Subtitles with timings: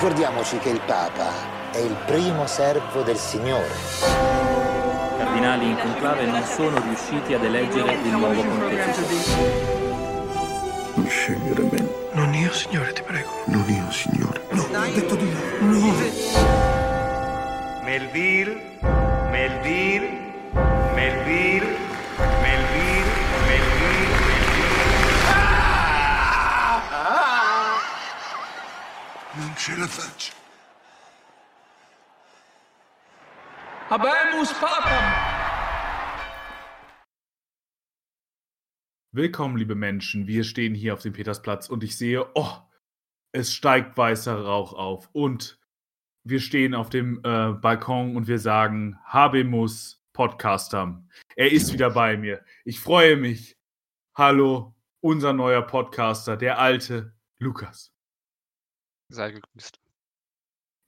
[0.00, 1.30] Ricordiamoci che il Papa
[1.72, 3.68] è il primo servo del Signore.
[3.68, 9.36] I cardinali in conclave non sono riusciti ad eleggere il nuovo pontefice.
[10.94, 11.86] Non scegliere me.
[12.12, 13.28] Non io, Signore, ti prego.
[13.44, 14.40] Non io, Signore.
[14.52, 15.68] No, ho detto di no.
[15.68, 15.94] No.
[17.84, 18.78] Melville,
[19.30, 20.08] Melville,
[20.94, 21.76] Melville,
[22.40, 23.09] Melville,
[29.30, 30.34] Faccio.
[33.88, 35.14] Habemus Papam.
[39.12, 40.26] Willkommen, liebe Menschen.
[40.26, 42.56] Wir stehen hier auf dem Petersplatz und ich sehe, oh,
[43.30, 45.08] es steigt weißer Rauch auf.
[45.12, 45.60] Und
[46.24, 51.04] wir stehen auf dem äh, Balkon und wir sagen, Habemus Podcaster.
[51.36, 52.44] Er ist wieder bei mir.
[52.64, 53.56] Ich freue mich.
[54.16, 57.94] Hallo, unser neuer Podcaster, der alte Lukas.
[59.10, 59.80] Sei gegrüßt.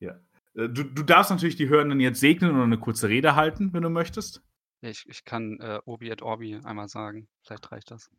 [0.01, 0.13] Ja.
[0.55, 3.83] Äh, Du, du darfst natürlich die Hörenden jetzt segnen oder eine kurze Rede halten, wenn
[3.83, 4.43] du möchtest.
[4.83, 7.29] Ich, ich kann äh, Obi et Orbi einmal sagen.
[7.43, 8.11] Vielleicht reicht das.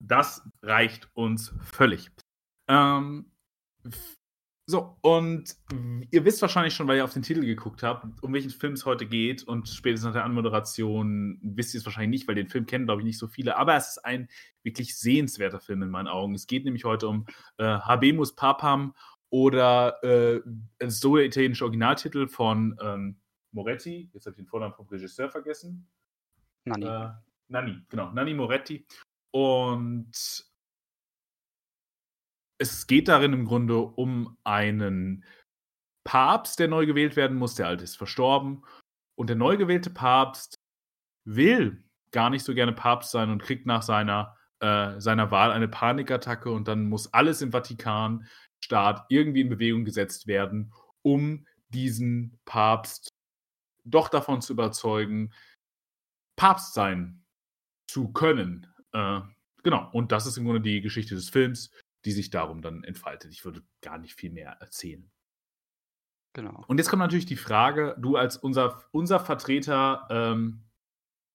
[0.00, 2.10] Das reicht uns völlig.
[2.68, 3.30] Ähm,
[4.66, 5.56] so, und
[6.10, 8.86] ihr wisst wahrscheinlich schon, weil ihr auf den Titel geguckt habt, um welchen Film es
[8.86, 9.42] heute geht.
[9.42, 13.02] Und spätestens nach der Anmoderation wisst ihr es wahrscheinlich nicht, weil den Film kennen, glaube
[13.02, 13.56] ich, nicht so viele.
[13.56, 14.28] Aber es ist ein
[14.62, 16.34] wirklich sehenswerter Film in meinen Augen.
[16.34, 17.26] Es geht nämlich heute um
[17.58, 18.94] äh, Habemus Papam
[19.30, 20.40] oder äh,
[20.88, 23.20] so der italienische Originaltitel von ähm,
[23.52, 24.10] Moretti.
[24.12, 25.88] Jetzt habe ich den Vornamen vom Regisseur vergessen.
[26.64, 26.86] Nani.
[26.86, 27.10] Äh,
[27.48, 28.86] Nanni, genau, Nanni Moretti.
[29.32, 30.44] Und
[32.58, 35.24] es geht darin im Grunde um einen
[36.04, 37.54] Papst, der neu gewählt werden muss.
[37.54, 38.64] Der alte ist verstorben.
[39.16, 40.54] Und der neu gewählte Papst
[41.24, 45.68] will gar nicht so gerne Papst sein und kriegt nach seiner, äh, seiner Wahl eine
[45.68, 46.50] Panikattacke.
[46.50, 47.52] Und dann muss alles im
[48.60, 50.72] Vatikanstaat irgendwie in Bewegung gesetzt werden,
[51.02, 53.08] um diesen Papst
[53.84, 55.32] doch davon zu überzeugen,
[56.36, 57.24] Papst sein
[57.88, 58.66] zu können.
[58.92, 59.20] Äh,
[59.62, 61.70] genau, und das ist im Grunde die Geschichte des Films,
[62.04, 63.32] die sich darum dann entfaltet.
[63.32, 65.10] Ich würde gar nicht viel mehr erzählen.
[66.32, 66.64] Genau.
[66.68, 70.62] Und jetzt kommt natürlich die Frage, du als unser, unser Vertreter, ähm,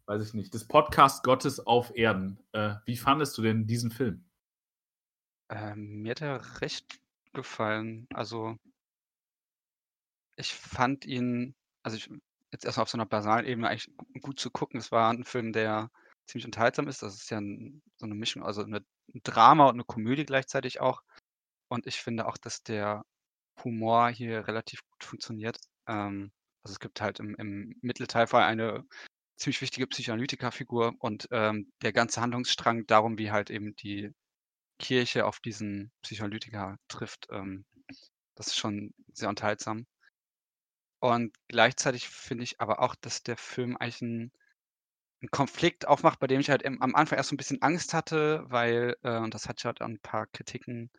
[0.06, 4.24] weiß ich nicht, des Podcast Gottes auf Erden, äh, wie fandest du denn diesen Film?
[5.50, 7.05] Ähm, mir hat er recht
[7.35, 8.07] gefallen.
[8.13, 8.57] Also,
[10.38, 12.09] ich fand ihn, also ich,
[12.51, 14.79] jetzt erstmal auf so einer basalen Ebene eigentlich gu- gut zu gucken.
[14.79, 15.90] Es war ein Film, der
[16.28, 17.01] ziemlich unterhaltsam ist.
[17.01, 18.78] Das ist ja ein, so eine Mischung, also eine,
[19.13, 21.01] ein Drama und eine Komödie gleichzeitig auch.
[21.69, 23.06] Und ich finde auch, dass der
[23.63, 25.59] Humor hier relativ gut funktioniert.
[25.88, 26.31] Ähm,
[26.63, 28.85] also es gibt halt im, im Mittelteil vor allem eine
[29.38, 34.12] ziemlich wichtige Psychoanalytikerfigur und ähm, der ganze Handlungsstrang darum, wie halt eben die
[34.80, 37.66] Kirche auf diesen Psychoanalytiker trifft, ähm,
[38.36, 39.86] das ist schon sehr unterhaltsam.
[41.00, 44.31] Und gleichzeitig finde ich aber auch, dass der Film eigentlich einen,
[45.22, 47.94] einen Konflikt aufmacht, bei dem ich halt im, am Anfang erst so ein bisschen Angst
[47.94, 50.90] hatte, weil, äh, und das hat ja halt ein paar Kritiken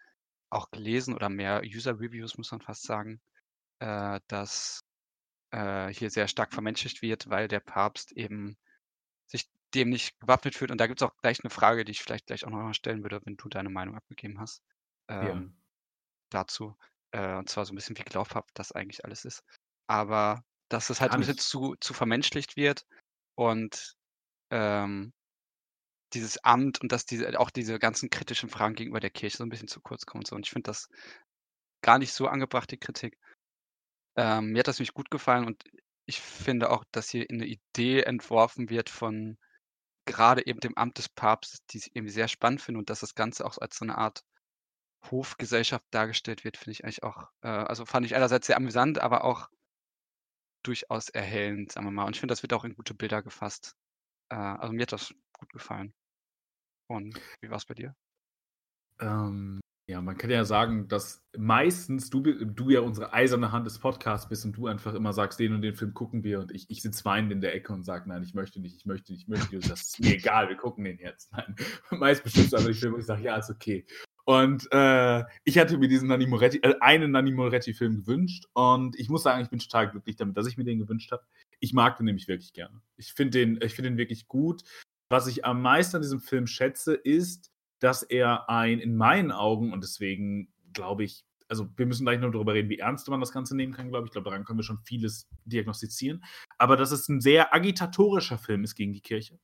[0.50, 3.20] auch gelesen oder mehr User-Reviews, muss man fast sagen,
[3.81, 4.84] äh, dass
[5.50, 8.56] äh, hier sehr stark vermenschlicht wird, weil der Papst eben
[9.26, 10.70] sich dem nicht gewappnet fühlt.
[10.70, 12.75] Und da gibt es auch gleich eine Frage, die ich vielleicht gleich auch noch mal
[12.75, 14.62] stellen würde, wenn du deine Meinung abgegeben hast
[15.09, 15.56] ähm,
[16.31, 16.76] dazu.
[17.12, 19.42] Äh, und zwar so ein bisschen, wie glaubhaft das eigentlich alles ist.
[19.87, 22.87] Aber dass es halt Gar ein bisschen zu, zu vermenschlicht wird
[23.37, 23.94] und
[24.50, 25.12] ähm,
[26.12, 29.48] dieses Amt und dass diese, auch diese ganzen kritischen Fragen gegenüber der Kirche so ein
[29.48, 30.37] bisschen zu kurz kommen und so.
[30.37, 30.88] Und ich finde das
[31.82, 33.19] gar nicht so angebracht, die Kritik.
[34.16, 35.62] Ähm, mir hat das nämlich gut gefallen und
[36.06, 39.37] ich finde auch, dass hier eine Idee entworfen wird von
[40.06, 43.15] gerade eben dem Amt des Papstes, die ich irgendwie sehr spannend finde und dass das
[43.15, 44.25] Ganze auch als so eine Art
[45.11, 49.25] Hofgesellschaft dargestellt wird, finde ich eigentlich auch, äh, also fand ich einerseits sehr amüsant, aber
[49.25, 49.49] auch
[50.62, 52.05] durchaus erhellend, sagen wir mal.
[52.05, 53.77] Und ich finde, das wird auch in gute Bilder gefasst.
[54.31, 55.94] Äh, also mir hat das gut gefallen.
[56.88, 57.94] Und wie war es bei dir?
[59.00, 63.79] Ähm, ja, man kann ja sagen, dass meistens du, du ja unsere eiserne Hand des
[63.79, 66.69] Podcasts bist und du einfach immer sagst, den und den Film gucken wir und ich,
[66.71, 69.23] ich sitze weinend in der Ecke und sage, nein, ich möchte nicht, ich möchte nicht,
[69.23, 71.31] ich möchte nicht, das ist mir egal, wir gucken den jetzt.
[71.33, 71.55] Nein,
[71.91, 73.87] meist bestimmst du aber die Filme und ich sage, ja, ist okay.
[74.25, 79.09] Und äh, ich hatte mir diesen Nanni Moretti, äh, einen Nanni Moretti-Film gewünscht und ich
[79.09, 81.23] muss sagen, ich bin total glücklich damit, dass ich mir den gewünscht habe.
[81.61, 82.83] Ich mag den nämlich wirklich gerne.
[82.97, 84.65] Ich finde den, ich finde den wirklich gut.
[85.09, 89.73] Was ich am meisten an diesem Film schätze, ist, dass er ein, in meinen Augen,
[89.73, 93.32] und deswegen glaube ich, also wir müssen gleich noch darüber reden, wie ernst man das
[93.32, 94.08] Ganze nehmen kann, glaube ich.
[94.08, 96.25] Ich glaube, daran können wir schon vieles diagnostizieren.
[96.58, 99.38] Aber dass es ein sehr agitatorischer Film ist gegen die Kirche.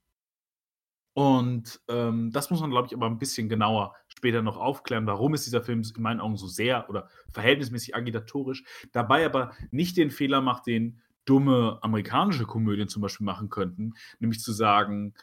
[1.14, 5.34] Und ähm, das muss man, glaube ich, aber ein bisschen genauer später noch aufklären, warum
[5.34, 10.10] ist dieser Film in meinen Augen so sehr oder verhältnismäßig agitatorisch, dabei aber nicht den
[10.10, 15.14] Fehler macht, den dumme amerikanische Komödien zum Beispiel machen könnten, nämlich zu sagen,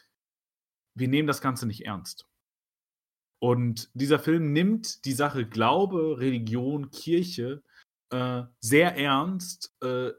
[0.94, 2.29] wir nehmen das Ganze nicht ernst.
[3.42, 7.62] Und dieser Film nimmt die Sache Glaube, Religion, Kirche
[8.10, 10.10] äh, sehr ernst, äh,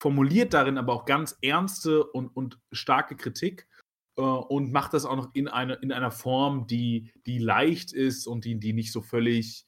[0.00, 3.66] formuliert darin aber auch ganz ernste und, und starke Kritik
[4.16, 8.26] äh, und macht das auch noch in, eine, in einer Form, die, die leicht ist
[8.26, 9.64] und die, die nicht so völlig,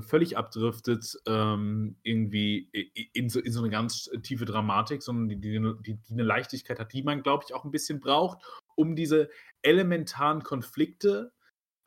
[0.00, 2.68] völlig abdriftet, ähm, irgendwie
[3.12, 6.92] in so, in so eine ganz tiefe Dramatik, sondern die, die, die, eine Leichtigkeit hat,
[6.92, 8.44] die man, glaube ich, auch ein bisschen braucht,
[8.74, 9.30] um diese
[9.62, 11.32] elementaren Konflikte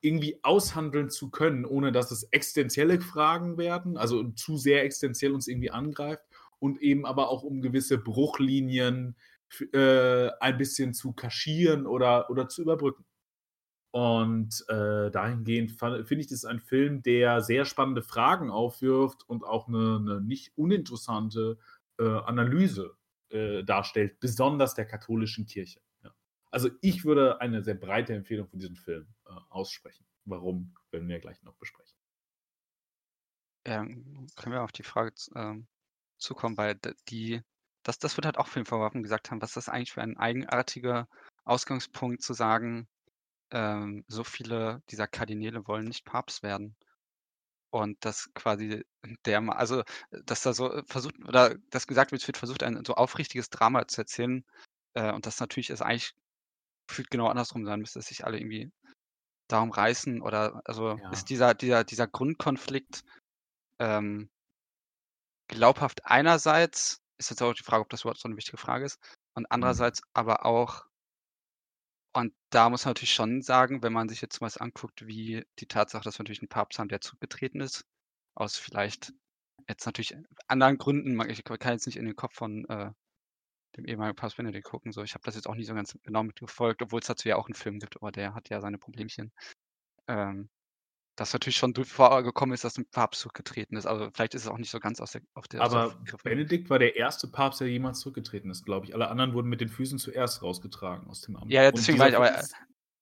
[0.02, 5.48] irgendwie aushandeln zu können, ohne dass es existenzielle Fragen werden, also zu sehr existenziell uns
[5.48, 6.24] irgendwie angreift
[6.60, 9.16] und eben aber auch um gewisse Bruchlinien
[9.74, 13.06] äh, ein bisschen zu kaschieren oder, oder zu überbrücken.
[13.92, 19.44] Und äh, dahingehend finde ich, das ist ein Film, der sehr spannende Fragen aufwirft und
[19.44, 21.58] auch eine, eine nicht uninteressante
[22.00, 22.96] äh, Analyse
[23.30, 25.82] äh, darstellt, besonders der katholischen Kirche.
[26.04, 26.12] Ja.
[26.52, 29.08] Also ich würde eine sehr breite Empfehlung für diesen Film
[29.50, 30.06] aussprechen.
[30.26, 31.98] Warum, werden wir gleich noch besprechen.
[33.66, 35.68] Ja, können wir auf die Frage ähm,
[36.18, 36.80] zukommen, weil
[37.10, 37.42] die,
[37.84, 41.08] das, das wird halt auch vielen vorgeworfen, gesagt haben, was das eigentlich für ein eigenartiger
[41.44, 42.88] Ausgangspunkt zu sagen,
[43.52, 46.76] ähm, so viele dieser Kardinäle wollen nicht Papst werden.
[47.72, 48.84] Und das quasi
[49.26, 49.84] der, also
[50.26, 54.02] dass da so versucht, oder das gesagt wird, wird versucht, ein so aufrichtiges Drama zu
[54.02, 54.46] erzählen.
[54.94, 56.14] Äh, und das natürlich ist eigentlich
[56.88, 58.72] gefühlt genau andersrum sein müsste, dass sich alle irgendwie
[59.52, 61.12] darum reißen oder also Ja.
[61.12, 63.04] ist dieser, dieser, dieser Grundkonflikt
[63.80, 64.30] ähm,
[65.48, 68.98] glaubhaft einerseits, ist jetzt auch die Frage, ob das überhaupt so eine wichtige Frage ist,
[69.36, 69.52] und Mhm.
[69.52, 70.86] andererseits aber auch,
[72.14, 75.66] und da muss man natürlich schon sagen, wenn man sich jetzt mal anguckt, wie die
[75.68, 77.86] Tatsache, dass wir natürlich einen Papst haben, der zurückgetreten ist,
[78.36, 79.14] aus vielleicht
[79.70, 80.16] jetzt natürlich
[80.48, 82.92] anderen Gründen, ich kann jetzt nicht in den Kopf von äh,
[83.78, 86.24] dem ehemaligen Papst Benedikt gucken, so ich habe das jetzt auch nicht so ganz genau
[86.24, 89.32] mitverfolgt, obwohl es dazu ja auch einen Film gibt, aber der hat ja seine Problemchen.
[90.08, 90.50] Ähm,
[91.18, 93.86] dass natürlich schon vorgekommen ist, dass ein Papst zurückgetreten ist.
[93.86, 96.70] Also vielleicht ist es auch nicht so ganz aus der auf der Aber Griff- Benedikt
[96.70, 98.94] war der erste Papst, der jemals zurückgetreten ist, glaube ich.
[98.96, 101.52] Alle anderen wurden mit den Füßen zuerst rausgetragen aus dem Amt.
[101.52, 102.40] Ja, deswegen meine ich, aber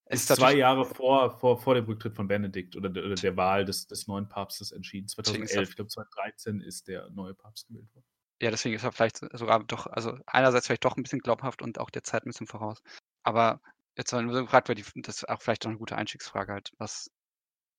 [0.07, 3.63] ist, zwei Jahre vor, vor, vor dem Rücktritt von Benedikt oder der, oder der Wahl
[3.63, 5.07] des, des neuen Papstes entschieden.
[5.17, 8.05] Deswegen ist 2011, das- ich glaube 2013 ist der neue Papst gewählt worden.
[8.41, 11.79] Ja, deswegen ist er vielleicht sogar doch, also einerseits vielleicht doch ein bisschen glaubhaft und
[11.79, 12.81] auch der Zeit ein bisschen voraus.
[13.23, 13.61] Aber
[13.97, 16.53] jetzt mal nur so gefragt, weil die, das ist auch vielleicht noch eine gute Einstiegsfrage
[16.53, 16.71] halt.
[16.77, 17.11] Was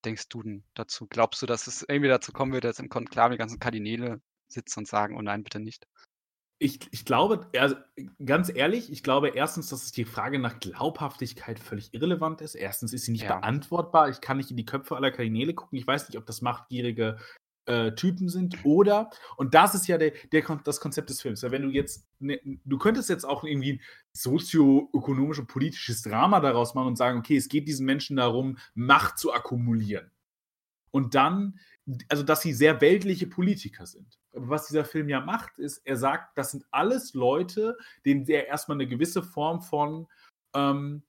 [0.05, 1.07] denkst du denn dazu?
[1.07, 4.79] Glaubst du, dass es irgendwie dazu kommen wird, dass im Konklave die ganzen Kardinäle sitzen
[4.81, 5.87] und sagen, oh nein, bitte nicht?
[6.63, 7.75] Ich, ich glaube, also
[8.23, 12.53] ganz ehrlich, ich glaube erstens, dass die Frage nach Glaubhaftigkeit völlig irrelevant ist.
[12.53, 13.39] Erstens ist sie nicht Ja.
[13.39, 14.09] beantwortbar.
[14.09, 15.79] Ich kann nicht in die Köpfe aller Kardinäle gucken.
[15.79, 17.17] Ich weiß nicht, ob das machtgierige
[17.71, 21.41] äh, Typen sind oder, und das ist ja der, der, das Konzept des Films.
[21.41, 23.81] Wenn du jetzt, ne, du könntest jetzt auch irgendwie ein
[24.11, 29.33] sozioökonomisch politisches Drama daraus machen und sagen, okay, es geht diesen Menschen darum, Macht zu
[29.33, 30.11] akkumulieren.
[30.91, 31.57] Und dann,
[32.09, 34.19] also dass sie sehr weltliche Politiker sind.
[34.35, 38.47] Aber was dieser Film ja macht, ist, er sagt, das sind alles Leute, denen er
[38.47, 40.07] erstmal eine gewisse Form von
[40.53, 41.03] ähm,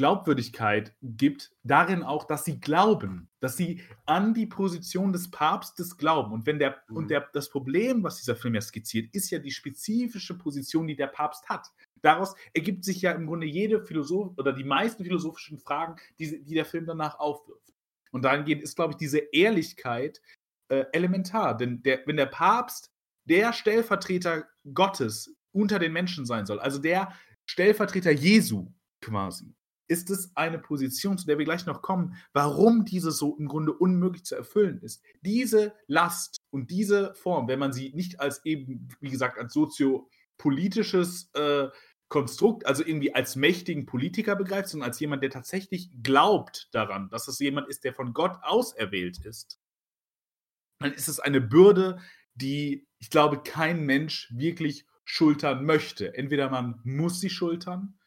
[0.00, 6.32] Glaubwürdigkeit gibt, darin auch, dass sie glauben, dass sie an die Position des Papstes glauben.
[6.32, 6.96] Und wenn der, Mhm.
[6.96, 10.96] und der, das Problem, was dieser Film ja skizziert, ist ja die spezifische Position, die
[10.96, 11.66] der Papst hat.
[12.00, 16.54] Daraus ergibt sich ja im Grunde jede Philosoph oder die meisten philosophischen Fragen, die, die
[16.54, 17.74] der Film danach aufwirft.
[18.10, 20.22] Und dahingehend ist, glaube ich, diese Ehrlichkeit
[20.68, 21.58] äh, elementar.
[21.58, 22.90] Denn der, wenn der Papst
[23.26, 27.12] der Stellvertreter Gottes unter den Menschen sein soll, also der
[27.44, 28.72] Stellvertreter Jesu
[29.02, 29.54] quasi,
[29.90, 33.72] ist es eine Position, zu der wir gleich noch kommen, warum diese so im Grunde
[33.72, 35.02] unmöglich zu erfüllen ist.
[35.22, 41.30] Diese Last und diese Form, wenn man sie nicht als eben, wie gesagt, als soziopolitisches
[41.34, 41.68] äh,
[42.08, 47.26] Konstrukt, also irgendwie als mächtigen Politiker begreift, sondern als jemand, der tatsächlich glaubt daran, dass
[47.26, 49.60] es jemand ist, der von Gott auserwählt ist,
[50.78, 52.00] dann ist es eine Bürde,
[52.34, 56.14] die, ich glaube, kein Mensch wirklich schultern möchte.
[56.14, 57.99] Entweder man muss sie schultern,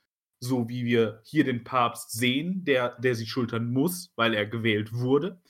[0.43, 4.93] so wie wir hier den Papst sehen, der, der sie schultern muss, weil er gewählt
[4.93, 5.41] wurde,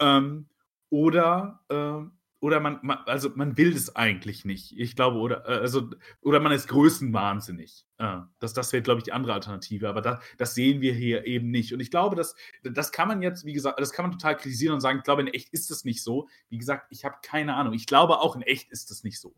[0.00, 0.48] ähm,
[0.88, 4.72] oder, ähm, oder man, man, also man will es eigentlich nicht.
[4.76, 5.90] Ich glaube, oder, äh, also,
[6.22, 7.84] oder man ist größenwahnsinnig.
[7.98, 9.88] Äh, das, das wäre, glaube ich, die andere Alternative.
[9.88, 11.74] Aber da, das sehen wir hier eben nicht.
[11.74, 14.74] Und ich glaube, dass, das kann man jetzt, wie gesagt, das kann man total kritisieren
[14.74, 16.28] und sagen, ich glaube, in echt ist das nicht so.
[16.48, 17.74] Wie gesagt, ich habe keine Ahnung.
[17.74, 19.34] Ich glaube auch, in echt ist das nicht so.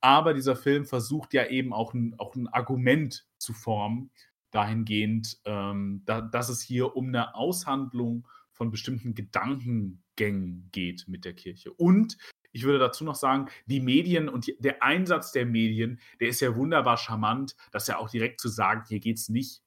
[0.00, 4.10] Aber dieser Film versucht ja eben auch ein, auch ein Argument zu formen,
[4.56, 11.34] dahingehend, ähm, da, dass es hier um eine Aushandlung von bestimmten Gedankengängen geht mit der
[11.34, 11.72] Kirche.
[11.74, 12.16] Und
[12.52, 16.40] ich würde dazu noch sagen, die Medien und die, der Einsatz der Medien, der ist
[16.40, 19.62] ja wunderbar charmant, dass ja auch direkt zu sagen, hier geht es nicht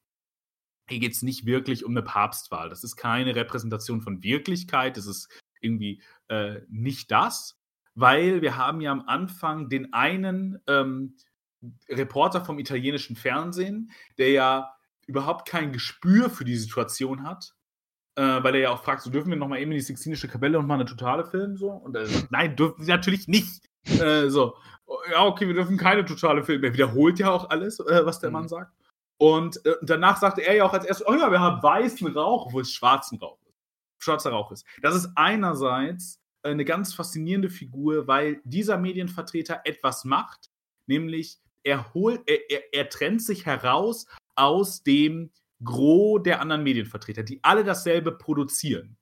[0.89, 2.67] hier geht es nicht wirklich um eine Papstwahl.
[2.67, 4.98] Das ist keine Repräsentation von Wirklichkeit.
[4.98, 5.29] Das ist
[5.62, 7.60] irgendwie äh, nicht das,
[7.93, 11.15] weil wir haben ja am Anfang den einen ähm,
[11.89, 14.74] Reporter vom italienischen Fernsehen, der ja
[15.09, 17.55] überhaupt kein Gespür für die Situation hat,
[18.15, 20.59] äh, weil er ja auch fragt, so dürfen wir nochmal eben in die Sixtinische Kapelle
[20.59, 21.71] und mal eine totale filmen so?
[21.71, 23.67] Und er sagt, nein, dürfen sie natürlich nicht.
[23.85, 24.55] Äh, so,
[25.11, 26.63] ja, okay, wir dürfen keine totale filmen.
[26.63, 28.33] Er wiederholt ja auch alles, äh, was der mhm.
[28.33, 28.73] Mann sagt.
[29.17, 32.53] Und äh, danach sagte er ja auch als erstes, oh ja, wir haben weißen Rauch,
[32.53, 33.55] wo es schwarzen Rauch ist.
[33.97, 34.65] Schwarzer Rauch ist.
[34.81, 40.49] Das ist einerseits eine ganz faszinierende Figur, weil dieser Medienvertreter etwas macht,
[40.87, 44.05] nämlich er holt, er, er, er trennt sich heraus
[44.39, 45.31] aus dem
[45.63, 48.98] Gros der anderen Medienvertreter, die alle dasselbe produzieren.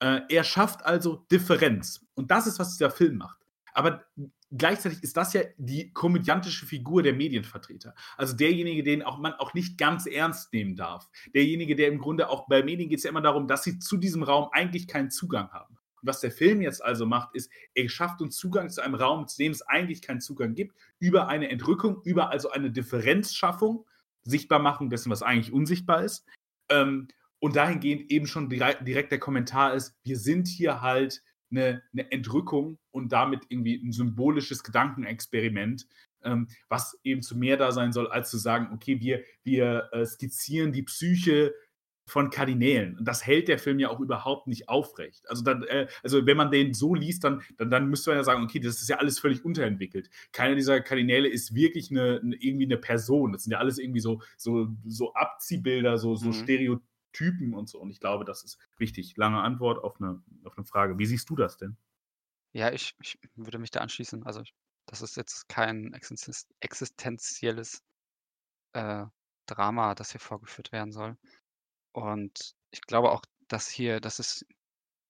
[0.00, 2.04] Äh, er schafft also Differenz.
[2.14, 3.38] Und das ist, was dieser Film macht.
[3.74, 4.04] Aber
[4.50, 7.94] gleichzeitig ist das ja die komödiantische Figur der Medienvertreter.
[8.16, 11.10] Also derjenige, den auch man auch nicht ganz ernst nehmen darf.
[11.34, 13.96] Derjenige, der im Grunde auch bei Medien geht es ja immer darum, dass sie zu
[13.98, 15.76] diesem Raum eigentlich keinen Zugang haben.
[16.00, 19.26] Und was der Film jetzt also macht, ist, er schafft uns Zugang zu einem Raum,
[19.26, 23.84] zu dem es eigentlich keinen Zugang gibt, über eine Entrückung, über also eine Differenzschaffung,
[24.24, 26.26] Sichtbarmachung dessen, was eigentlich unsichtbar ist.
[26.70, 31.82] Ähm, und dahingehend eben schon direkt, direkt der Kommentar ist, wir sind hier halt eine,
[31.92, 35.86] eine, Entrückung und damit irgendwie ein symbolisches Gedankenexperiment,
[36.22, 40.06] ähm, was eben zu mehr da sein soll, als zu sagen, okay, wir, wir äh,
[40.06, 41.54] skizzieren die Psyche
[42.06, 42.98] von Kardinälen.
[42.98, 45.28] Und das hält der Film ja auch überhaupt nicht aufrecht.
[45.28, 48.24] Also, dann, äh, also wenn man den so liest, dann, dann, dann müsste man ja
[48.24, 50.10] sagen, okay, das ist ja alles völlig unterentwickelt.
[50.32, 53.32] Keiner dieser Kardinäle ist wirklich eine, eine irgendwie eine Person.
[53.32, 56.32] Das sind ja alles irgendwie so, so, so Abziehbilder, so, so mhm.
[56.34, 57.80] Stereotypen und so.
[57.80, 59.16] Und ich glaube, das ist wichtig.
[59.16, 60.98] Lange Antwort auf eine, auf eine Frage.
[60.98, 61.76] Wie siehst du das denn?
[62.52, 64.24] Ja, ich, ich würde mich da anschließen.
[64.24, 64.42] Also,
[64.86, 65.94] das ist jetzt kein
[66.60, 67.82] existenzielles
[68.74, 69.06] äh,
[69.46, 71.16] Drama, das hier vorgeführt werden soll.
[71.94, 74.44] Und ich glaube auch, dass hier, das ist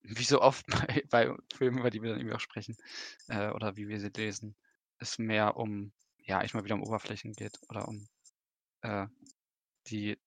[0.03, 2.77] wie so oft bei, bei Filmen, über die wir dann irgendwie auch sprechen,
[3.29, 4.55] äh, oder wie wir sie lesen,
[4.99, 8.07] es mehr um, ja, ich mal wieder um Oberflächen geht oder um
[8.83, 9.07] äh,
[9.89, 10.19] die,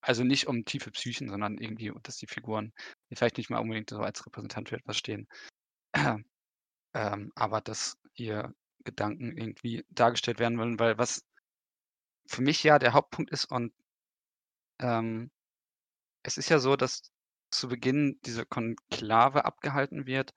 [0.00, 2.72] also nicht um tiefe Psychen, sondern irgendwie, dass die Figuren
[3.14, 5.28] vielleicht nicht mal unbedingt so als Repräsentant für etwas stehen.
[6.94, 8.52] ähm, aber dass hier
[8.84, 11.24] Gedanken irgendwie dargestellt werden wollen, weil was
[12.26, 13.72] für mich ja der Hauptpunkt ist und
[14.80, 15.30] ähm,
[16.22, 17.10] es ist ja so, dass
[17.50, 20.34] zu Beginn diese Konklave abgehalten wird.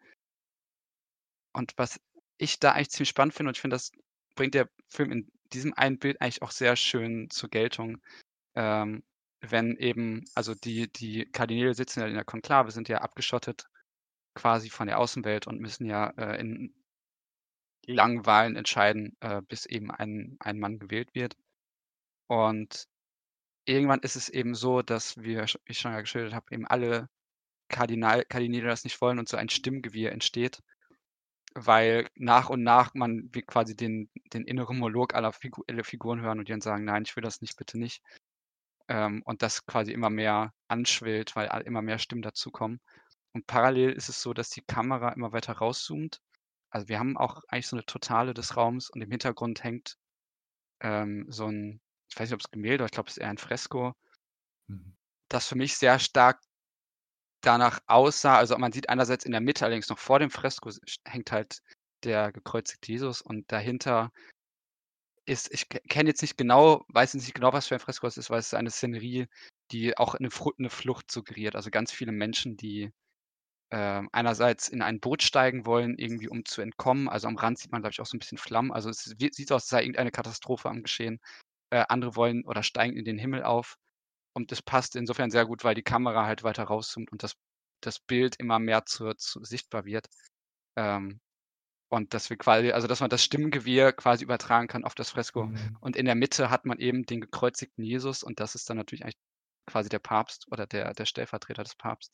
[1.53, 1.99] Und was
[2.37, 3.91] ich da eigentlich ziemlich spannend finde, und ich finde, das
[4.35, 8.01] bringt der Film in diesem einen Bild eigentlich auch sehr schön zur Geltung,
[8.55, 9.03] ähm,
[9.41, 13.67] wenn eben, also die, die Kardinäle sitzen ja in der Konklave, sind ja abgeschottet
[14.35, 16.73] quasi von der Außenwelt und müssen ja äh, in
[17.87, 21.35] langen Wahlen entscheiden, äh, bis eben ein, ein Mann gewählt wird.
[22.27, 22.87] Und
[23.69, 27.09] irgendwann ist es eben so, dass wie ich schon ja geschildert habe, eben alle
[27.69, 30.61] Kardinal Kardinäle das nicht wollen und so ein Stimmgewirr entsteht,
[31.53, 36.39] weil nach und nach man quasi den, den inneren Monolog aller Figu aller Figuren hören
[36.39, 38.01] und die dann sagen, nein, ich will das nicht, bitte nicht.
[38.87, 42.81] Ähm, und das quasi immer mehr anschwillt, weil immer mehr Stimmen dazukommen.
[43.33, 46.21] Und parallel ist es so, dass die Kamera immer weiter rauszoomt.
[46.71, 49.97] Also wir haben auch eigentlich so eine Totale des Raums und im Hintergrund hängt
[50.81, 53.37] ähm, so ein ich weiß nicht, ob es Gemälde, ich glaube, es ist eher ein
[53.37, 53.93] Fresko,
[54.67, 54.95] mhm.
[55.29, 56.41] das für mich sehr stark
[57.41, 58.37] danach aussah.
[58.37, 60.71] Also man sieht einerseits in der Mitte, allerdings noch vor dem Fresko
[61.05, 61.61] hängt halt
[62.03, 64.11] der gekreuzigte Jesus und dahinter
[65.25, 68.17] ist, ich kenne jetzt nicht genau, weiß jetzt nicht genau, was für ein Fresko es
[68.17, 69.27] ist, weil es ist eine Szenerie,
[69.71, 71.55] die auch eine, eine Flucht suggeriert.
[71.55, 72.91] Also ganz viele Menschen, die
[73.69, 77.07] äh, einerseits in ein Boot steigen wollen, irgendwie um zu entkommen.
[77.07, 78.71] Also am Rand sieht man, glaube ich, auch so ein bisschen Flammen.
[78.71, 81.19] Also es sieht aus, als sei irgendeine Katastrophe am Geschehen
[81.71, 83.77] äh, andere wollen oder steigen in den Himmel auf.
[84.33, 87.35] Und das passt insofern sehr gut, weil die Kamera halt weiter rauszoomt und das,
[87.81, 90.07] das Bild immer mehr zu, zu sichtbar wird.
[90.77, 91.19] Ähm,
[91.91, 95.47] und dass wir quasi, also dass man das Stimmgewirr quasi übertragen kann auf das Fresko.
[95.47, 95.77] Mhm.
[95.81, 99.03] Und in der Mitte hat man eben den gekreuzigten Jesus und das ist dann natürlich
[99.03, 99.17] eigentlich
[99.65, 102.13] quasi der Papst oder der, der Stellvertreter des Papstes.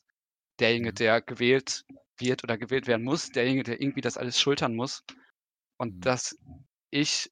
[0.58, 0.94] Derjenige, mhm.
[0.96, 1.84] der gewählt
[2.18, 5.02] wird oder gewählt werden muss, derjenige, der irgendwie das alles schultern muss.
[5.78, 6.00] Und mhm.
[6.00, 6.38] dass
[6.90, 7.30] ich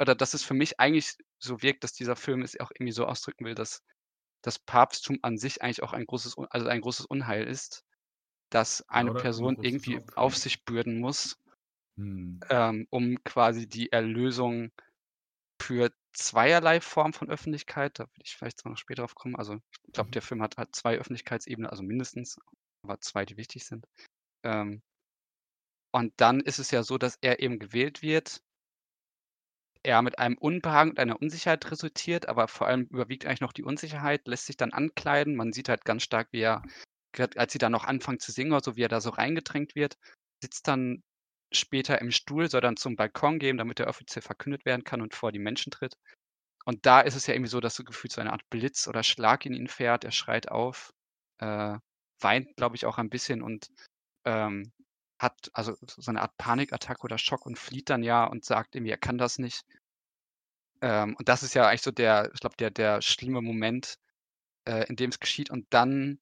[0.00, 3.06] oder dass es für mich eigentlich so wirkt, dass dieser Film es auch irgendwie so
[3.06, 3.82] ausdrücken will, dass
[4.42, 7.84] das Papsttum an sich eigentlich auch ein großes, also ein großes Unheil ist,
[8.50, 11.36] dass eine ja, Person irgendwie auf sich bürden muss,
[11.96, 12.40] hm.
[12.50, 14.70] ähm, um quasi die Erlösung
[15.60, 17.98] für zweierlei Form von Öffentlichkeit.
[17.98, 19.36] Da will ich vielleicht noch später drauf kommen.
[19.36, 20.12] Also ich glaube, Mhm.
[20.12, 22.38] der Film hat, hat zwei Öffentlichkeitsebenen, also mindestens,
[22.82, 23.86] aber zwei, die wichtig sind.
[24.44, 24.82] Ähm,
[25.92, 28.42] und dann ist es ja so, dass er eben gewählt wird.
[29.84, 33.64] Er mit einem Unbehagen und einer Unsicherheit resultiert, aber vor allem überwiegt eigentlich noch die
[33.64, 35.36] Unsicherheit, lässt sich dann ankleiden.
[35.36, 36.62] Man sieht halt ganz stark, wie er,
[37.36, 39.96] als sie dann noch anfangen zu singen oder so, wie er da so reingedrängt wird,
[40.42, 41.02] sitzt dann
[41.52, 45.14] später im Stuhl, soll dann zum Balkon gehen, damit er offiziell verkündet werden kann und
[45.14, 45.94] vor die Menschen tritt.
[46.64, 49.02] Und da ist es ja irgendwie so, dass so gefühlt so eine Art Blitz oder
[49.02, 50.04] Schlag in ihn fährt.
[50.04, 50.92] Er schreit auf,
[51.40, 51.76] äh,
[52.20, 53.68] weint, glaube ich, auch ein bisschen und
[54.24, 54.72] ähm,
[55.24, 58.92] hat also so eine Art Panikattacke oder Schock und flieht dann ja und sagt irgendwie,
[58.92, 59.64] er kann das nicht.
[60.80, 63.98] Ähm, und das ist ja eigentlich so der, ich glaube, der, der schlimme Moment,
[64.66, 65.50] äh, in dem es geschieht.
[65.50, 66.20] Und dann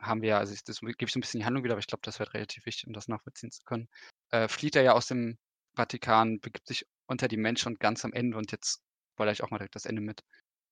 [0.00, 1.80] haben wir ja, also ich, das gebe ich so ein bisschen die Handlung wieder, aber
[1.80, 3.88] ich glaube, das wird relativ wichtig, um das nachvollziehen zu können.
[4.30, 5.38] Äh, flieht er ja aus dem
[5.74, 8.82] Vatikan, begibt sich unter die Menschen und ganz am Ende, und jetzt
[9.16, 10.24] wollte ich auch mal direkt das Ende mit,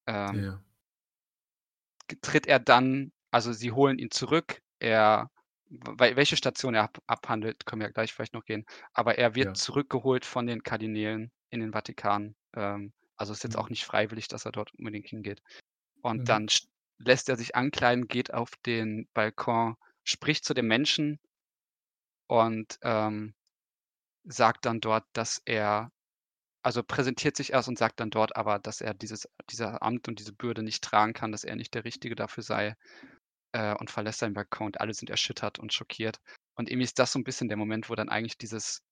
[0.07, 0.61] ähm, Ja.
[2.23, 5.31] tritt er dann, also sie holen ihn zurück, er,
[5.71, 9.57] welche Station er ab, abhandelt, können wir ja gleich vielleicht noch gehen, aber er wird
[9.57, 9.57] Ja.
[9.57, 12.37] zurückgeholt von den Kardinälen in den Vatikan.
[12.57, 13.59] Ähm, also ist jetzt Mhm.
[13.59, 15.43] auch nicht freiwillig, dass er dort unbedingt hingeht.
[16.03, 16.31] Und Mhm.
[16.31, 21.21] dann st- lässt er sich ankleiden, geht auf den Balkon, spricht zu den Menschen
[22.27, 23.35] und ähm,
[24.25, 25.93] sagt dann dort, dass er,
[26.63, 30.19] also präsentiert sich erst und sagt dann dort aber, dass er dieses, dieser Amt und
[30.21, 32.77] diese Bürde nicht tragen kann, dass er nicht der Richtige dafür sei
[33.53, 36.21] äh, und verlässt seinen Balkon und alle sind erschüttert und schockiert.
[36.55, 38.83] Und irgendwie ist das so ein bisschen der Moment, wo dann eigentlich dieses,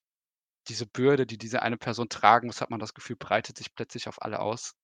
[0.68, 4.08] diese Bürde, die diese eine Person tragen muss, hat man das Gefühl, breitet sich plötzlich
[4.08, 4.74] auf alle aus.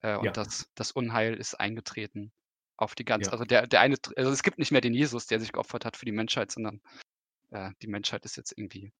[0.00, 0.32] Äh, und Ja.
[0.32, 2.32] das, das Unheil ist eingetreten
[2.76, 3.32] auf die ganze, Ja.
[3.32, 5.96] also der, der eine, also es gibt nicht mehr den Jesus, der sich geopfert hat
[5.96, 6.80] für die Menschheit, sondern
[7.50, 8.92] äh, die Menschheit ist jetzt irgendwie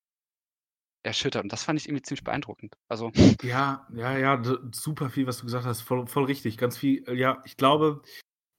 [1.03, 1.43] erschüttert.
[1.43, 2.77] Und das fand ich irgendwie ziemlich beeindruckend.
[2.89, 3.11] Also,
[3.43, 6.59] Ja, ja, ja, super viel, was du gesagt hast, voll, voll richtig.
[6.59, 8.03] Ganz viel, äh, ja, ich glaube,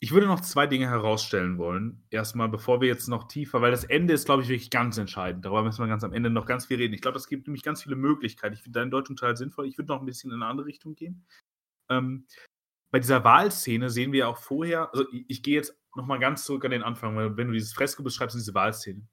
[0.03, 2.03] ich würde noch zwei Dinge herausstellen wollen.
[2.09, 5.45] Erstmal, bevor wir jetzt noch tiefer, weil das Ende ist, glaube ich, wirklich ganz entscheidend.
[5.45, 6.93] Darüber müssen wir ganz am Ende noch ganz viel reden.
[6.93, 8.53] Ich glaube, es gibt nämlich ganz viele Möglichkeiten.
[8.53, 9.65] Ich finde deine Deutung total sinnvoll.
[9.65, 11.25] Ich würde noch ein bisschen in eine andere Richtung gehen.
[11.89, 12.27] Ähm,
[12.91, 16.65] bei dieser Wahlszene sehen wir auch vorher, also ich, ich gehe jetzt nochmal ganz zurück
[16.65, 19.07] an den Anfang, weil wenn du dieses Fresko beschreibst, diese Wahlszene.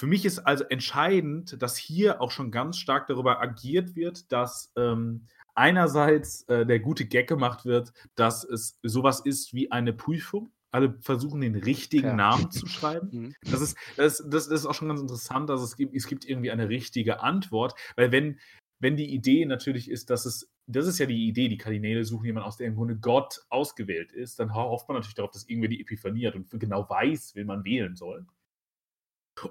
[0.00, 4.72] Für mich ist also entscheidend, dass hier auch schon ganz stark darüber agiert wird, dass
[4.78, 10.50] ähm, einerseits äh, der gute Gag gemacht wird, dass es sowas ist wie eine Prüfung.
[10.70, 12.14] Alle versuchen, den richtigen Ja.
[12.14, 13.08] Namen zu schreiben.
[13.12, 13.34] mhm.
[13.50, 16.24] Das ist, das, das, das ist auch schon ganz interessant, dass es gibt, es gibt
[16.28, 18.40] irgendwie eine richtige Antwort, weil wenn,
[18.80, 22.26] wenn die Idee natürlich ist, dass es, das ist ja die Idee, die Kardinäle suchen
[22.26, 25.68] jemanden aus, der im Grunde Gott ausgewählt ist, dann hofft man natürlich darauf, dass irgendwer
[25.70, 28.26] die Epiphanie hat und genau weiß, wen man wählen soll.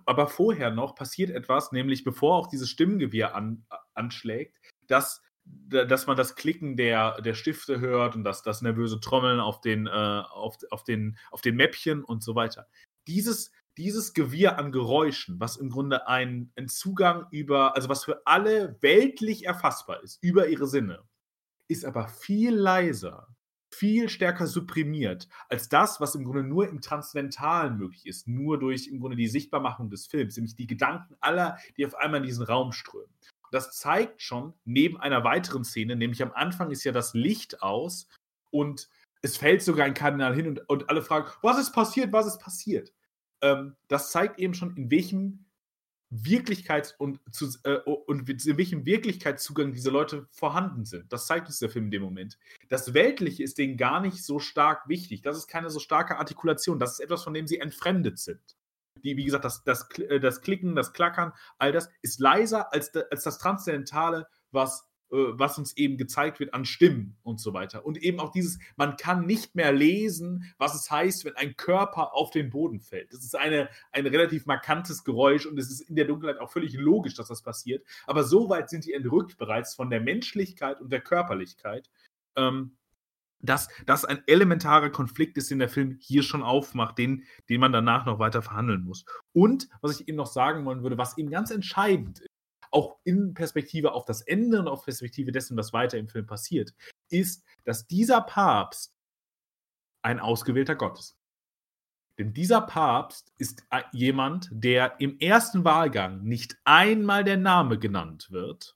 [0.05, 6.17] Aber vorher noch passiert etwas, nämlich bevor auch dieses Stimmengewirr an, anschlägt, dass, dass man
[6.17, 10.57] das Klicken der, der Stifte hört und das, das nervöse Trommeln auf den, äh, auf,
[10.69, 12.67] auf, den, auf den Mäppchen und so weiter.
[13.07, 18.25] Dieses, dieses Gewirr an Geräuschen, was im Grunde ein, ein Zugang über, also was für
[18.25, 21.03] alle weltlich erfassbar ist, über ihre Sinne,
[21.67, 23.35] ist aber viel leiser,
[23.73, 28.87] viel stärker supprimiert als das, was im Grunde nur im Transzendentalen möglich ist, nur durch
[28.87, 32.45] im Grunde die Sichtbarmachung des Films, nämlich die Gedanken aller, die auf einmal in diesen
[32.45, 33.11] Raum strömen.
[33.53, 38.07] Das zeigt schon neben einer weiteren Szene, nämlich am Anfang ist ja das Licht aus
[38.49, 38.89] und
[39.21, 42.39] es fällt sogar ein Kardinal hin und, und alle fragen, was ist passiert, was ist
[42.39, 42.91] passiert?
[43.41, 45.45] Ähm, das zeigt eben schon, in welchem
[46.09, 51.13] Wirklichkeits- und, zu, äh, und in welchem Wirklichkeitszugang diese Leute vorhanden sind.
[51.13, 52.39] Das zeigt uns der Film in dem Moment.
[52.69, 55.21] Das Weltliche ist denen gar nicht so stark wichtig.
[55.21, 56.79] Das ist keine so starke Artikulation.
[56.79, 58.57] Das ist etwas, von dem sie entfremdet sind.
[59.03, 62.93] Die, wie gesagt, das, das, äh, das Klicken, das Klackern, all das ist leiser als,
[62.95, 67.85] als das Transzendentale, was was uns eben gezeigt wird an Stimmen und so weiter.
[67.85, 72.15] Und eben auch dieses, man kann nicht mehr lesen, was es heißt, wenn ein Körper
[72.15, 73.13] auf den Boden fällt.
[73.13, 76.73] Das ist eine, ein relativ markantes Geräusch und es ist in der Dunkelheit auch völlig
[76.73, 77.85] logisch, dass das passiert.
[78.07, 81.91] Aber so weit sind die entrückt bereits von der Menschlichkeit und der Körperlichkeit,
[82.35, 82.75] ähm,
[83.43, 87.73] dass das ein elementarer Konflikt ist, den der Film hier schon aufmacht, den, den man
[87.73, 89.05] danach noch weiter verhandeln muss.
[89.33, 92.29] Und was ich eben noch sagen wollen würde, was eben ganz entscheidend ist,
[92.71, 96.73] auch in Perspektive auf das Ende und auf Perspektive dessen, was weiter im Film passiert,
[97.09, 98.95] ist, dass dieser Papst
[100.01, 101.17] ein ausgewählter Gott ist.
[102.17, 108.75] Denn dieser Papst ist jemand, der im ersten Wahlgang nicht einmal der Name genannt wird.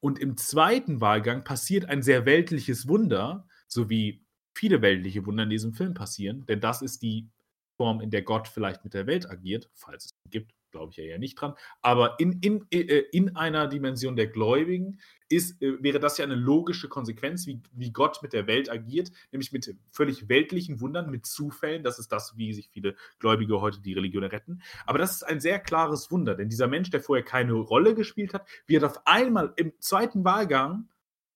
[0.00, 5.50] Und im zweiten Wahlgang passiert ein sehr weltliches Wunder, so wie viele weltliche Wunder in
[5.50, 7.28] diesem Film passieren, denn das ist die
[7.76, 11.04] Form, in der Gott vielleicht mit der Welt agiert, falls es gibt, glaube ich ja
[11.04, 11.54] eher nicht dran.
[11.82, 16.34] Aber in, in, äh, in einer Dimension der Gläubigen ist, äh, wäre das ja eine
[16.34, 21.26] logische Konsequenz, wie, wie Gott mit der Welt agiert, nämlich mit völlig weltlichen Wundern, mit
[21.26, 21.82] Zufällen.
[21.82, 24.62] Das ist das, wie sich viele Gläubige heute die Religion retten.
[24.86, 28.32] Aber das ist ein sehr klares Wunder, denn dieser Mensch, der vorher keine Rolle gespielt
[28.32, 30.88] hat, wird auf einmal im zweiten Wahlgang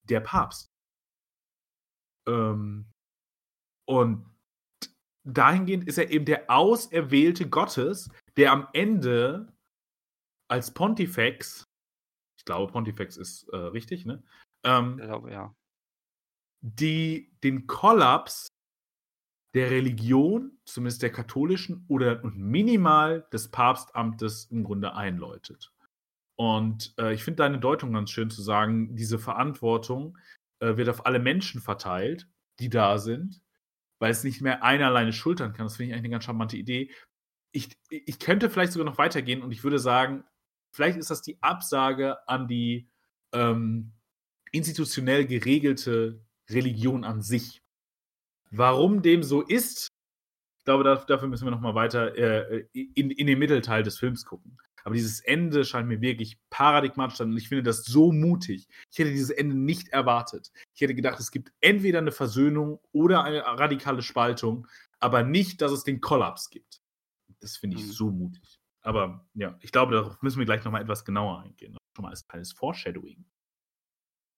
[0.04, 0.72] der Papst.
[2.26, 2.86] Ähm,
[3.84, 4.24] und
[5.24, 9.52] dahingehend ist er eben der Auserwählte Gottes, der am Ende
[10.48, 11.64] als Pontifex,
[12.38, 14.22] ich glaube, Pontifex ist äh, richtig, ne?
[14.64, 15.54] Ähm, Ich glaube, ja.
[16.60, 18.48] die den Kollaps
[19.54, 25.72] der Religion, zumindest der katholischen, oder und minimal des Papstamtes im Grunde einläutet.
[26.36, 30.18] Und äh, ich finde deine Deutung ganz schön zu sagen, diese Verantwortung
[30.60, 33.42] äh, wird auf alle Menschen verteilt, die da sind,
[34.00, 35.66] weil es nicht mehr einer alleine schultern kann.
[35.66, 36.90] Das finde ich eigentlich eine ganz charmante Idee.
[37.52, 40.24] Ich, ich könnte vielleicht sogar noch weitergehen und ich würde sagen,
[40.72, 42.88] vielleicht ist das die Absage an die
[43.32, 43.92] ähm,
[44.52, 47.62] institutionell geregelte Religion an sich.
[48.50, 49.88] Warum dem so ist,
[50.58, 53.98] ich glaube, da, dafür müssen wir noch mal weiter äh, in, in den Mittelteil des
[53.98, 54.58] Films gucken.
[54.84, 58.68] Aber dieses Ende scheint mir wirklich paradigmatisch und ich finde das so mutig.
[58.90, 60.50] Ich hätte dieses Ende nicht erwartet.
[60.74, 64.66] Ich hätte gedacht, es gibt entweder eine Versöhnung oder eine radikale Spaltung,
[64.98, 66.81] aber nicht, dass es den Kollaps gibt.
[67.42, 67.96] Das finde ich Mhm.
[67.96, 68.60] so mutig.
[68.82, 71.76] Aber ja, ich glaube, darauf müssen wir gleich noch mal etwas genauer eingehen.
[71.96, 73.26] Schon mal als kleines Foreshadowing.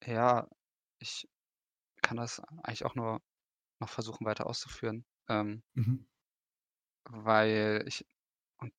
[0.06, 0.48] Ja,
[1.00, 1.28] ich
[2.02, 3.22] kann das eigentlich auch nur
[3.80, 5.06] noch versuchen, weiter auszuführen.
[5.28, 6.04] Ähm, Mhm.
[7.04, 8.06] weil ich
[8.58, 8.72] und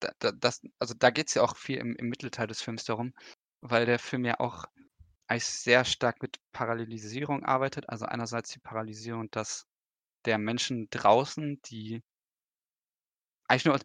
[0.00, 3.14] da da das also, da geht's ja auch viel im im Mittelteil des Films darum,
[3.60, 4.66] weil der Film ja auch
[5.28, 7.88] eigentlich sehr stark mit Parallelisierung arbeitet.
[7.90, 9.66] Also, einerseits die Parallelisierung, dass
[10.26, 12.02] der Menschen draußen, die
[13.48, 13.78] eigentlich nur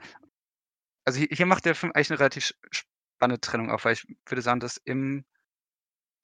[1.08, 4.60] also, hier macht der Film eigentlich 'ne relativ spannende Trennung auf, weil ich würde sagen,
[4.60, 5.24] dass im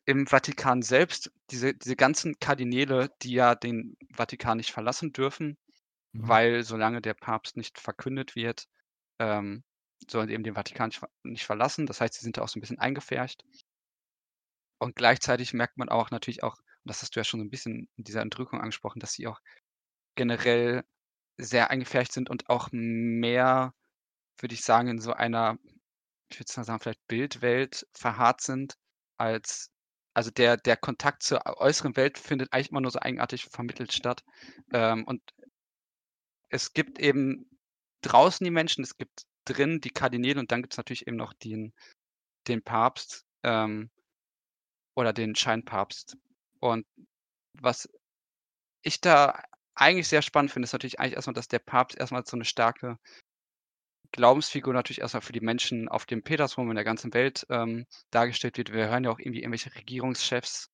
[0.07, 5.57] im Vatikan selbst diese diese ganzen Kardinäle, die ja den Vatikan nicht verlassen dürfen,
[6.13, 6.29] Mhm.
[6.29, 8.67] weil solange der Papst nicht verkündet wird,
[9.19, 9.63] ähm,
[10.09, 11.87] sollen sie eben den Vatikan nicht ver nicht verlassen.
[11.87, 13.43] Das heißt, sie sind da auch so 'n bisschen eingepfercht.
[14.81, 17.49] Und gleichzeitig merkt man auch natürlich auch, und das hast du ja schon so 'n
[17.49, 19.39] bisschen in dieser Entrückung angesprochen, dass sie auch
[20.15, 20.83] generell
[21.37, 23.73] sehr eingepfercht sind und auch mehr,
[24.39, 25.57] würde ich sagen, in so einer,
[26.29, 28.75] ich würde sagen, vielleicht Bildwelt verharrt sind,
[29.17, 29.71] als
[30.13, 34.23] also, der der Kontakt zur äußeren Welt findet eigentlich immer nur so eigenartig vermittelt statt.
[34.73, 35.21] Ähm, und
[36.49, 37.49] es gibt eben
[38.01, 41.73] draußen die Menschen, es gibt drin die Kardinäle und dann gibt's natürlich eben noch den
[42.47, 43.89] den Papst, ähm,
[44.95, 46.17] oder den Scheinpapst.
[46.59, 46.85] Und
[47.53, 47.89] was
[48.81, 49.43] ich da
[49.75, 52.37] eigentlich sehr spannend finde, ist natürlich eigentlich erst mal, dass der Papst erst mal so
[52.37, 52.97] 'ne starke
[54.11, 57.85] Glaubensfigur natürlich erst mal für die Menschen auf dem Petersdom in der ganzen Welt, ähm,
[58.11, 58.71] dargestellt wird.
[58.71, 60.69] Wir hören ja auch irgendwie irgendwelche Regierungschefs,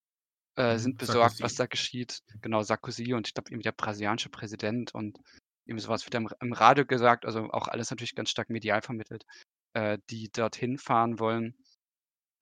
[0.58, 1.58] äh, Mhm, sind besorgt, was Sarkozy.
[1.58, 2.20] da geschieht.
[2.42, 5.20] Genau, Sarkozy und ich glaube irgendwie der brasilianische Präsident und
[5.66, 8.82] irgendwie so was wird im im Radio gesagt, also, auch alles natürlich ganz stark medial
[8.84, 9.26] vermittelt,
[9.74, 11.56] äh, die dorthin fahren wollen,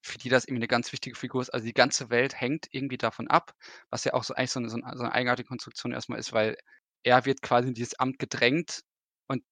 [0.04, 1.50] für die das irgendwie 'ne ganz wichtige Figur ist.
[1.52, 3.54] Also, die ganze Welt hängt irgendwie davon ab,
[3.90, 6.18] was ja auch so eigentlich so 'ne so 'ne so 'ne eigenartige Konstruktion erst mal
[6.20, 6.58] ist, weil
[7.04, 8.82] er wird quasi in dieses Amt gedrängt
[9.28, 9.44] und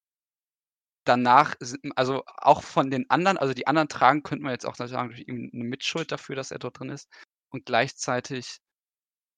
[1.06, 1.54] danach
[1.96, 5.20] also, auch von den anderen also, die anderen tragen, könnte man jetzt auch sagen, durch
[5.20, 7.08] irgendwie 'ne Mitschuld dafür, dass er dort drin ist.
[7.50, 8.58] Und gleichzeitig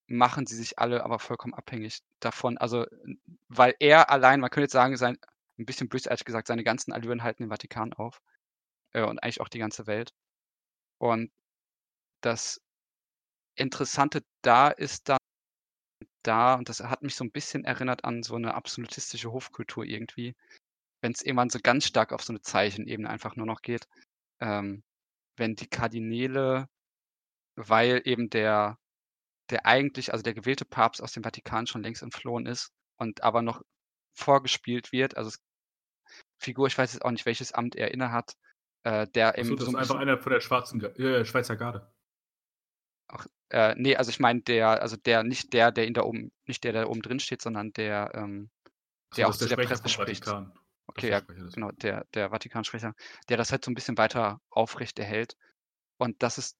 [0.08, 2.58] machen sie sich alle aber vollkommen abhängig davon.
[2.58, 2.86] Also,
[3.48, 5.18] weil er allein man könnte jetzt sagen, sein
[5.58, 8.20] 'n bisschen bösartig gesagt, seine ganzen Allüren halten den Vatikan auf,
[8.92, 10.10] äh, und eigentlich auch die ganze Welt.
[11.00, 11.30] Und
[12.22, 12.60] das
[13.56, 15.18] Interessante da ist dann
[16.24, 20.34] da und das hat mich so 'n bisschen erinnert an so 'ne absolutistische Hofkultur irgendwie,
[21.02, 23.88] wenn's irgendwann so ganz stark auf so 'ne Zeichenebene einfach nur noch geht.
[24.40, 24.84] Ähm,
[25.36, 26.68] wenn die Kardinäle
[27.56, 28.78] weil eben der
[29.50, 33.42] der eigentlich also, der gewählte Papst aus dem Vatikan schon längst entflohen ist und aber
[33.42, 33.62] noch
[34.14, 35.38] vorgespielt wird, also, es
[36.42, 38.32] Figur, ich weiß jetzt auch nicht, welches Amt er innehat,
[38.84, 41.56] äh, der Ach eben so, das so ist einfach einer von der schwarzen äh, Schweizer
[41.56, 41.92] Garde.
[43.08, 46.32] Ach, äh, ne, also, ich meine der also, der nicht der, der ihn da oben
[46.46, 48.50] nicht der, der oben drin steht, sondern der, ähm,
[49.12, 50.36] Ach so, der das auch ist der zu der Sprecher Presse spricht.
[50.36, 50.52] Vatikan.
[50.88, 51.22] Okay, Der ja,
[51.54, 52.94] genau, der der Vatikansprecher,
[53.28, 55.36] der das halt so 'n bisschen weiter aufrechterhält.
[55.98, 56.56] Und dass es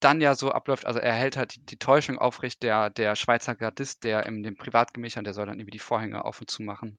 [0.00, 3.56] dann ja so abläuft also, er hält halt die die Täuschung aufrecht, der der Schweizer
[3.56, 6.98] Gardist, der in den Privatgemächern der soll dann irgendwie die Vorhänge auf und zu machen.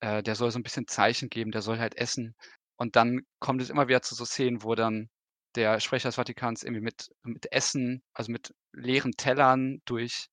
[0.00, 2.36] Äh, der soll so 'n bisschen Zeichen geben, der soll halt essen.
[2.80, 5.08] Und dann kommt es immer wieder zu so Szenen, wo dann
[5.56, 10.28] der Sprecher des Vatikans irgendwie mit mit Essen, also, mit leeren Tellern durch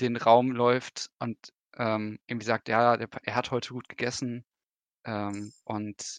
[0.00, 1.38] den Raum läuft und,
[1.76, 4.44] ähm, irgendwie sagt: „Ja, der er hat heute gut gegessen“,
[5.04, 6.18] ähm, und,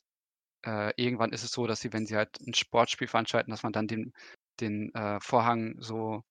[0.65, 3.73] äh, irgendwann ist es so, dass sie, wenn sie halt ein Sportspiel veranstalten, dass man
[3.73, 4.13] dann den
[4.61, 6.23] den, äh, Vorhang so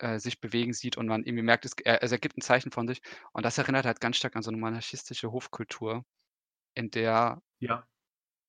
[0.00, 2.88] äh, sich bewegen sieht und man irgendwie merkt, es er es ergibt 'n Zeichen von
[2.88, 3.00] sich.
[3.32, 6.04] Und das erinnert halt ganz stark an so 'ne monarchistische Hofkultur,
[6.74, 7.86] in der Ja.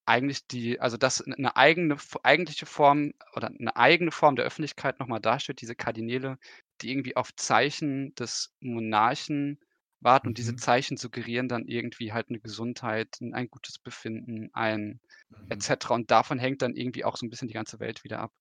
[0.06, 5.00] Eigentlich die also, dass 'n 'ne eigene eigentliche Form oder 'ne eigene Form der Öffentlichkeit
[5.00, 6.38] noch mal dasteht, diese Kardinäle,
[6.82, 9.60] die irgendwie auf Zeichen des Monarchen
[10.02, 10.58] warten und diese Mhm.
[10.58, 15.00] Zeichen suggerieren dann irgendwie halt 'ne Gesundheit, ein gutes Befinden, ein
[15.32, 15.64] Mhm.
[15.64, 15.96] cetera.
[15.96, 18.34] Und davon hängt dann irgendwie auch so 'n bisschen die ganze Welt wieder ab.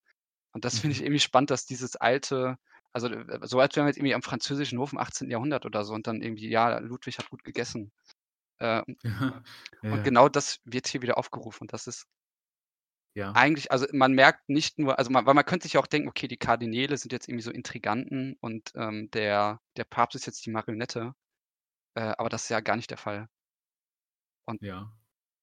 [0.55, 1.05] Und das finde ich Mhm.
[1.05, 2.57] irgendwie spannend, dass dieses alte
[2.95, 5.31] also, äh, so als wären wir jetzt irgendwie am französischen Hof im 18.
[5.33, 7.93] Jahrhundert oder so und dann irgendwie: „Ja, Ludwig hat gut gegessen.“
[8.63, 9.43] Äh, Ja,
[9.83, 11.69] ja, und genau das wird hier wieder aufgerufen.
[11.69, 12.07] Das ist
[13.17, 13.35] Ja.
[13.35, 16.09] eigentlich also, man merkt nicht nur also, man weil man könnte sich ja auch denken:
[16.09, 20.45] „Okay, die Kardinäle sind jetzt irgendwie so Intriganten und, ähm, der der Papst ist jetzt
[20.47, 21.13] die Marionette.“
[21.97, 23.29] Äh, aber das ist ja gar nicht der Fall.
[24.49, 24.93] Und Ja.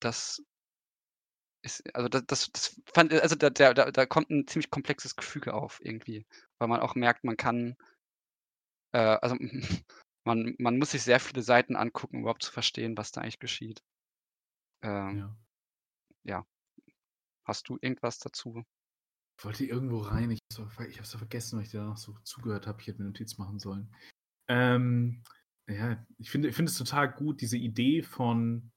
[0.01, 0.41] das
[1.63, 5.53] ist also, da das das fand also, da da da kommt 'n ziemlich komplexes Gefüge
[5.53, 6.25] auf irgendwie,
[6.57, 7.75] weil man auch merkt, man kann
[8.93, 9.35] äh, also,
[10.37, 13.39] man man muss sich sehr viele Seiten angucken, um überhaupt zu verstehen, was da eigentlich
[13.39, 13.81] geschieht.
[14.83, 15.39] Ähm, Ja.
[16.23, 16.45] ja.
[17.43, 18.63] Hast du irgendwas dazu?
[19.39, 20.69] Ich wollte irgendwo rein, ich habe
[21.01, 22.81] es vergessen, weil ich dir noch so zugehört habe.
[22.81, 23.89] Ich hätte 'ne Notiz machen sollen.
[24.49, 25.23] Ähm,
[25.69, 28.71] ja, ich finde ich finde es total gut, diese Idee von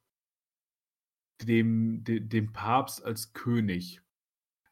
[1.43, 4.02] dem de dem Papst als König.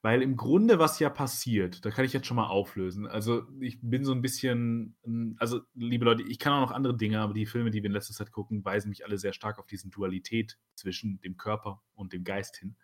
[0.02, 3.06] Weil im Grunde, was ja passiert da kann ich jetzt schon mal auflösen.
[3.06, 6.96] Also, ich bin so 'n bisschen hm, also, liebe Leute, ich kann auch noch andere
[6.96, 9.58] Dinge, aber die Filme, die wir in letzter Zeit gucken, weisen mich alle sehr stark
[9.58, 12.76] auf diesen Dualität zwischen dem Körper und dem Geist hin.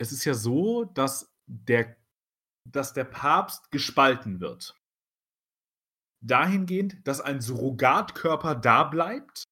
[0.00, 1.96] Es ist ja so, dass der
[2.66, 4.74] dass der Papst gespalten wird.
[6.22, 9.44] Dahingehend, dass ein Surrogatkörper da bleibt.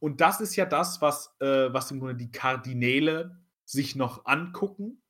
[0.00, 5.02] Und das ist ja das, was äh, was im Grunde die Kardinäle sich noch angucken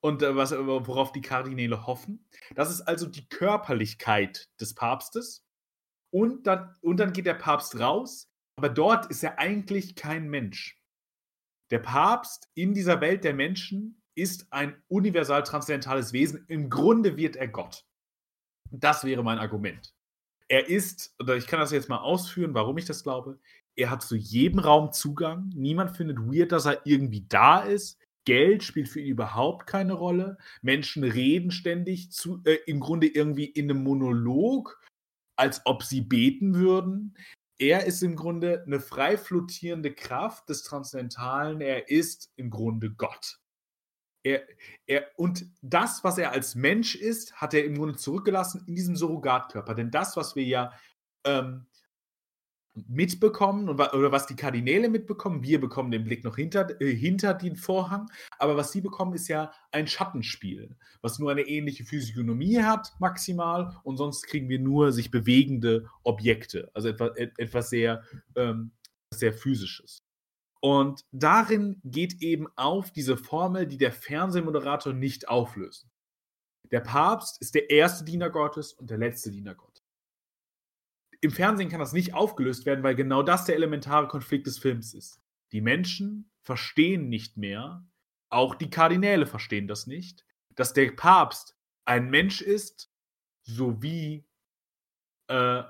[0.00, 2.26] und, äh, was worauf die Kardinäle hoffen.
[2.54, 5.44] Das ist also die Körperlichkeit des Papstes.
[6.10, 10.80] Und dann und dann geht der Papst raus, aber dort ist er eigentlich kein Mensch.
[11.70, 16.44] Der Papst in dieser Welt der Menschen ist ein universal transzendentales Wesen.
[16.48, 17.84] Im Grunde wird er Gott.
[18.70, 19.94] Das wäre mein Argument.
[20.48, 23.38] Er ist oder ich kann das jetzt mal ausführen, warum ich das glaube.
[23.76, 25.52] Er hat zu jedem Raum Zugang.
[25.54, 27.98] Niemand findet weird, dass er irgendwie da ist.
[28.28, 30.36] Geld spielt für ihn überhaupt keine Rolle.
[30.60, 34.78] Menschen reden ständig zu äh, im Grunde irgendwie in 'nem Monolog,
[35.36, 37.16] als ob sie beten würden.
[37.58, 41.62] Er ist im Grunde 'ne frei flottierende Kraft des Transzendentalen.
[41.62, 43.38] Er ist im Grunde Gott.
[44.24, 44.42] Er
[44.86, 48.96] er und das, was er als Mensch ist, hat er im Grunde zurückgelassen in diesem
[48.96, 49.74] Surrogatkörper.
[49.74, 50.72] Denn das, was wir ja,
[51.26, 51.66] ähm,
[52.88, 57.34] mitbekommen und oder was die Kardinäle mitbekommen wir bekommen den Blick noch hinter äh, hinter
[57.34, 62.62] den Vorhang, aber was sie bekommen, ist ja ein Schattenspiel, was nur eine ähnliche Physiognomie
[62.62, 68.02] hat maximal und sonst kriegen wir nur sich bewegende Objekte, also etwa et etwas sehr,
[68.36, 68.72] ähm
[69.14, 69.98] sehr Physisches.
[70.60, 75.86] Und darin geht eben auf diese Formel, die der Fernsehmoderator nicht auflöst.
[76.70, 79.67] Der Papst ist der erste Diener Gottes und der letzte Diener Gottes.
[81.20, 84.94] Im Fernsehen kann das nicht aufgelöst werden, weil genau das der elementare Konflikt des Films
[84.94, 85.20] ist.
[85.52, 87.86] Die Menschen verstehen nicht mehr,
[88.30, 92.92] auch die Kardinäle verstehen das nicht, dass der Papst ein Mensch ist,
[93.42, 94.26] sowie,
[95.28, 95.62] äh,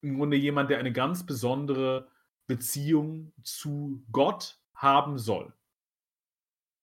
[0.00, 2.08] im Grunde jemand, der eine ganz besondere
[2.46, 5.52] Beziehung zu Gott haben soll.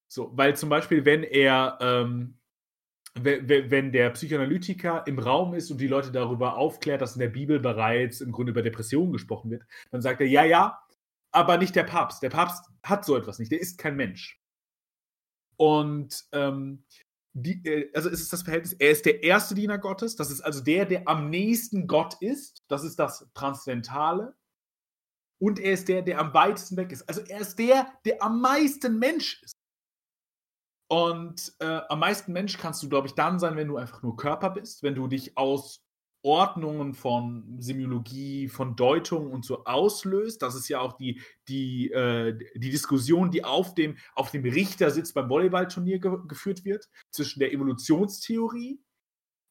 [0.07, 2.40] So, weil zum Beispiel, wenn er, ähm
[3.15, 7.59] wenn der Psychoanalytiker im Raum ist und die Leute darüber aufklärt, dass in der Bibel
[7.59, 10.79] bereits im Grunde über Depressionen gesprochen wird, dann sagt er: „Ja, ja,
[11.31, 12.23] aber nicht der Papst.
[12.23, 13.51] Der Papst hat so etwas nicht.
[13.51, 14.39] Der ist kein Mensch.“
[15.57, 16.83] Und, ähm,
[17.33, 20.15] die äh, also, es ist das Verhältnis er ist der erste Diener Gottes.
[20.15, 22.63] Das ist also der, der am nächsten Gott ist.
[22.67, 24.35] Das ist das Transzendentale.
[25.39, 27.07] Und er ist der, der am weitesten weg ist.
[27.09, 29.53] Also, er ist der, der am meisten Mensch ist.
[30.91, 34.17] Und, äh, am meisten Mensch kannst du, glaube ich, dann sein, wenn du einfach nur
[34.17, 35.85] Körper bist, wenn du dich aus
[36.21, 40.41] Ordnungen von Semiologie, von Deutung und so auslöst.
[40.41, 45.13] Das ist ja auch die die, äh die Diskussion, die auf dem auf dem Richtersitz
[45.13, 48.81] beim Volleyballturnier ge geführt wird, zwischen der Evolutionstheorie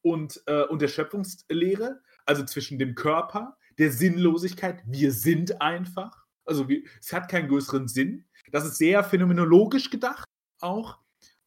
[0.03, 4.83] und, äh und der Schöpfungslehre, also zwischen dem Körper, der Sinnlosigkeit.
[4.87, 6.27] Wir sind einfach.
[6.45, 8.27] Also, wir es hat keinen größeren Sinn.
[8.53, 10.27] Das ist sehr phänomenologisch gedacht
[10.61, 11.00] auch.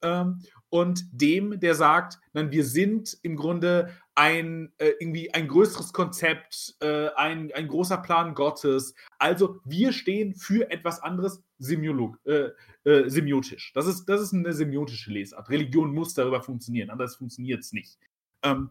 [0.03, 5.93] Ähm, und dem, der sagt, nein, wir sind im Grunde ein äh, irgendwie ein größeres
[5.93, 8.93] Konzept, äh, ein, ein großer Plan Gottes.
[9.17, 12.49] Also wir stehen für etwas anderes Semiolog, äh,
[12.83, 13.71] äh, semiotisch.
[13.73, 15.49] Das ist, das ist eine semiotische Lesart.
[15.49, 17.97] Religion muss darüber funktionieren, anders funktioniert es nicht.
[18.43, 18.69] Ähm,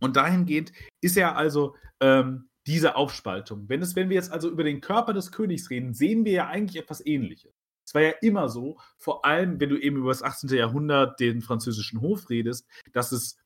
[0.00, 3.68] und dahingehend ist ja also ähm, diese Aufspaltung.
[3.68, 6.46] Wenn, es, wenn wir jetzt also über den Körper des Königs reden, sehen wir ja
[6.48, 7.59] eigentlich etwas Ähnliches.
[7.90, 10.50] Es war ja immer so, vor allem wenn du eben über das 18.
[10.50, 13.36] Jahrhundert den französischen Hof redest, dass es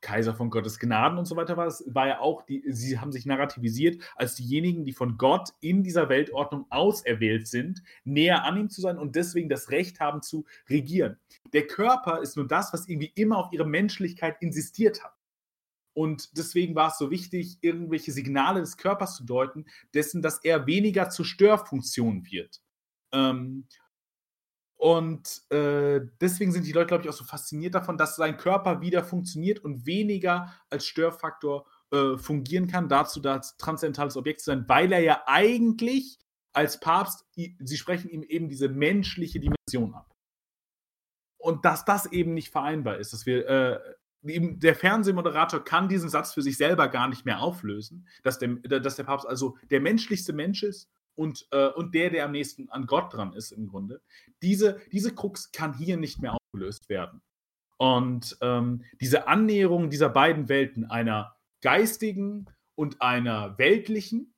[0.00, 1.68] Kaiser von Gottes Gnaden und so weiter war.
[1.68, 5.84] Es war ja auch, die, sie haben sich narrativisiert als diejenigen, die von Gott in
[5.84, 10.44] dieser Weltordnung auserwählt sind, näher an ihm zu sein und deswegen das Recht haben zu
[10.68, 11.16] regieren.
[11.52, 15.14] Der Körper ist nur das, was irgendwie immer auf ihre Menschlichkeit insistiert hat.
[15.92, 20.66] Und deswegen war es so wichtig, irgendwelche Signale des Körpers zu deuten, dessen, dass er
[20.66, 22.60] weniger zur Störfunktion wird.
[23.12, 23.68] Ähm,
[24.84, 28.82] und äh, deswegen sind die Leute, glaube ich, auch so fasziniert davon, dass sein Körper
[28.82, 34.50] wieder funktioniert und weniger als Störfaktor äh, fungieren kann, dazu da als transzendentales Objekt zu
[34.50, 36.18] sein, weil er ja eigentlich
[36.52, 40.14] als Papst, sie sprechen ihm eben diese menschliche Dimension ab.
[41.38, 43.80] Und dass das eben nicht vereinbar ist, dass wir, äh,
[44.20, 48.96] der Fernsehmoderator kann diesen Satz für sich selber gar nicht mehr auflösen, dass der, dass
[48.96, 52.86] der Papst also der menschlichste Mensch ist und, äh, und der, der am nächsten an
[52.86, 54.00] Gott dran ist im Grunde,
[54.42, 57.22] diese, diese Krux kann hier nicht mehr aufgelöst werden.
[57.76, 64.34] Und ähm, diese Annäherung dieser beiden Welten, einer geistigen und einer weltlichen,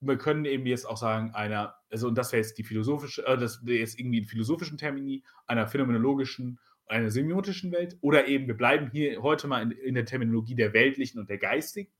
[0.00, 3.36] wir können eben jetzt auch sagen, einer, also und das wäre jetzt die philosophische, äh,
[3.36, 8.56] das wäre jetzt irgendwie in philosophischen Termini, einer phänomenologischen, einer semiotischen Welt, oder eben, wir
[8.56, 11.92] bleiben hier heute mal in, in der Terminologie der weltlichen und der geistigen,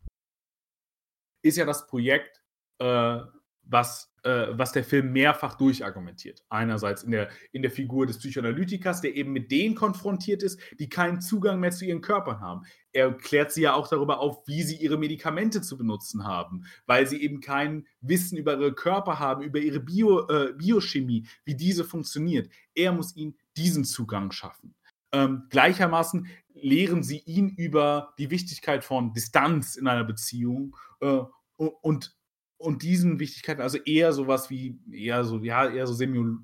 [1.43, 2.43] ist ja das Projekt,
[2.79, 3.21] äh,
[3.63, 6.45] was äh, was der Film mehrfach durchargumentiert.
[6.51, 10.91] Einerseits in der, in der Figur des Psychoanalytikers, der eben mit denen konfrontiert ist, die
[10.91, 12.67] keinen Zugang mehr zu ihren Körpern haben.
[12.93, 17.07] Er klärt sie ja auch darüber auf, wie sie ihre Medikamente zu benutzen haben, weil
[17.07, 21.85] sie eben kein Wissen über ihre Körper haben, über ihre Bio, äh, Biochemie, wie diese
[21.85, 22.51] funktioniert.
[22.75, 24.75] Er muss ihnen diesen Zugang schaffen.
[25.11, 31.21] Ähm, gleichermaßen lehren sie ihn über die Wichtigkeit von Distanz in einer Beziehung äh,
[31.57, 32.18] und
[32.59, 36.37] und diesen Wichtigkeiten, also eher sowas wie, eher so, ja, eher so semi,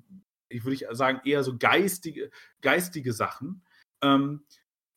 [0.49, 3.63] ich würde sagen, eher so geistige, geistige Sachen.
[4.01, 4.45] Ähm,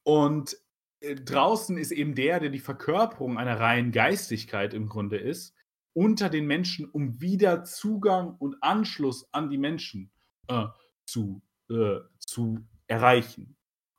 [0.05, 0.57] und
[1.01, 5.55] äh, draußen ist eben der, der die Verkörperung einer reinen Geistigkeit im Grunde ist,
[5.93, 10.13] unter den Menschen, um wieder Zugang und Anschluss an die Menschen
[10.47, 10.67] äh,
[11.07, 13.58] zu, äh, zu erreichen.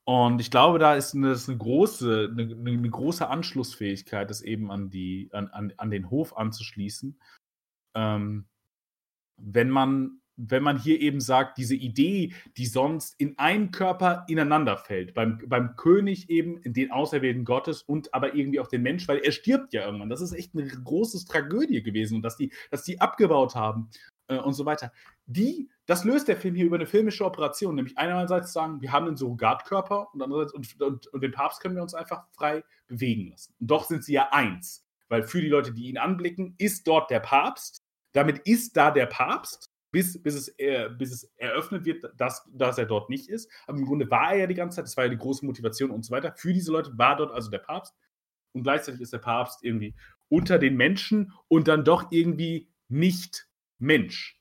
[0.09, 4.89] Und ich glaube, da ist eine, eine große, eine, eine, große Anschlussfähigkeit, das eben an,
[4.89, 7.21] die, an, an, an den Hof anzuschließen.
[7.95, 8.47] Ähm,
[9.37, 14.77] wenn man, wenn man hier eben sagt, diese Idee, die sonst in einem Körper ineinander
[14.77, 19.07] fällt, beim, beim König eben, in den Auserwählten Gottes und aber irgendwie auch den Mensch,
[19.07, 20.09] weil er stirbt ja irgendwann.
[20.09, 23.91] Das ist echt eine große Tragödie gewesen und dass die, dass die abgebaut haben
[24.27, 24.91] äh, und so weiter.
[25.27, 29.07] Die, das löst der Film hier über eine filmische Operation, nämlich einerseits sagen, wir haben
[29.07, 33.29] einen Surrogatkörper und andererseits und, und, und den Papst können wir uns einfach frei bewegen
[33.29, 33.55] lassen.
[33.59, 37.09] Und doch sind sie ja eins, weil für die Leute, die ihn anblicken, ist dort
[37.09, 37.83] der Papst.
[38.11, 42.77] Damit ist da der Papst, bis, bis, es, äh, bis es eröffnet wird, dass, dass
[42.77, 43.51] er dort nicht ist.
[43.65, 45.89] Aber im Grunde war er ja die ganze Zeit, das war ja die große Motivation
[45.89, 46.35] und so weiter.
[46.37, 47.95] Für diese Leute war dort also der Papst.
[48.51, 49.95] Und gleichzeitig ist der Papst irgendwie
[50.27, 53.47] unter den Menschen und dann doch irgendwie nicht
[53.79, 54.38] Mensch.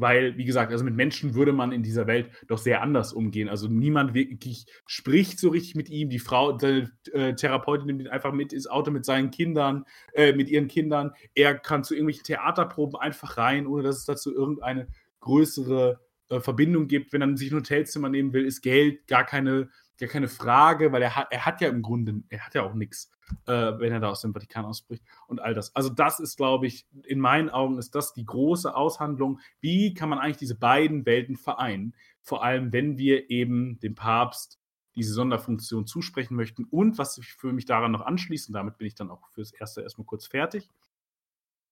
[0.00, 3.48] Weil, wie gesagt, also mit Menschen würde man in dieser Welt doch sehr anders umgehen.
[3.48, 6.08] Also niemand wirklich spricht so richtig mit ihm.
[6.08, 9.84] Die Frau, die äh, Therapeutin nimmt ihn einfach mit ins Auto mit seinen Kindern,
[10.14, 11.12] äh, mit ihren Kindern.
[11.34, 14.88] Er kann zu irgendwelchen Theaterproben einfach rein, ohne dass es dazu irgendeine
[15.20, 17.12] größere äh, Verbindung gibt.
[17.12, 19.68] Wenn er sich ein Hotelzimmer nehmen will, ist Geld gar keine,
[20.00, 22.74] gar keine Frage, weil er hat, er hat ja im Grunde, er hat ja auch
[22.74, 23.10] nichts
[23.46, 25.74] äh, wenn er da aus dem Vatikan ausbricht und all das.
[25.74, 29.40] Also das ist, glaube ich, in meinen Augen ist das die große Aushandlung.
[29.60, 31.94] Wie kann man eigentlich diese beiden Welten vereinen?
[32.22, 34.58] Vor allem, wenn wir eben dem Papst
[34.96, 36.64] diese Sonderfunktion zusprechen möchten.
[36.64, 39.82] Und was ich für mich daran noch anschließen, damit bin ich dann auch fürs Erste
[39.82, 40.68] erstmal kurz fertig,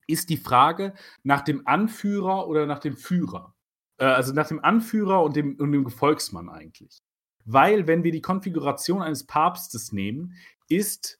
[0.06, 3.54] ist die Frage nach dem Anführer oder nach dem Führer.
[3.98, 7.02] Äh, also nach dem Anführer und dem, und dem Gefolgsmann eigentlich.
[7.50, 10.34] Weil, wenn wir die Konfiguration eines Papstes nehmen,
[10.68, 11.18] ist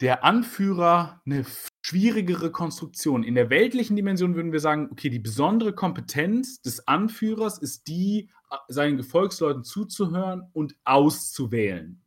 [0.00, 1.46] der Anführer eine
[1.86, 3.22] schwierigere Konstruktion.
[3.22, 8.30] In der weltlichen Dimension würden wir sagen, okay, die besondere Kompetenz des Anführers ist die,
[8.66, 12.02] seinen Gefolgsleuten zuzuhören und auszuwählen.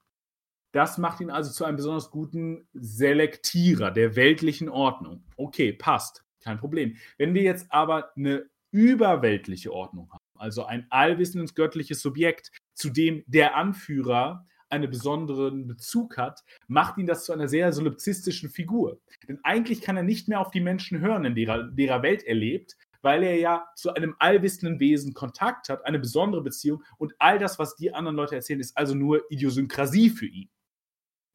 [0.74, 5.24] Das macht ihn also zu einem besonders guten Selektierer der weltlichen Ordnung.
[5.38, 6.98] Okay, passt, kein Problem.
[7.18, 13.24] Wenn wir jetzt aber eine überweltliche Ordnung haben, also ein allwissendes göttliches Subjekt, zu dem
[13.28, 19.00] der Anführer einen besonderen Bezug hat, macht ihn das zu einer sehr solipsistischen Figur.
[19.28, 22.36] Denn eigentlich kann er nicht mehr auf die Menschen hören, in derer, derer Welt er
[22.36, 27.38] lebt, weil er ja zu einem allwissenden Wesen Kontakt hat, eine besondere Beziehung und all
[27.38, 30.50] das, was die anderen Leute erzählen, ist also nur Idiosynkrasie für ihn.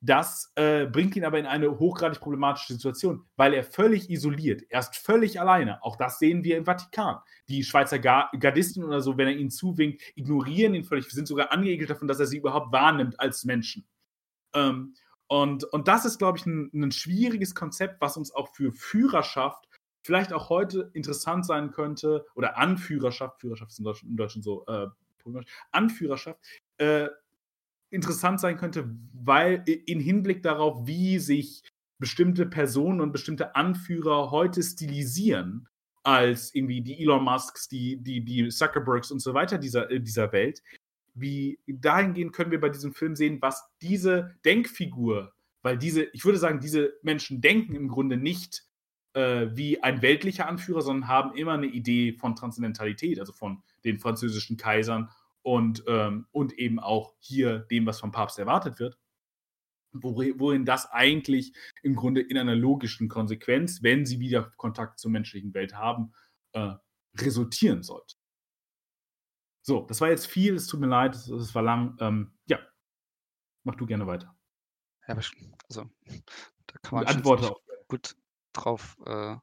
[0.01, 4.81] Das äh, bringt ihn aber in eine hochgradig problematische Situation, weil er völlig isoliert, er
[4.81, 5.83] ist völlig alleine.
[5.83, 7.19] Auch das sehen wir im Vatikan.
[7.49, 11.91] Die Schweizer Gardisten oder so, wenn er ihnen zuwinkt, ignorieren ihn völlig, sind sogar angeekelt
[11.91, 13.89] davon, dass er sie überhaupt wahrnimmt als Menschen.
[14.55, 14.95] Ähm,
[15.27, 19.69] und, und das ist, glaube ich, ein, ein schwieriges Konzept, was uns auch für Führerschaft
[20.03, 24.65] vielleicht auch heute interessant sein könnte, oder Anführerschaft, Führerschaft ist im Deutschen, im Deutschen so
[24.67, 24.87] äh,
[25.71, 26.41] Anführerschaft,
[26.79, 27.09] äh,
[27.91, 31.63] interessant sein könnte, weil in Hinblick darauf, wie sich
[31.99, 35.69] bestimmte Personen und bestimmte Anführer heute stilisieren,
[36.05, 40.33] als irgendwie die Elon Musks, die, die, die Zuckerbergs und so weiter dieser, äh, dieser
[40.33, 40.63] Welt,
[41.15, 45.33] wie dahingehend können wir bei diesem Film sehen, was diese Denkfigur,
[45.63, 48.65] weil diese, ich würde sagen, diese Menschen denken im Grunde nicht
[49.15, 53.99] äh, wie ein weltlicher Anführer, sondern haben immer eine Idee von Transzendentalität, also von den
[53.99, 55.11] französischen Kaisern
[55.43, 58.99] und, ähm, und eben auch hier dem, was vom Papst erwartet wird,
[59.93, 65.55] worin das eigentlich im Grunde in einer logischen Konsequenz, wenn sie wieder Kontakt zur menschlichen
[65.55, 66.13] Welt haben,
[66.53, 66.75] äh,
[67.17, 68.17] resultieren sollte.
[69.63, 71.97] So, das war jetzt viel, es tut mir leid, es war lang.
[72.01, 72.59] Ähm, ja,
[73.65, 74.35] mach du gerne weiter.
[75.07, 75.85] Ja, also,
[76.67, 77.55] da kann man Antworte
[77.87, 78.17] gut
[78.53, 79.37] drauf äh,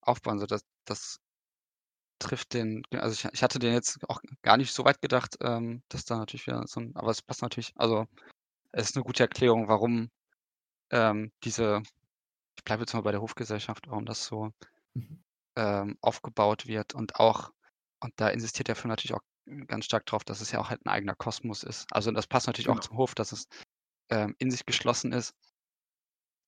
[0.00, 0.38] aufbauen.
[0.38, 1.20] So, das, das
[2.24, 5.82] trifft den, also ich, ich hatte den jetzt auch gar nicht so weit gedacht, ähm,
[5.88, 8.06] dass da natürlich wieder so ein, aber es passt natürlich, also
[8.72, 10.10] es ist eine gute Erklärung, warum
[10.90, 11.82] ähm, diese,
[12.56, 14.50] ich bleibe jetzt mal bei der Hofgesellschaft, warum das so
[14.94, 15.22] mhm.
[15.56, 17.52] ähm, aufgebaut wird und auch,
[18.00, 19.22] und da insistiert der Film natürlich auch
[19.66, 21.86] ganz stark drauf, dass es ja auch halt ein eigener Kosmos ist.
[21.92, 22.78] Also das passt natürlich genau.
[22.78, 23.46] auch zum Hof, dass es
[24.10, 25.34] ähm, in sich geschlossen ist.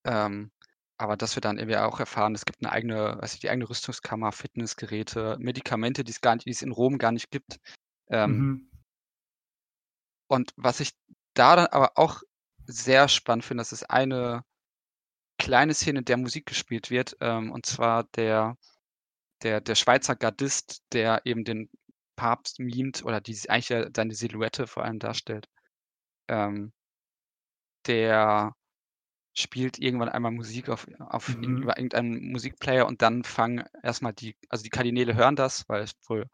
[0.04, 0.50] Ähm,
[0.98, 3.68] aber dass wir dann irgendwie auch erfahren, es gibt eine eigene, weiß ich, die eigene
[3.68, 7.58] Rüstungskammer, Fitnessgeräte, Medikamente, die es gar nicht, die es in Rom gar nicht gibt.
[8.08, 8.70] Ähm, mhm.
[10.28, 10.92] Und was ich
[11.34, 12.22] da dann aber auch
[12.66, 14.42] sehr spannend finde, das ist eine
[15.38, 18.56] kleine Szene, in der Musik gespielt wird, ähm, und zwar der,
[19.42, 21.68] der, der Schweizer Gardist, der eben den
[22.16, 25.46] Papst mimt oder die eigentlich ja seine Silhouette vor allem darstellt.
[26.28, 26.72] Ähm,
[27.86, 28.54] der
[29.38, 31.62] spielt irgendwann einmal Musik auf, auf mhm.
[31.62, 35.92] über irgendeinen Musikplayer und dann fangen erstmal die, also die Kardinäle hören das, weil es
[36.06, 36.26] wohl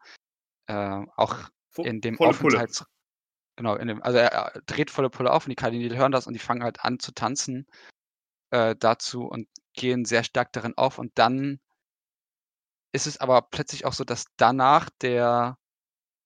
[0.67, 2.85] äh, auch in dem Aufenthalts...
[3.55, 6.25] Genau, in dem, also er, er, dreht volle Pulle auf und die Kardinäle hören das
[6.25, 7.67] und die fangen halt an zu tanzen
[8.49, 11.59] äh, dazu und gehen sehr stark darin auf und dann
[12.91, 15.57] ist es aber plötzlich auch so, dass danach der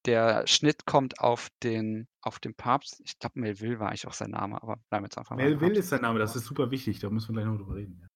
[0.05, 3.01] der Schnitt kommt auf den, auf den Papst.
[3.03, 5.43] Ich glaube, Melville war eigentlich auch sein Name, aber bleiben wir jetzt einfach mal.
[5.43, 7.99] Melville ist sein Name, das ist super wichtig, da müssen wir gleich noch drüber reden.
[8.01, 8.07] Ja.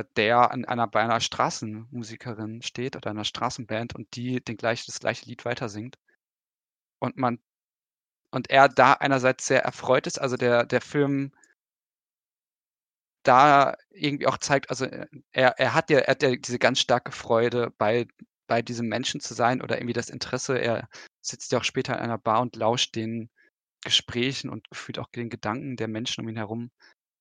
[0.00, 4.84] Äh, der an einer, bei einer Straßenmusikerin steht oder einer Straßenband und die den gleich,
[4.86, 5.96] das gleiche Lied weiter singt.
[6.98, 7.38] Und man
[8.32, 11.32] und er da einerseits sehr erfreut ist, also der, der Film
[13.22, 16.80] da irgendwie auch zeigt, also äh, er, er hat ja, er hat ja diese ganz
[16.80, 18.06] starke Freude bei
[18.50, 20.58] bei diesem Menschen zu sein oder irgendwie das Interesse.
[20.58, 20.88] Er
[21.20, 23.30] sitzt ja auch später in einer Bar und lauscht den
[23.84, 26.72] Gesprächen und gefühlt auch den Gedanken der Menschen um ihn herum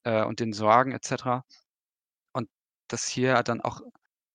[0.05, 1.45] äh, und den Sorgen etc.
[2.34, 2.49] Und
[2.88, 3.80] dass hier dann auch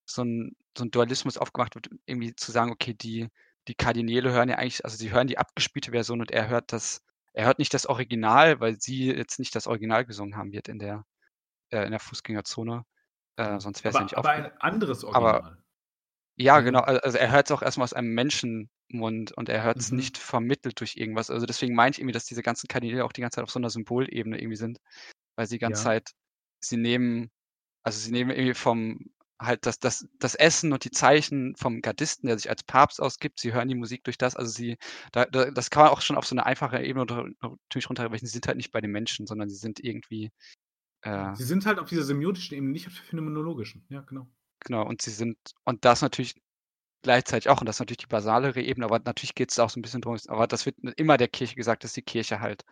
[0.05, 3.27] so ein, so ein Dualismus aufgemacht wird, irgendwie zu sagen, okay, die,
[3.67, 7.01] die Kardinäle hören ja eigentlich, also sie hören die abgespielte Version und er hört das,
[7.33, 10.79] er hört nicht das Original, weil sie jetzt nicht das Original gesungen haben wird in
[10.79, 11.05] der,
[11.71, 12.85] äh, in der Fußgängerzone.
[13.35, 15.35] Äh, sonst wäre es ja nicht Aber ein anderes Original.
[15.35, 15.57] Aber,
[16.37, 16.79] ja, genau.
[16.79, 16.83] Mhm.
[16.83, 19.91] also er hört es auch erstmal aus einem Menschenmund und er hört es Mhm.
[19.91, 21.29] nicht vermittelt durch irgendwas.
[21.31, 23.59] Also deswegen meine ich irgendwie, dass diese ganzen Kanäle auch die ganze Zeit auf so
[23.59, 24.79] einer Symbolebene irgendwie sind,
[25.35, 25.85] weil sie die ganze Ja.
[25.85, 26.11] Zeit
[26.61, 27.31] sie nehmen
[27.83, 28.99] also sie nehmen irgendwie vom
[29.41, 33.39] halt das das das Essen und die Zeichen vom Gardisten, der sich als Papst ausgibt.
[33.39, 34.35] Sie hören die Musik durch das.
[34.37, 34.77] Also sie
[35.13, 37.05] da da das kann man auch schon auf so eine einfache Ebene
[37.41, 38.27] natürlich runterbrechen.
[38.27, 40.31] Sie sind halt nicht bei den Menschen, sondern sie sind irgendwie,
[41.03, 43.85] äh Sie sind halt auf dieser semiotischen Ebene, nicht auf der phänomenologischen.
[43.89, 44.34] Ja, genau.
[44.65, 46.35] Genau, und sie sind und das natürlich
[47.03, 49.79] gleichzeitig auch und das ist natürlich die basalere Ebene, aber natürlich geht es auch so
[49.79, 52.65] ein bisschen drum aber das wird immer der Kirche gesagt, dass die Kirche halt,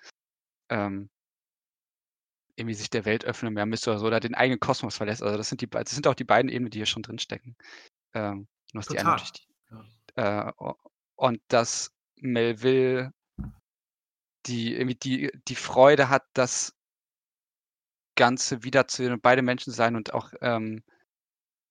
[0.70, 1.10] ähm
[2.56, 5.24] irgendwie sich der Welt öffnen mehr müsste oder so oder den eigenen Kosmos verlässt.
[5.24, 7.56] Also, das sind die das sind auch die beiden Ebenen, die hier schon drinstecken.
[8.14, 9.48] Ähm, nur die eine natürlich die
[10.18, 10.50] ja.
[10.50, 10.54] äh,
[11.16, 13.12] und dass Melville
[14.46, 16.74] die irgendwie die die Freude hat, das
[18.16, 20.84] Ganze wiederzusehen und beide Menschen sein und auch, ähm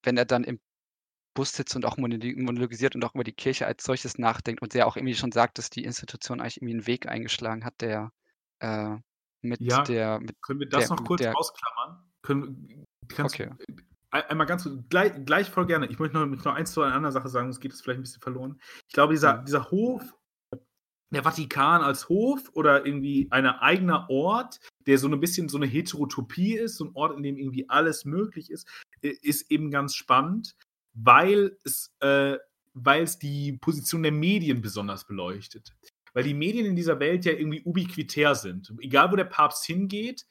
[0.05, 0.61] wenn er dann im
[1.35, 4.87] Bus sitzt und auch monologisiert und auch über die Kirche als solches nachdenkt und der
[4.89, 8.13] auch irgendwie schon sagt, dass die Institution eigentlich irgendwie 'n Weg eingeschlagen hat, der,
[8.61, 8.97] äh,
[9.43, 12.11] mit Ja, der mit können wir das der noch kurz der ausklammern?
[12.23, 13.53] Können kannst Okay.
[14.11, 15.87] ei einmal ganz gleich gleich voll gerne.
[15.89, 18.03] Ich möchte noch noch eins zu einer anderen Sache sagen, sonst geht es vielleicht 'n
[18.03, 18.61] bisschen verloren.
[18.89, 19.47] Ich glaube, dieser Mhm.
[19.47, 20.15] dieser Hof
[21.15, 25.67] der Vatikan als Hof oder irgendwie ein eigener Ort, der so 'ne bisschen so 'ne
[25.67, 28.67] Heterotopie ist, so 'n Ort, in dem irgendwie alles möglich ist,
[29.03, 30.55] ist eben ganz spannend,
[30.95, 32.37] weil es äh,
[32.75, 35.75] weil's die Position der Medien besonders beleuchtet.
[36.15, 38.73] Weil die Medien in dieser Welt ja irgendwie ubiquitär sind.
[38.81, 40.27] Egal, wo der Papst hingeht,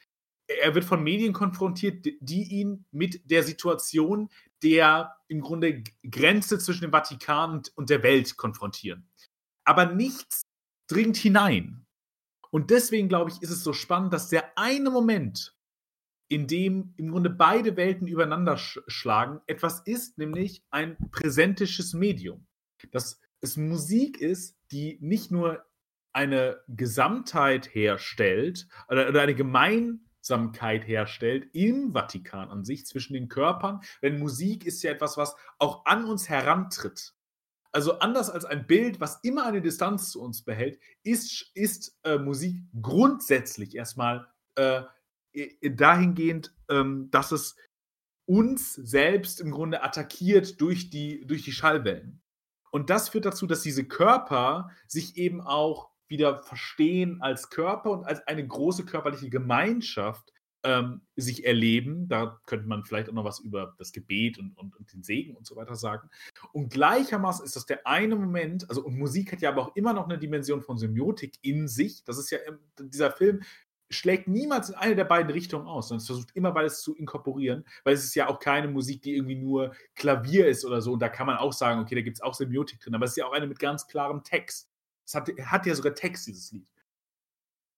[0.48, 4.30] er wird von Medien konfrontiert, die ihn mit der Situation
[4.64, 9.08] der im Grunde Grenze zwischen dem Vatikan und der Welt konfrontieren.
[9.66, 10.41] Aber nichts
[10.92, 11.86] dringt hinein.
[12.52, 15.56] Und deswegen, glaube ich, ist es so spannend, dass der eine Moment,
[16.28, 22.46] in dem im Grunde beide Welten übereinander sch schlagen, etwas ist, nämlich ein präsentisches Medium.
[22.92, 25.66] Dass es Musik ist, die nicht nur
[26.14, 33.80] eine Gesamtheit herstellt oder oder eine Gemeinsamkeit herstellt im Vatikan an sich zwischen den Körpern,
[34.02, 37.14] denn Musik ist ja etwas, was auch an uns herantritt.
[37.74, 42.18] Also, anders als ein Bild, was immer eine Distanz zu uns behält, ist ist, äh,
[42.18, 44.82] Musik grundsätzlich erst mal, äh,
[45.34, 47.56] äh, dahingehend, ähm, dass es
[48.26, 52.22] uns selbst im Grunde attackiert durch die durch die Schallwellen.
[52.72, 58.06] Und das führt dazu, dass diese Körper sich eben auch wieder verstehen als Körper und
[58.06, 60.34] als eine große körperliche Gemeinschaft,
[60.64, 62.08] ähm, sich erleben.
[62.08, 65.36] Da könnte man vielleicht auch noch was über das Gebet und und und den Segen
[65.36, 66.10] und so weiter sagen.
[66.54, 69.94] Und gleichermaßen ist das der eine Moment also, und Musik hat ja aber auch immer
[69.94, 72.04] noch 'ne Dimension von Semiotik in sich.
[72.06, 72.40] Das ist ja
[72.80, 73.42] dieser Film
[73.90, 77.66] schlägt niemals in eine der beiden Richtungen aus, sondern es versucht immer beides zu inkorporieren,
[77.84, 80.94] weil es ist ja auch keine Musik, die irgendwie nur Klavier ist oder so.
[80.94, 83.18] Und da kann man auch sagen: „Okay, da gibt's auch Semiotik drin“, aber es ist
[83.18, 84.70] ja auch eine mit ganz klarem Text.
[85.06, 86.68] Es hat hat ja sogar Text, dieses Lied.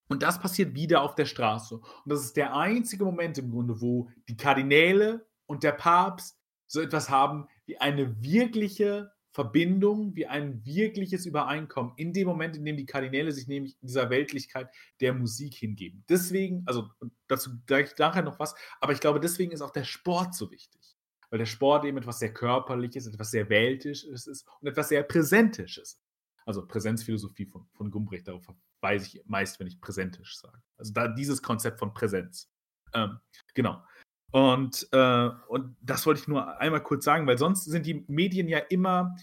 [0.08, 1.76] Und das passiert wieder auf der Straße.
[1.76, 6.80] Und das ist der einzige Moment im Grunde, wo die Kardinäle und der Papst so
[6.80, 12.76] etwas haben wie eine wirkliche Verbindung, wie ein wirkliches Übereinkommen in dem Moment, in dem
[12.76, 14.68] die Kardinäle sich nämlich dieser Weltlichkeit
[15.00, 16.04] der Musik hingeben.
[16.08, 16.88] Deswegen also,
[17.26, 20.96] dazu gleich nachher noch was, aber ich glaube, deswegen ist auch der Sport so wichtig,
[21.30, 26.00] weil der Sport eben etwas sehr Körperliches, etwas sehr Weltisches ist und etwas sehr Präsentisches.
[26.44, 28.44] Also, Präsenzphilosophie von von Gumbrecht, darauf
[28.80, 30.62] verweise ich meist, wenn ich präsentisch sage.
[30.76, 32.50] Also, da dieses Konzept von Präsenz.
[32.94, 33.18] Ähm,
[33.54, 33.82] genau.
[34.30, 38.48] Und, äh und das wollte ich nur einmal kurz sagen, weil sonst sind die Medien
[38.48, 39.14] ja immer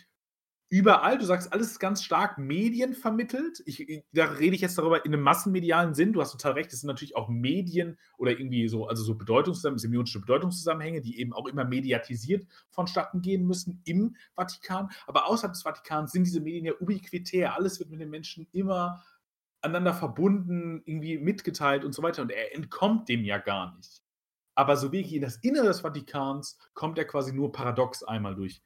[0.72, 1.18] überall.
[1.18, 3.62] Du sagst, alles ist ganz stark medienvermittelt.
[3.66, 6.14] Ich da rede ich jetzt darüber in 'nem massenmedialen Sinn.
[6.14, 9.78] Du hast total recht, es sind natürlich auch Medien oder irgendwie so also, so Bedeutungszusammen
[9.78, 14.90] semiotische Bedeutungszusammenhänge, die eben auch immer mediatisiert vonstatten gehen müssen im Vatikan.
[15.08, 17.56] Aber außerhalb des Vatikans sind diese Medien ja ubiquitär.
[17.56, 19.04] Alles wird mit den Menschen immer
[19.62, 22.22] aneinander verbunden, irgendwie mitgeteilt und so weiter.
[22.22, 24.02] Und er entkommt dem ja gar nicht.
[24.56, 28.62] Aber so wirklich in das Innere des Vatikans kommt er quasi nur paradox einmal durch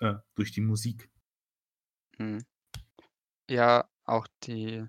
[0.00, 1.10] äh, durch die Musik.
[2.20, 2.38] Mhm.
[3.50, 4.84] Ja, auch die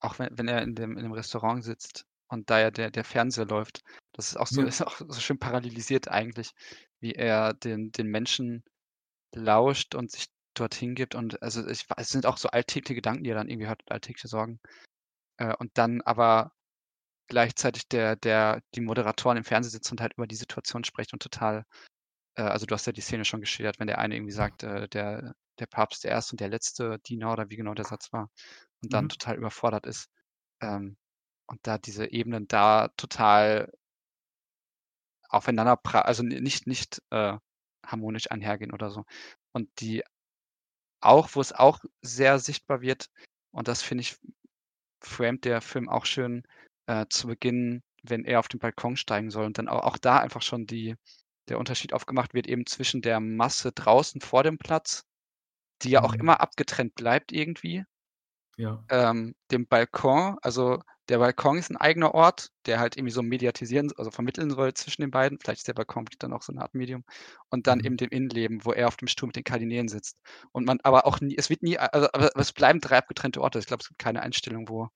[0.00, 3.02] auch wenn wenn er in dem in dem Restaurant sitzt und da ja der der
[3.04, 3.80] Fernseher läuft,
[4.12, 4.68] das ist auch so Ja.
[4.68, 6.52] ist auch so schön parallelisiert eigentlich,
[7.00, 8.62] wie er den den Menschen
[9.34, 13.30] lauscht und sich dorthin gibt und also, ich es sind auch so alltägliche Gedanken, die
[13.30, 14.60] er dann irgendwie hat, alltägliche Sorgen.
[15.38, 16.52] Äh, und dann aber
[17.28, 21.22] gleichzeitig der der die Moderatoren im Fernsehen sitzen und halt über die Situation sprechen und
[21.22, 21.64] total
[22.36, 24.88] äh, also, du hast ja die Szene schon geschildert, wenn der eine irgendwie sagt, äh,
[24.88, 28.30] der der Papst der erste und der letzte Diener oder wie genau der Satz war
[28.82, 29.10] und dann Mhm.
[29.10, 30.10] total überfordert ist.
[30.62, 30.96] Ähm,
[31.48, 33.72] und da diese Ebenen da total
[35.28, 37.36] aufeinander also, nicht nicht, äh,
[37.84, 39.04] harmonisch einhergehen oder so.
[39.52, 40.02] Und die
[41.00, 43.10] auch wo es auch sehr sichtbar wird
[43.52, 44.16] und das finde ich,
[45.02, 46.44] framet der Film auch schön,
[46.86, 50.18] äh, zu Beginn, wenn er auf den Balkon steigen soll und dann au auch da
[50.20, 50.96] einfach schon die
[51.48, 55.04] der Unterschied aufgemacht wird eben zwischen der Masse draußen vor dem Platz,
[55.82, 56.20] die ja auch Mhm.
[56.20, 57.84] immer abgetrennt bleibt irgendwie
[58.58, 58.84] Ja.
[58.90, 60.36] ähm, dem Balkon.
[60.42, 64.74] Also, der Balkon ist 'n eigener Ort, der halt irgendwie so mediatisieren also, vermitteln soll
[64.74, 65.38] zwischen den beiden.
[65.40, 67.04] Vielleicht ist der Balkon dann auch so 'ne Art Medium.
[67.50, 67.84] Und dann Mhm.
[67.84, 70.18] eben dem Innenleben, wo er auf dem Stuhl mit den Kardinälen sitzt.
[70.52, 73.58] Und man aber auch nie es wird nie also, es bleiben 3 abgetrennte Orte.
[73.58, 74.88] Ich glaube, es gibt keine Einstellung, wo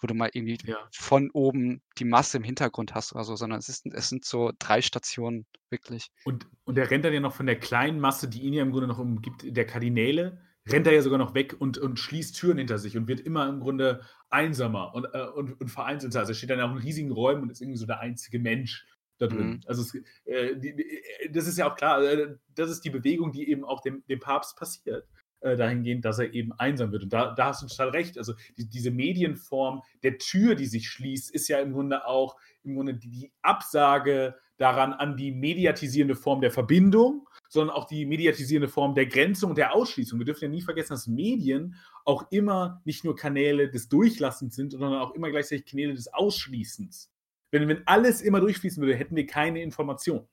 [0.00, 0.76] wo du mal irgendwie Ja.
[0.92, 4.52] von oben die Masse im Hintergrund hast oder so, sondern es ist es sind so
[4.58, 6.08] 3 Stationen, wirklich.
[6.24, 8.70] Und und er rennt dann ja noch von der kleinen Masse, die ihn ja im
[8.72, 12.58] Grunde noch umgibt, der Kardinäle, rennt er ja sogar noch weg und und schließt Türen
[12.58, 16.20] hinter sich und wird immer im Grunde einsamer und äh, und und vereinzelter.
[16.20, 18.86] Also, er steht dann auch in riesigen Räumen und ist irgendwie so der einzige Mensch
[19.18, 19.46] da drin.
[19.48, 19.60] Mhm.
[19.66, 22.90] Also es, äh, die, die, äh, das ist ja auch klar, äh, das ist die
[22.90, 25.06] Bewegung, die eben auch dem, dem Papst passiert,
[25.44, 27.04] äh, dahingehend, dass er eben einsam wird.
[27.04, 28.16] Und da, da hast du total recht.
[28.16, 32.74] Also die, diese Medienform der Tür, die sich schließt, ist ja im Grunde auch im
[32.74, 38.68] Grunde die, die Absage daran an die mediatisierende Form der Verbindung, sondern auch die mediatisierende
[38.68, 40.18] Form der Grenzung und der Ausschließung.
[40.18, 41.74] Wir dürfen ja nie vergessen, dass Medien
[42.04, 47.10] auch immer nicht nur Kanäle des Durchlassens sind, sondern auch immer gleichzeitig Kanäle des Ausschließens.
[47.50, 50.26] Wenn, wenn alles immer durchfließen würde, hätten wir keine Information.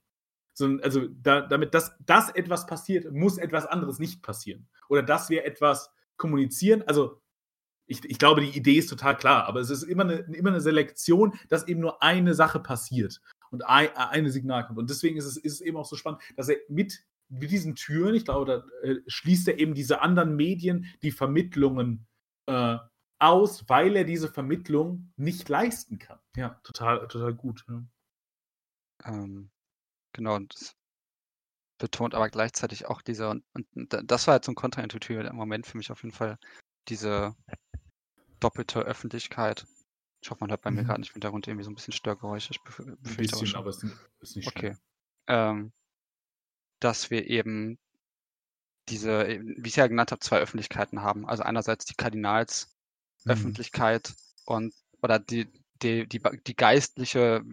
[0.62, 4.68] Sondern, also da, damit das, das etwas passiert, muss etwas anderes nicht passieren.
[4.90, 6.84] Oder dass wir etwas kommunizieren.
[6.84, 7.22] Also
[7.88, 10.62] ich, ich glaube, die Idee ist total klar, aber es ist immer eine, immer eine
[10.62, 14.80] Selektion, dass eben nur eine Sache passiert und ein, eine Signal kommt.
[14.80, 17.76] Und deswegen ist es, ist es eben auch so spannend, dass er mit, mit diesen
[17.76, 18.46] Türen, ich glaube,
[18.82, 22.08] da äh, schließt er eben diese anderen Medien, die Vermittlungen
[22.46, 22.78] äh,
[23.20, 26.20] aus, weil er diese Vermittlung nicht leisten kann.
[26.36, 27.66] Ja, total, total gut.
[27.68, 27.84] Ja.
[29.06, 29.51] Ähm,
[30.14, 30.76] genau, und das
[31.78, 33.66] betont aber gleichzeitig auch dieser, und, und
[34.04, 36.38] das war jetzt so ein kontraintuitiver Moment für mich auf jeden Fall,
[36.88, 37.36] diese
[38.40, 39.66] doppelte Öffentlichkeit.
[40.22, 40.88] Ich hoffe, man hört bei mir Mhm.
[40.88, 42.52] gerade nicht im Hintergrund irgendwie so ein bisschen Störgeräusche.
[42.52, 43.84] Ich Ein bisschen, aber es
[44.22, 44.70] ist, nicht Okay.
[44.70, 44.78] schlimm.
[45.28, 45.72] Ähm,
[46.80, 47.78] dass wir eben
[48.90, 51.28] diese, äh, wie ich es ja genannt habe, zwei Öffentlichkeiten haben.
[51.28, 51.94] Also einerseits die
[53.26, 53.54] Mhm.
[53.54, 54.14] Kardinalsöffentlichkeit
[54.46, 55.48] und oder die,
[55.82, 57.44] die, die, die geistliche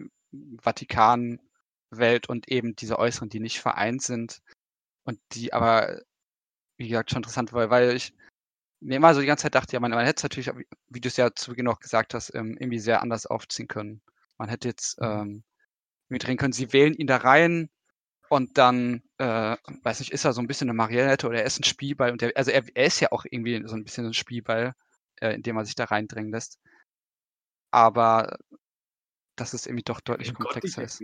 [1.90, 4.40] Vatikanwelt und eben diese äußeren, die nicht vereint sind
[5.04, 6.00] und die aber,
[6.78, 8.14] wie gesagt, schon interessant war, weil ich
[8.80, 10.48] mir immer so die ganze Zeit dachte, ja, man, man hätte es natürlich,
[10.88, 14.02] wie- du es ja zu Beginn auch gesagt hast, ähm, irgendwie sehr anders aufziehen können.
[14.38, 15.06] Man hätte jetzt Mhm.
[15.06, 15.44] ähm,
[16.08, 17.70] mitdrehen können, sie wählen ihn da rein
[18.30, 21.60] und dann, äh, weiß nicht, ist er so ein bisschen eine Marionette oder er ist
[21.60, 24.14] ein Spielball und der, also er, er ist ja auch irgendwie so ein bisschen ein
[24.14, 24.74] Spielball,
[25.20, 26.58] äh, in dem er sich da reindrängen lässt.
[27.70, 28.36] Aber
[29.40, 31.00] dass es irgendwie doch deutlich Wenn Gott dich komplexer ist.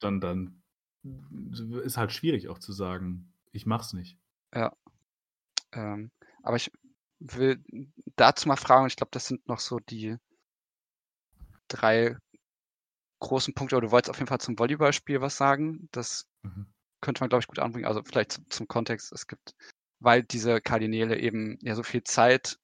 [0.00, 4.18] dann, dann, dann ist halt schwierig auch zu sagen, ich mach's nicht.
[5.72, 6.10] Ähm,
[6.42, 6.70] aber ich
[7.18, 7.62] will
[8.16, 10.16] dazu mal fragen, ich glaube, das sind noch so die
[11.68, 12.16] drei
[13.20, 15.88] großen Punkte, aber du wolltest auf jeden Fall zum Volleyballspiel was sagen.
[15.92, 16.66] Das Mhm.
[17.00, 17.86] könnte man, glaube ich, gut anbringen.
[17.86, 19.12] Also vielleicht zum, zum Kontext.
[19.12, 19.54] Es gibt,
[20.00, 22.58] weil diese Kardinäle eben ja so viel Zeit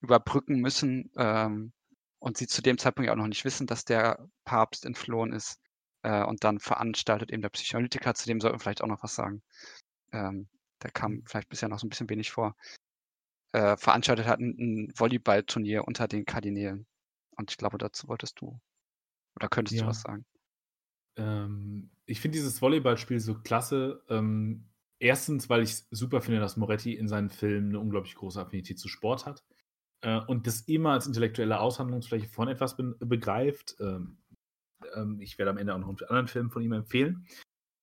[0.00, 1.72] überbrücken müssen ähm,
[2.18, 5.60] und sie zu dem Zeitpunkt ja auch noch nicht wissen, dass der Papst entflohen ist.
[6.02, 9.14] Äh, und dann veranstaltet eben der Psychoanalytiker, zu dem sollten wir vielleicht auch noch was
[9.14, 9.42] sagen.
[10.12, 10.48] Ähm,
[10.82, 12.56] der kam vielleicht bisher noch so ein bisschen wenig vor.
[13.52, 16.86] Äh, veranstaltet hat ein, ein Volleyballturnier unter den Kardinälen.
[17.36, 18.60] Und ich glaube, dazu wolltest du
[19.34, 19.88] oder könntest du Ja.
[19.88, 20.24] was sagen.
[21.16, 24.02] Ähm, ich finde dieses Volleyballspiel so klasse.
[24.08, 28.40] Ähm, erstens, weil ich es super finde, dass Moretti in seinen Filmen eine unglaublich große
[28.40, 29.44] Affinität zu Sport hat
[30.02, 33.76] äh, und das immer als intellektuelle Aushandlungsfläche von etwas be begreift.
[33.80, 34.18] Ähm,
[34.94, 37.26] ähm, ich werde am Ende auch noch einen anderen Film von ihm empfehlen.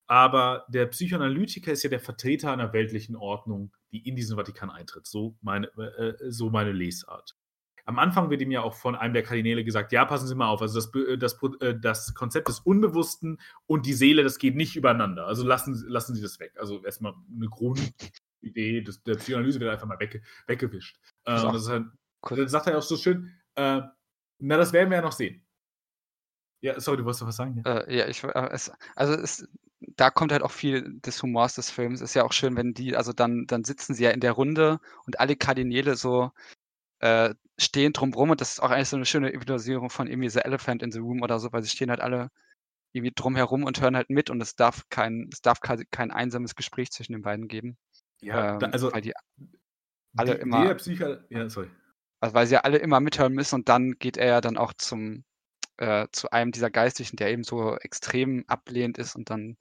[0.07, 5.07] Aber der Psychoanalytiker ist ja der Vertreter einer weltlichen Ordnung, die in diesen Vatikan eintritt.
[5.07, 7.35] So meine, äh, so meine Lesart.
[7.85, 10.47] Am Anfang wird ihm ja auch von einem der Kardinäle gesagt, ja, passen Sie mal
[10.47, 14.55] auf, also das, äh, das, äh, das Konzept des Unbewussten und die Seele, das geht
[14.55, 15.25] nicht übereinander.
[15.25, 16.53] Also lassen, Sie- lassen Sie das weg.
[16.57, 20.97] Also erstmal eine Grundidee des, der Psychoanalyse wird einfach mal wegge weggewischt.
[21.25, 21.85] Äh, auch das ist halt,
[22.23, 23.81] kurz- dann sagt er auch so schön, äh,
[24.39, 25.45] na, das werden wir ja noch sehen.
[26.61, 27.61] Ja, sorry, du wolltest doch was sagen?
[27.65, 27.79] Ja.
[27.81, 29.47] Äh, ja, ich, äh, es, also es,
[29.95, 32.01] da kommt halt auch viel des Humors des Films.
[32.01, 34.79] Ist ja auch schön, wenn die, also dann, dann sitzen sie ja in der Runde
[35.05, 36.31] und alle Kardinäle so
[36.99, 40.39] äh, stehen drumrum und das ist auch eigentlich so eine schöne Visualisierung von irgendwie The
[40.39, 42.29] Elephant in the Room oder so, weil sie stehen halt alle
[42.93, 46.91] irgendwie drumherum und hören halt mit und es darf kein, es darf kein, einsames Gespräch
[46.91, 47.77] zwischen den beiden geben.
[48.21, 49.13] Ja, da, ähm, also weil die
[50.15, 50.63] alle die immer-
[51.29, 51.69] ja, sorry.
[52.23, 54.71] Also weil sie ja alle immer mithören müssen und dann geht er ja dann auch
[54.71, 55.25] zum
[55.77, 59.57] äh, zu einem dieser Geistlichen, der eben so extrem ablehnend ist und dann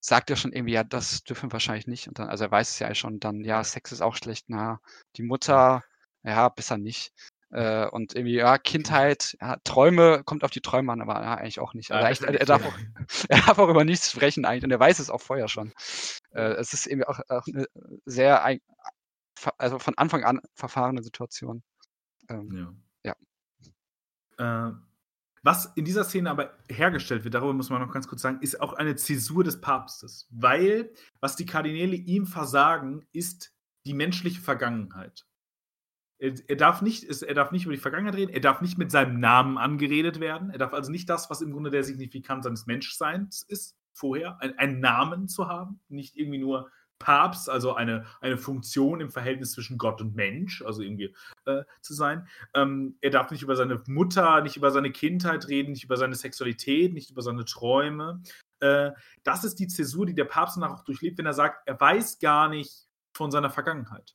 [0.00, 2.08] sagt er schon irgendwie, ja, das dürfen wir wahrscheinlich nicht.
[2.08, 4.80] Und dann, also er weiß es ja schon, dann, ja, Sex ist auch schlecht, na,
[5.16, 5.84] die Mutter,
[6.24, 7.12] ja, besser nicht.
[7.52, 11.60] Äh, und irgendwie, ja, Kindheit, ja, Träume, kommt auf die Träume an, aber ja, eigentlich
[11.60, 11.92] auch nicht.
[11.92, 12.74] Also Ja, er, er, darf auch,
[13.28, 15.72] er darf auch über nichts sprechen eigentlich und er weiß es auch vorher schon.
[16.32, 17.66] Äh, es ist irgendwie auch, auch eine
[18.04, 18.42] sehr,
[19.58, 21.62] also von Anfang an verfahrene Situation.
[22.30, 24.70] Ähm, Ja.
[24.70, 24.74] Äh,
[25.42, 28.60] was in dieser Szene aber hergestellt wird, darüber muss man noch ganz kurz sagen, ist
[28.60, 30.28] auch eine Zäsur des Papstes.
[30.30, 33.54] Weil, was die Kardinäle ihm versagen, ist
[33.86, 35.26] die menschliche Vergangenheit.
[36.18, 38.90] Er, er, darf nicht, er darf nicht über die Vergangenheit reden, er darf nicht mit
[38.90, 40.50] seinem Namen angeredet werden.
[40.50, 44.58] Er darf also nicht das, was im Grunde der Signifikant seines Menschseins ist, vorher, ein,
[44.58, 46.70] einen Namen zu haben, nicht irgendwie nur
[47.00, 51.14] Papst, also eine, eine Funktion im Verhältnis zwischen Gott und Mensch, also irgendwie
[51.46, 52.28] äh, zu sein.
[52.54, 56.14] Ähm, er darf nicht über seine Mutter, nicht über seine Kindheit reden, nicht über seine
[56.14, 58.22] Sexualität, nicht über seine Träume.
[58.60, 58.90] Äh,
[59.24, 62.20] das ist die Zäsur, die der Papst danach auch durchlebt, wenn er sagt, er weiß
[62.20, 62.86] gar nicht
[63.16, 64.14] von seiner Vergangenheit.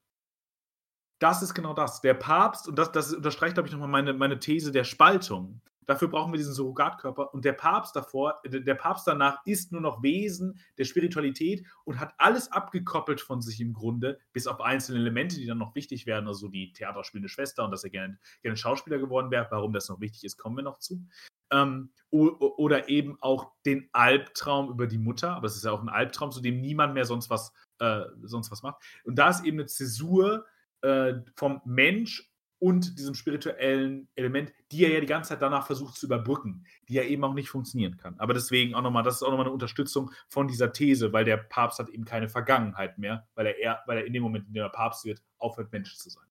[1.19, 2.01] Das ist genau das.
[2.01, 5.61] Der Papst, und das, das unterstreicht, glaube ich, nochmal meine, meine These der Spaltung.
[5.85, 7.33] Dafür brauchen wir diesen Surrogatkörper.
[7.33, 12.13] Und der Papst davor, der Papst danach ist nur noch Wesen der Spiritualität und hat
[12.17, 16.27] alles abgekoppelt von sich im Grunde, bis auf einzelne Elemente, die dann noch wichtig werden,
[16.27, 19.47] also die theaterspielende Schwester und dass er gerne, gerne Schauspieler geworden wäre.
[19.49, 21.05] Warum das noch wichtig ist, kommen wir noch zu.
[21.51, 25.89] Ähm, oder eben auch den Albtraum über die Mutter, aber es ist ja auch ein
[25.89, 28.81] Albtraum, zu dem niemand mehr sonst was, äh, sonst was macht.
[29.03, 30.45] Und da ist eben eine Zäsur
[30.81, 35.95] äh, vom Mensch und diesem spirituellen Element, die er ja die ganze Zeit danach versucht
[35.95, 38.15] zu überbrücken, die ja eben auch nicht funktionieren kann.
[38.19, 41.37] Aber deswegen auch nochmal, das ist auch nochmal eine Unterstützung von dieser These, weil der
[41.37, 44.53] Papst hat eben keine Vergangenheit mehr, weil er, eher, weil er in dem Moment, in
[44.53, 46.25] dem er Papst wird, aufhört, Mensch zu sein.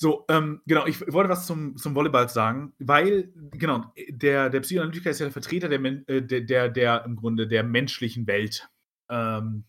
[0.00, 5.10] So, ähm, genau, ich wollte was zum, zum Volleyball sagen, weil, genau, der, der Psychoanalytiker
[5.10, 8.70] ist ja der Vertreter der, äh, der, der, der im Grunde der menschlichen Welt.
[9.10, 9.64] Ähm,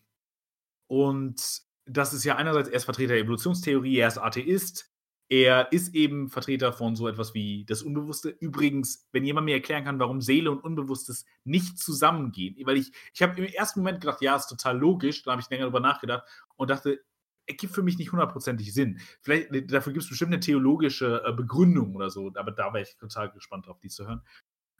[0.85, 4.91] und das ist ja einerseits, er ist Vertreter der Evolutionstheorie, er ist Atheist,
[5.29, 8.29] er ist eben Vertreter von so etwas wie das Unbewusste.
[8.29, 13.21] Übrigens, wenn jemand mir erklären kann, warum Seele und Unbewusstes nicht zusammengehen, weil ich, ich
[13.21, 16.27] habe im ersten Moment gedacht, ja, ist total logisch, da habe ich länger drüber nachgedacht
[16.55, 16.99] und dachte,
[17.45, 18.99] ergibt für mich nicht hundertprozentig Sinn.
[19.21, 22.97] Vielleicht, dafür gibt es bestimmt eine theologische äh, Begründung oder so, aber da wäre ich
[22.97, 24.21] total gespannt drauf, die zu hören.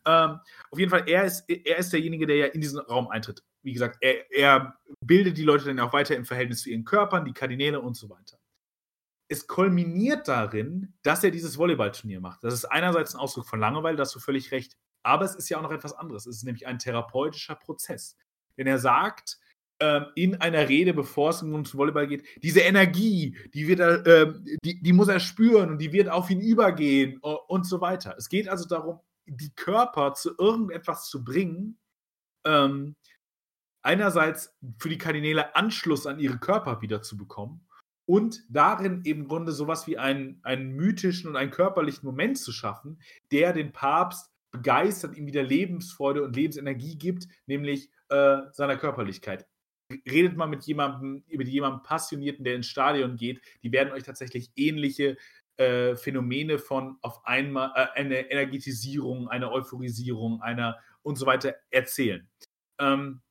[0.06, 0.40] Ähm,
[0.72, 3.44] auf jeden Fall, er ist, er ist derjenige, der ja in diesen Raum eintritt.
[3.62, 7.26] Wie gesagt, er, er bildet die Leute dann auch weiter im Verhältnis zu ihren Körpern,
[7.26, 8.40] die Kardinäle und so weiter.
[9.28, 12.44] Es kulminiert darin, dass er dieses Volleyballturnier macht.
[12.44, 14.76] Das ist einerseits ein Ausdruck von Langeweile, da hast du völlig recht.
[15.04, 16.26] Aber es ist ja auch noch etwas anderes.
[16.26, 18.18] Es ist nämlich ein therapeutischer Prozess.
[18.58, 19.40] Denn er sagt,
[19.82, 24.34] ähm, in einer Rede, bevor es um Volleyball geht, diese Energie, die, wird er, äh,
[24.64, 28.16] die, die muss er spüren und die wird auf ihn übergehen und so weiter.
[28.18, 31.78] Es geht also darum, die Körper zu irgendetwas zu bringen,
[32.46, 32.96] ähm,
[33.82, 37.68] einerseits für die Kardinäle Anschluss an ihre Körper wieder zu bekommen
[38.06, 43.00] und darin im Grunde sowas wie einen, einen mythischen und einen körperlichen Moment zu schaffen,
[43.32, 49.46] der den Papst begeistert, ihm wieder Lebensfreude und Lebensenergie gibt, nämlich äh, seiner Körperlichkeit.
[50.10, 54.52] Redet mal mit jemandem, mit jemandem Passionierten, der ins Stadion geht, die werden euch tatsächlich
[54.56, 55.18] ähnliche
[55.58, 62.28] äh, Phänomene von auf einmal äh, eine Energetisierung, eine Euphorisierung, einer und so weiter erzählen.
[62.80, 63.22] Ähm,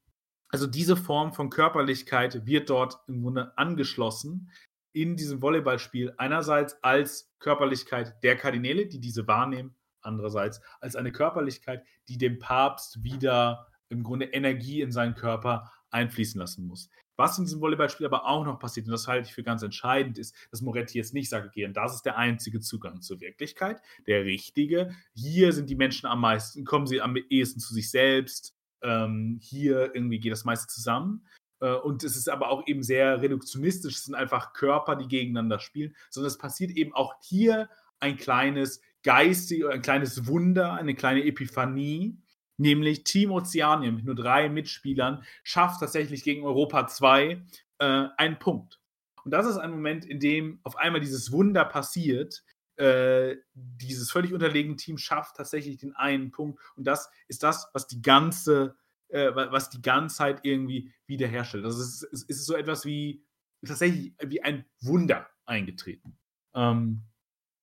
[0.49, 4.51] also diese Form von Körperlichkeit wird dort im Grunde angeschlossen
[4.92, 6.14] in diesem Volleyballspiel.
[6.16, 13.03] Einerseits als Körperlichkeit der Kardinäle, die diese wahrnehmen, andererseits als eine Körperlichkeit, die dem Papst
[13.03, 16.90] wieder im Grunde Energie in seinen Körper einfließen lassen muss.
[17.16, 20.18] Was in diesem Volleyballspiel aber auch noch passiert, und das halte ich für ganz entscheidend,
[20.18, 23.82] ist, dass Moretti jetzt nicht sagt, okay, und das ist der einzige Zugang zur Wirklichkeit,
[24.07, 24.94] der richtige.
[25.14, 28.55] Hier sind die Menschen am meisten, kommen sie am ehesten zu sich selbst.
[28.83, 31.26] Ähm, hier irgendwie geht das meiste zusammen.
[31.61, 33.97] Äh, und es ist aber auch eben sehr reduktionistisch.
[33.97, 37.68] Es sind einfach Körper, die gegeneinander spielen, sondern es passiert eben auch hier
[38.01, 42.18] ein kleines geistig, ein kleines Wunder, eine kleine Epiphanie,
[42.57, 47.43] nämlich Team Ozeanien mit nur drei Mitspielern schafft tatsächlich gegen Europa 2
[47.79, 48.81] äh, einen Punkt.
[49.24, 52.45] Und das ist ein Moment, in dem auf einmal dieses Wunder passiert.
[52.79, 56.61] Äh, dieses völlig unterlegene Team schafft tatsächlich den einen Punkt.
[56.76, 58.76] Und das ist das, was die ganze,
[59.09, 61.64] äh, was die Ganzheit irgendwie wiederherstellt.
[61.64, 63.24] Also es ist, ist so etwas wie
[63.66, 66.16] tatsächlich wie ein Wunder eingetreten.
[66.55, 67.03] Ähm,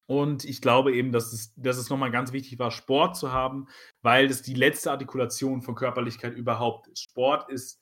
[0.07, 3.67] und ich glaube eben, dass es, dass es nochmal ganz wichtig war, Sport zu haben,
[4.01, 7.03] weil das die letzte Artikulation von Körperlichkeit überhaupt ist.
[7.03, 7.79] Sport ist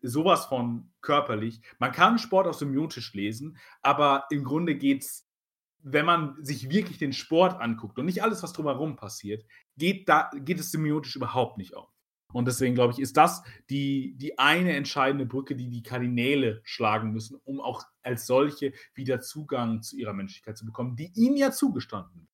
[0.00, 1.60] sowas von körperlich.
[1.78, 5.27] Man kann Sport auch symbiotisch lesen, aber im Grunde geht es,
[5.82, 9.44] wenn man sich wirklich den Sport anguckt und nicht alles, was drumherum passiert,
[9.76, 11.88] geht, da, geht es symbiotisch überhaupt nicht auf.
[12.32, 17.10] Und deswegen glaube ich, ist das die, die eine entscheidende Brücke, die die Kardinäle schlagen
[17.12, 21.52] müssen, um auch als solche wieder Zugang zu ihrer Menschlichkeit zu bekommen, die ihnen ja
[21.52, 22.28] zugestanden wird.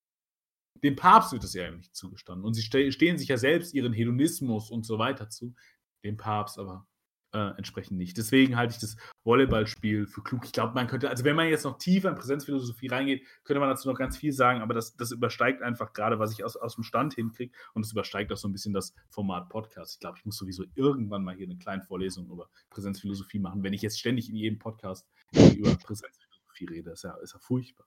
[0.83, 2.45] Dem Papst wird es ja nicht zugestanden.
[2.45, 5.55] Und sie stehen sich ja selbst ihren Hedonismus und so weiter zu.
[6.03, 6.87] Dem Papst aber
[7.35, 8.17] äh, entsprechend nicht.
[8.17, 10.45] Deswegen halte ich das Volleyballspiel für klug.
[10.45, 13.69] Ich glaube, man könnte, also wenn man jetzt noch tiefer in Präsenzphilosophie reingeht, könnte man
[13.69, 16.77] dazu noch ganz viel sagen, aber das, das übersteigt einfach gerade, was ich aus, aus
[16.77, 19.95] dem Stand hinkriege und es übersteigt auch so ein bisschen das Format Podcast.
[19.95, 23.73] Ich glaube, ich muss sowieso irgendwann mal hier eine kleine Vorlesung über Präsenzphilosophie machen, wenn
[23.73, 26.93] ich jetzt ständig in jedem Podcast über Präsenzphilosophie rede.
[26.93, 27.87] Ist ja, ist ja furchtbar.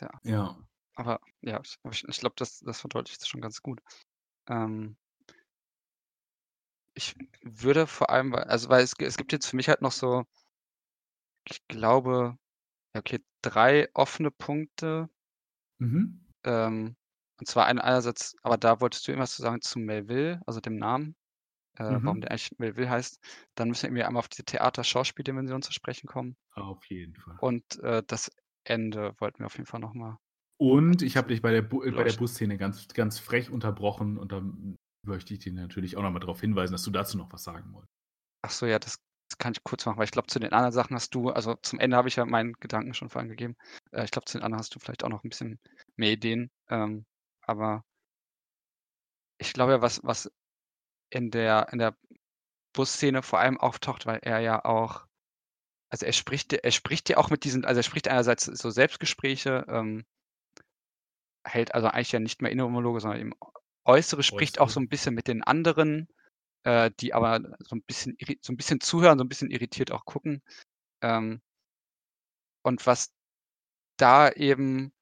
[0.00, 0.10] Ja.
[0.24, 0.58] Ja.
[0.94, 3.80] Aber ja, ich, ich glaube, das, das verdeutlicht es schon ganz gut.
[4.48, 4.96] Ähm,
[6.94, 10.24] ich würde vor allem, also weil es, es gibt jetzt für mich halt noch so,
[11.48, 12.36] ich glaube,
[12.96, 15.08] okay, drei offene Punkte.
[15.78, 16.26] Mhm.
[16.44, 16.96] Ähm,
[17.38, 20.76] und zwar ein, einerseits, aber da wolltest du irgendwas zu sagen zu Melville, also dem
[20.76, 21.16] Namen,
[21.78, 22.20] äh, warum Mhm.
[22.20, 23.20] der eigentlich Melville heißt.
[23.54, 26.36] Dann müssen wir irgendwie einmal auf die Theater-Schauspieldimension zu sprechen kommen.
[26.54, 27.36] Auf jeden Fall.
[27.40, 28.30] Und äh, das
[28.64, 30.18] Ende wollten wir auf jeden Fall nochmal.
[30.58, 32.12] Und ich habe dich bei der, Bu bei der.
[32.12, 34.42] Busszene ganz, ganz frech unterbrochen und da
[35.04, 37.92] möchte ich dir natürlich auch nochmal darauf hinweisen, dass du dazu noch was sagen wolltest.
[38.42, 38.98] Ach so, ja, das,
[39.28, 41.54] das kann ich kurz machen, weil ich glaube, zu den anderen Sachen hast du, also
[41.62, 43.56] zum Ende habe ich ja meinen Gedanken schon vorangegeben.
[43.92, 45.58] Äh, ich glaube, zu den anderen hast du vielleicht auch noch ein bisschen
[45.96, 46.50] mehr Ideen.
[46.68, 47.04] Ähm,
[47.42, 47.84] aber
[49.38, 50.30] ich glaube ja, was, was
[51.10, 51.96] in der, in der
[52.72, 55.06] Busszene vor allem auftaucht, weil er ja auch,
[55.90, 59.66] also er spricht, er spricht ja auch mit diesen, also er spricht einerseits so Selbstgespräche,
[59.68, 60.04] ähm,
[61.44, 63.32] hält also eigentlich ja nicht mehr innere sondern eben
[63.84, 66.08] Äußere, spricht auch so ein bisschen mit den anderen,
[66.64, 70.04] äh, die aber so ein bisschen, so ein bisschen zuhören, so ein bisschen irritiert auch
[70.04, 70.42] gucken.
[71.02, 71.40] Ähm,
[72.62, 73.12] und was
[73.98, 74.92] da eben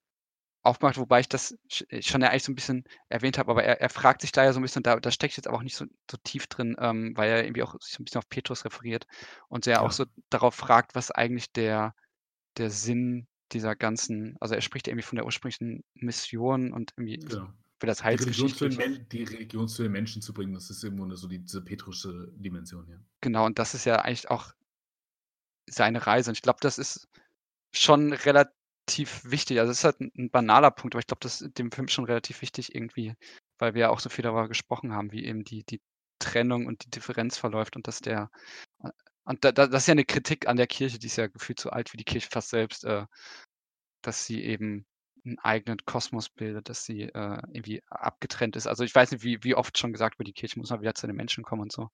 [0.62, 3.80] aufmacht, wobei ich das sch- schon ja eigentlich so ein bisschen erwähnt habe, aber er,
[3.80, 5.76] er fragt sich da ja so ein bisschen, da, da steckt jetzt aber auch nicht
[5.76, 8.64] so, so tief drin, ähm, weil er irgendwie auch sich so ein bisschen auf Petrus
[8.64, 9.06] referiert
[9.48, 9.92] und er auch Ja.
[9.92, 11.94] so darauf fragt, was eigentlich der,
[12.58, 17.48] der Sinn dieser ganzen, also er spricht irgendwie von der ursprünglichen Mission und irgendwie Genau.
[17.80, 21.26] Für das Die Religion, die Religion zu den Menschen zu bringen, das ist Grunde so
[21.26, 22.96] die, diese petrusche Dimension, ja.
[23.22, 24.52] Genau, und das ist ja eigentlich auch
[25.66, 26.30] seine Reise.
[26.30, 27.08] Und ich glaube, das ist
[27.72, 29.60] schon relativ wichtig.
[29.60, 31.88] Also es ist halt ein, ein banaler Punkt, aber ich glaube, das ist dem Film
[31.88, 33.14] schon relativ wichtig irgendwie,
[33.58, 35.80] weil wir ja auch so viel darüber gesprochen haben, wie eben die, die
[36.18, 38.30] Trennung und die Differenz verläuft und dass der
[39.24, 41.60] und da, da, das ist ja eine Kritik an der Kirche, die ist ja gefühlt
[41.60, 43.06] so alt wie die Kirche fast selbst, äh,
[44.02, 44.86] dass sie eben
[45.24, 48.66] einen eigenen Kosmos bildet, dass sie äh, irgendwie abgetrennt ist.
[48.66, 50.94] Also ich weiß nicht, wie, wie oft schon gesagt wird, die Kirche muss mal wieder
[50.94, 51.90] zu den Menschen kommen und so.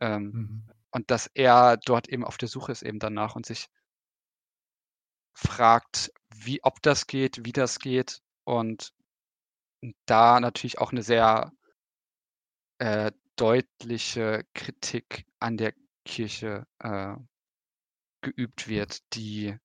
[0.00, 0.64] Ähm, Mhm.
[0.92, 3.68] und dass er dort eben auf der Suche ist eben danach und sich
[5.34, 8.92] fragt, wie, ob das geht, wie das geht und
[10.06, 11.52] da natürlich auch eine sehr
[12.78, 15.72] äh, deutliche Kritik an der
[16.04, 17.16] Kirche äh,
[18.22, 19.56] geübt wird, die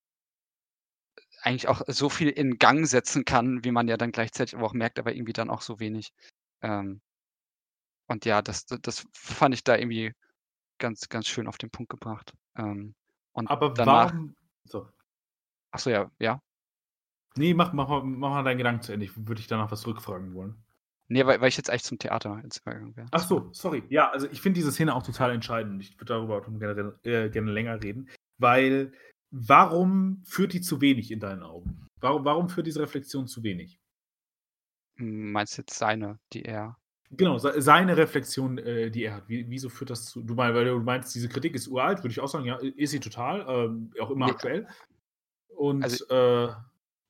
[1.45, 4.73] eigentlich auch so viel in Gang setzen kann, wie man ja dann gleichzeitig aber auch
[4.73, 6.11] merkt, aber irgendwie dann auch so wenig.
[6.61, 7.01] Ähm,
[8.07, 10.13] und ja, das, das- fand ich da irgendwie
[10.77, 12.33] ganz, ganz schön auf den Punkt gebracht.
[12.57, 12.95] Ähm,
[13.33, 14.35] und Aber danach, warum.
[14.65, 14.87] So.
[15.71, 16.39] achso, ja, ja.
[17.35, 19.05] Nee, mach, mach, mal- mach mal deinen Gedanken zu Ende.
[19.05, 20.55] Ich würde dich danach was rückfragen wollen.
[21.07, 23.07] Nee, weil, weil ich jetzt eigentlich zum Theater jetzt übergegangen wäre.
[23.11, 23.83] Ach so, sorry.
[23.89, 25.81] Ja, also ich finde diese Szene auch total entscheidend.
[25.83, 28.09] Ich würde darüber auch generell, äh, gerne länger reden.
[28.37, 28.93] Weil,
[29.31, 31.87] warum führt die zu wenig in deinen Augen?
[31.99, 33.79] Warum, warum führt diese Reflexion zu wenig?
[34.97, 36.77] Hm, Meinst du jetzt seine, die er.
[37.11, 39.29] Genau, se- seine Reflexion, äh, die er hat.
[39.29, 40.21] Wie, wieso führt das zu.
[40.23, 42.91] Du, mein, weil du meinst, diese Kritik ist uralt, würde ich auch sagen, ja, ist
[42.91, 44.67] sie total, ähm, auch immer Nee, aktuell.
[45.55, 46.53] Und, also- äh,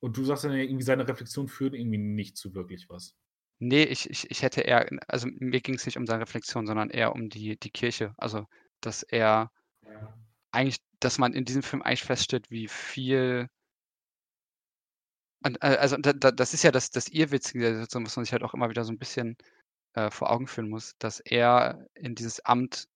[0.02, 3.16] und du sagst dann ja irgendwie, seine Reflexion führt irgendwie nicht zu wirklich was.
[3.60, 6.90] Nee, ich, ich, ich hätte eher, also mir ging es nicht um seine Reflexion, sondern
[6.90, 8.14] eher um die, die Kirche.
[8.18, 8.46] Also,
[8.82, 9.50] dass er
[10.56, 13.50] eigentlich, dass man in diesem Film eigentlich feststellt, wie viel.
[15.44, 18.34] Äh, also, da, da, das ist ja das, das Irrwitzige der Situation, was man sich
[18.34, 19.38] halt auch immer wieder so ein bisschen
[19.96, 22.88] äh, vor Augen führen muss, dass er in dieses Amt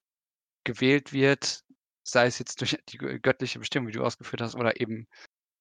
[0.66, 1.64] gewählt wird,
[2.04, 5.08] sei es jetzt durch die gö- göttliche Bestimmung, wie du ausgeführt hast, oder eben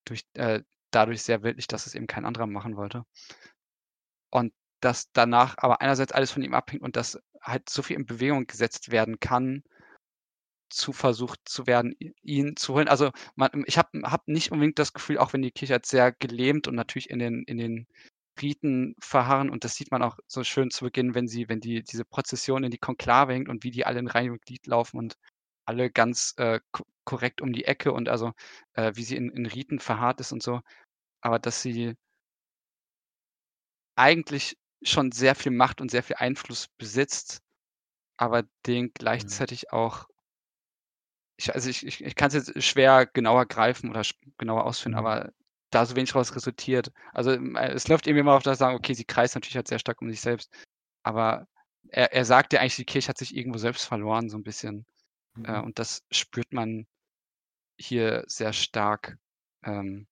[0.06, 3.04] durch, äh, dadurch sehr wirklich, dass es eben kein anderer machen wollte.
[4.30, 8.06] Und dass danach aber einerseits alles von ihm abhängt und dass halt so viel in
[8.06, 9.62] Bewegung gesetzt werden kann,
[10.70, 12.88] zu versucht zu werden, ihn zu holen.
[12.88, 16.12] Also man, ich habe hab nicht unbedingt das Gefühl, auch wenn die Kirche jetzt sehr
[16.12, 17.86] gelähmt und natürlich in den, in den
[18.40, 21.82] Riten verharren, und das sieht man auch so schön zu Beginn, wenn sie, wenn die
[21.82, 24.98] diese Prozession in die Konklave hängt und wie die alle in Reihe und Glied laufen
[24.98, 25.16] und
[25.66, 28.32] alle ganz äh, ko- korrekt um die Ecke und also
[28.74, 30.60] äh, wie sie in, in Riten verharrt ist und so.
[31.22, 31.94] Aber dass sie
[33.96, 37.42] eigentlich schon sehr viel Macht und sehr viel Einfluss besitzt,
[38.18, 40.08] aber den gleichzeitig auch,
[41.38, 44.02] ich, also ich, ich, ich kann es jetzt schwer genauer greifen oder
[44.38, 44.98] genauer ausführen, Mhm.
[44.98, 45.32] aber
[45.70, 46.92] da so wenig raus resultiert.
[47.14, 49.68] Also ähm, äh, es läuft irgendwie immer auf das sagen, okay, sie kreist natürlich halt
[49.68, 50.52] sehr stark um sich selbst,
[51.04, 51.48] aber
[51.90, 54.86] er, er sagt ja eigentlich, die Kirche hat sich irgendwo selbst verloren, so ein bisschen.
[55.44, 55.64] Äh, Mhm.
[55.64, 56.86] und das spürt man
[57.78, 59.18] hier sehr stark.
[59.64, 60.08] Ähm,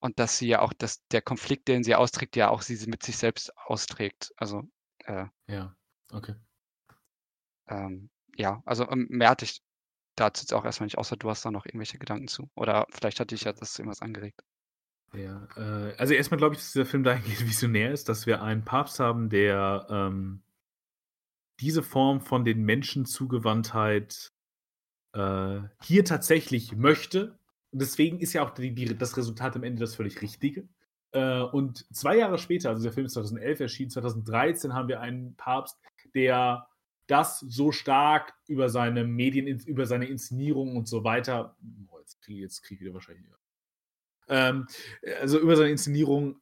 [0.00, 2.88] und dass sie ja auch, dass der Konflikt, den sie austrägt, ja auch sie sie
[2.88, 4.32] mit sich selbst austrägt.
[4.36, 4.64] Also,
[5.04, 5.76] äh, Ja,
[6.12, 6.34] okay.
[7.68, 9.62] ähm, ja, also ähm, mehr hatte ich
[10.16, 12.50] dazu jetzt auch erstmal nicht, außer du hast da noch irgendwelche Gedanken zu.
[12.54, 14.40] Oder vielleicht hatte ich ja das irgendwas angeregt.
[15.14, 18.64] Ja, äh, also erstmal glaube ich, dass dieser Film dahingehend visionär ist, dass wir einen
[18.64, 20.42] Papst haben, der ähm,
[21.60, 24.32] diese Form von den Menschen Zugewandtheit
[25.12, 27.38] äh, hier tatsächlich möchte.
[27.70, 30.68] Und deswegen ist ja auch die, die, das Resultat am Ende das völlig Richtige.
[31.12, 35.36] Äh, und zwei Jahre später, also der Film ist 2011 erschienen, 2013 haben wir einen
[35.36, 35.78] Papst,
[36.14, 36.66] der
[37.12, 41.56] das so stark über seine Medien, über seine Inszenierung und so weiter,
[41.90, 43.26] oh, jetzt kriege ich, krieg ich wieder wahrscheinlich,
[44.28, 44.66] ähm,
[45.20, 46.40] also über seine Inszenierung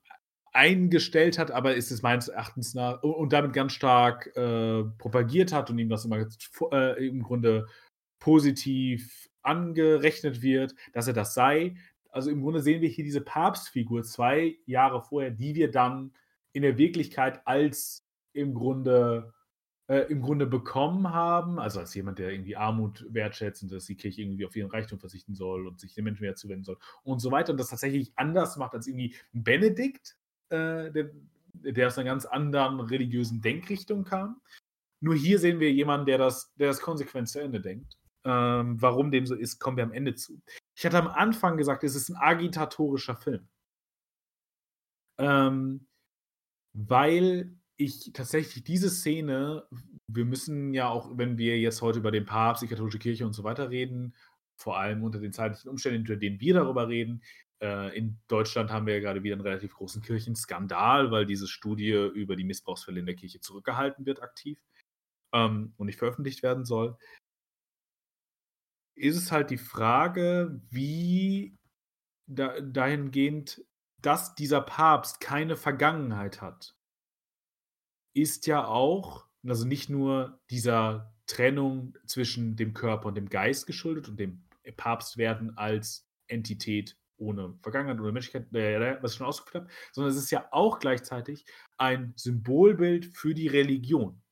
[0.53, 5.71] eingestellt hat, aber ist es meines Erachtens nach und damit ganz stark äh, propagiert hat
[5.71, 6.27] und ihm das immer
[6.73, 7.66] äh, im Grunde
[8.18, 11.77] positiv angerechnet wird, dass er das sei.
[12.11, 16.12] Also im Grunde sehen wir hier diese Papstfigur zwei Jahre vorher, die wir dann
[16.53, 19.33] in der Wirklichkeit als im Grunde
[19.91, 23.97] äh, im Grunde bekommen haben, also als jemand, der irgendwie Armut wertschätzt und dass die
[23.97, 27.18] Kirche irgendwie auf ihren Reichtum verzichten soll und sich den Menschen mehr zuwenden soll und
[27.18, 30.16] so weiter und das tatsächlich anders macht als irgendwie Benedikt,
[30.51, 31.11] äh, der,
[31.55, 34.41] der aus einer ganz anderen religiösen Denkrichtung kam.
[35.01, 37.97] Nur hier sehen wir jemanden, der das, der das konsequent zu Ende denkt.
[38.22, 40.41] Ähm, warum dem so ist, kommen wir am Ende zu.
[40.76, 43.49] Ich hatte am Anfang gesagt, es ist ein agitatorischer Film.
[45.18, 45.88] Ähm,
[46.74, 49.66] weil ich tatsächlich diese Szene,
[50.07, 53.33] wir müssen ja auch, wenn wir jetzt heute über den Papst, die katholische Kirche und
[53.33, 54.14] so weiter reden,
[54.57, 57.22] vor allem unter den zeitlichen Umständen, unter denen wir darüber reden,
[57.62, 61.93] äh, in Deutschland haben wir ja gerade wieder einen relativ großen Kirchenskandal, weil diese Studie
[62.14, 64.62] über die Missbrauchsfälle in der Kirche zurückgehalten wird aktiv
[65.33, 66.99] ähm, und nicht veröffentlicht werden soll.
[68.95, 71.57] Ist es halt die Frage, wie
[72.26, 73.64] da, dahingehend,
[74.03, 76.74] dass dieser Papst keine Vergangenheit hat
[78.15, 84.09] ist ja auch, also nicht nur dieser Trennung zwischen dem Körper und dem Geist geschuldet
[84.09, 84.43] und dem
[84.77, 90.19] Papstwerden als Entität ohne Vergangenheit oder Menschlichkeit, äh, was ich schon ausgeführt habe, sondern es
[90.19, 91.45] ist ja auch gleichzeitig
[91.77, 94.23] ein Symbolbild für die Religion.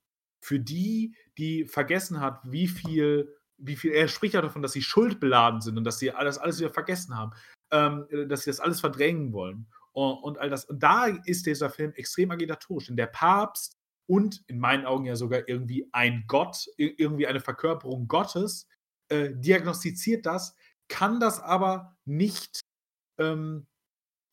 [0.41, 4.83] Für die, die vergessen hat, wie viel, wie viel, er spricht ja davon, dass sie
[4.83, 7.33] schuldbeladen sind und dass sie alles, alles wieder vergessen haben,
[7.71, 9.67] ähm, dass sie das alles verdrängen wollen
[10.07, 10.65] und all das.
[10.65, 13.77] Und da ist dieser Film extrem agitatorisch, denn der Papst
[14.07, 18.67] und in meinen Augen ja sogar irgendwie ein Gott, irgendwie eine Verkörperung Gottes,
[19.09, 20.55] äh, diagnostiziert das,
[20.89, 22.61] kann das aber nicht
[23.19, 23.67] ähm,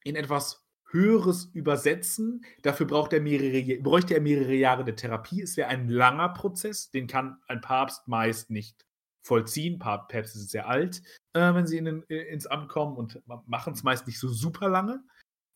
[0.03, 2.45] in etwas Höheres übersetzen.
[2.61, 5.41] Dafür braucht er mehrere, bräuchte er mehrere Jahre der Therapie.
[5.41, 8.85] Es wäre ein langer Prozess, den kann ein Papst meist nicht
[9.21, 9.79] vollziehen.
[9.79, 11.01] Päpste sind sehr alt,
[11.33, 14.29] äh, wenn sie in den, äh, ins Amt kommen und machen es meist nicht so
[14.29, 15.03] super lange.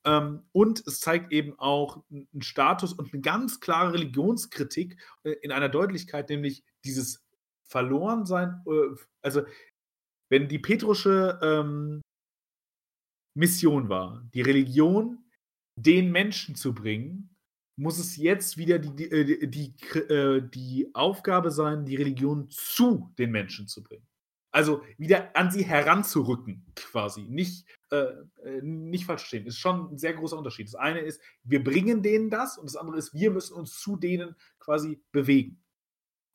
[0.05, 5.51] Ähm, und es zeigt eben auch einen Status und eine ganz klare Religionskritik äh, in
[5.51, 7.25] einer Deutlichkeit, nämlich dieses
[7.63, 8.63] Verlorensein.
[8.65, 9.43] Äh, also,
[10.29, 12.01] wenn die petrusche ähm,
[13.35, 15.23] Mission war, die Religion
[15.75, 17.35] den Menschen zu bringen,
[17.77, 19.73] muss es jetzt wieder die, die, äh, die,
[20.53, 24.08] die Aufgabe sein, die Religion zu den Menschen zu bringen.
[24.51, 27.21] Also wieder an sie heranzurücken, quasi.
[27.21, 28.05] Nicht, äh,
[28.43, 29.45] äh, nicht falsch verstehen.
[29.45, 30.67] Ist schon ein sehr großer Unterschied.
[30.67, 33.95] Das eine ist, wir bringen denen das und das andere ist, wir müssen uns zu
[33.95, 35.61] denen quasi bewegen.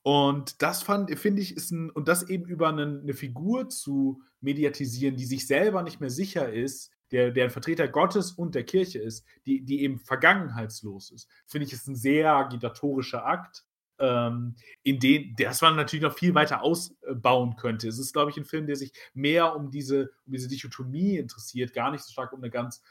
[0.03, 5.17] Und das finde ich, ist ein, und das eben über eine, eine, Figur zu mediatisieren,
[5.17, 8.99] die sich selber nicht mehr sicher ist, der, der ein Vertreter Gottes und der Kirche
[8.99, 13.65] ist, die, die eben vergangenheitslos ist, finde ich, ist ein sehr agitatorischer Akt
[13.99, 17.89] ähm, in den, das man natürlich noch viel weiter ausbauen könnte.
[17.89, 21.73] Es ist, glaube ich, ein Film, der sich mehr um diese, um diese Dichotomie interessiert,
[21.73, 22.83] gar nicht so stark um eine ganz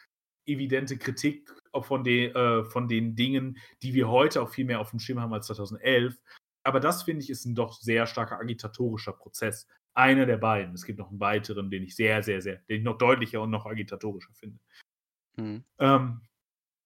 [0.45, 1.51] evidente Kritik
[1.82, 5.20] von, den, äh, von den Dingen, die wir heute auch viel mehr auf dem Schirm
[5.20, 6.18] haben als 2011.
[6.64, 9.68] Aber das, finde ich, ist ein doch sehr starker agitatorischer Prozess.
[9.93, 10.74] Einer der beiden.
[10.74, 13.51] Es gibt noch einen weiteren, den ich sehr, sehr, sehr, den ich noch deutlicher und
[13.51, 14.60] noch agitatorischer finde.
[15.36, 15.64] Mhm.
[15.80, 16.22] Ähm,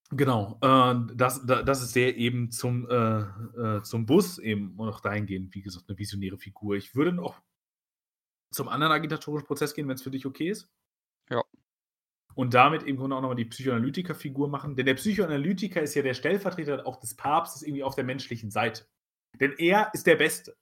[0.09, 5.53] Genau, äh, das, das ist sehr eben zum, äh, äh, zum Bus eben noch dahingehend,
[5.53, 6.75] wie gesagt, eine visionäre Figur.
[6.75, 7.41] Ich würde noch
[8.51, 10.69] zum anderen agitatorischen Prozess gehen, wenn es für dich okay ist.
[11.29, 11.43] Ja.
[12.35, 14.75] Und damit eben auch nochmal die Psychoanalytiker-Figur machen.
[14.75, 18.87] Denn der Psychoanalytiker ist ja der Stellvertreter auch des Papstes irgendwie auf der menschlichen Seite.
[19.39, 20.55] Denn er ist der Beste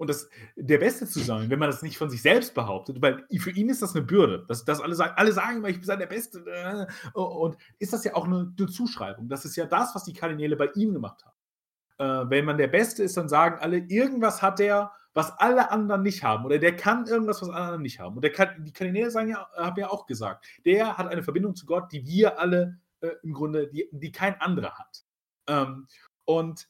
[0.00, 3.26] und das der Beste zu sein, wenn man das nicht von sich selbst behauptet, weil
[3.38, 4.46] für ihn ist das eine Bürde.
[4.48, 6.42] Das, das alle, sagen, alle sagen immer, ich bin der Beste.
[6.46, 6.86] Äh,
[7.18, 9.28] und ist das ja auch eine, eine, Zuschreibung.
[9.28, 12.26] Das ist ja das, was die Kardinäle bei ihm gemacht haben.
[12.26, 16.02] Äh, wenn man der Beste ist, dann sagen alle, irgendwas hat der, was alle anderen
[16.02, 16.46] nicht haben.
[16.46, 18.16] Oder der kann irgendwas, was alle anderen nicht haben.
[18.16, 21.54] Und der kann, die Kardinäle sagen ja, haben ja auch gesagt, der hat eine Verbindung
[21.54, 25.04] zu Gott, die wir alle äh, im Grunde, die, die kein anderer hat.
[25.46, 25.88] Ähm,
[26.24, 26.68] und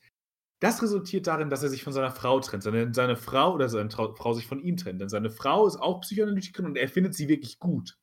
[0.60, 2.62] das resultiert darin, dass er sich von seiner Frau trennt.
[2.62, 5.00] Seine, seine Frau oder seine Trau Frau sich von ihm trennt.
[5.00, 7.98] Denn seine Frau ist auch Psychoanalytikerin und er findet sie wirklich gut.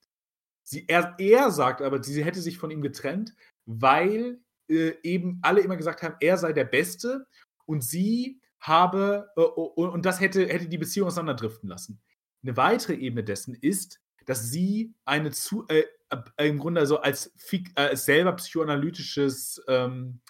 [0.63, 3.35] Sie, er, er sagt aber, sie hätte sich von ihm getrennt,
[3.65, 4.39] weil
[4.69, 7.27] äh, eben alle immer gesagt haben, er sei der Beste
[7.65, 12.01] und sie habe, äh, und das hätte, hätte die Beziehung auseinanderdriften lassen.
[12.43, 15.83] Eine weitere Ebene dessen ist, dass sie eine zu, äh,
[16.37, 20.21] im Grunde so als, äh, als selber psychoanalytisches, ähm,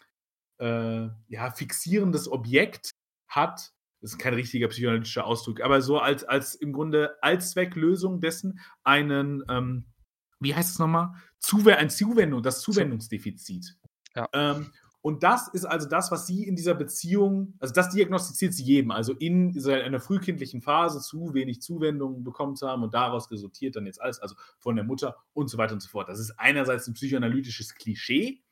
[0.60, 2.91] äh, ja, fixierendes Objekt
[3.28, 3.74] hat.
[4.01, 9.43] Das ist kein richtiger psychoanalytischer Ausdruck, aber so als, als im Grunde Allzwecklösung dessen einen,
[9.49, 9.86] ähm,
[10.39, 11.14] wie heißt es nochmal?
[11.39, 13.76] Zuw ein Zuwendung, das Zuwendungsdefizit.
[14.16, 14.28] Ja.
[14.34, 18.64] Ähm, und das ist also das, was sie in dieser Beziehung, also das diagnostiziert sie
[18.64, 23.78] jedem, also in einer frühkindlichen Phase zu wenig Zuwendung bekommen zu haben und daraus resultiert
[23.78, 26.10] dann jetzt alles, also von der Mutter und so weiter und so fort.
[26.10, 28.43] Das ist einerseits ein psychoanalytisches Klischee,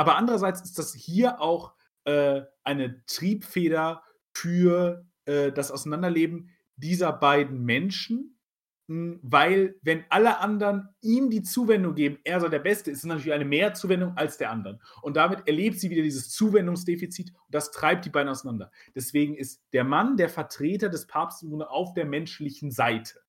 [0.00, 1.74] aber andererseits ist das hier auch
[2.04, 8.38] äh, eine Triebfeder für äh, das Auseinanderleben dieser beiden Menschen,
[8.86, 13.04] mh, weil wenn alle anderen ihm die Zuwendung geben, er sei der Beste, ist es
[13.04, 14.80] natürlich eine mehr Zuwendung als der anderen.
[15.02, 18.72] Und damit erlebt sie wieder dieses Zuwendungsdefizit und das treibt die beiden auseinander.
[18.94, 23.20] Deswegen ist der Mann der Vertreter des Papstes auf der menschlichen Seite.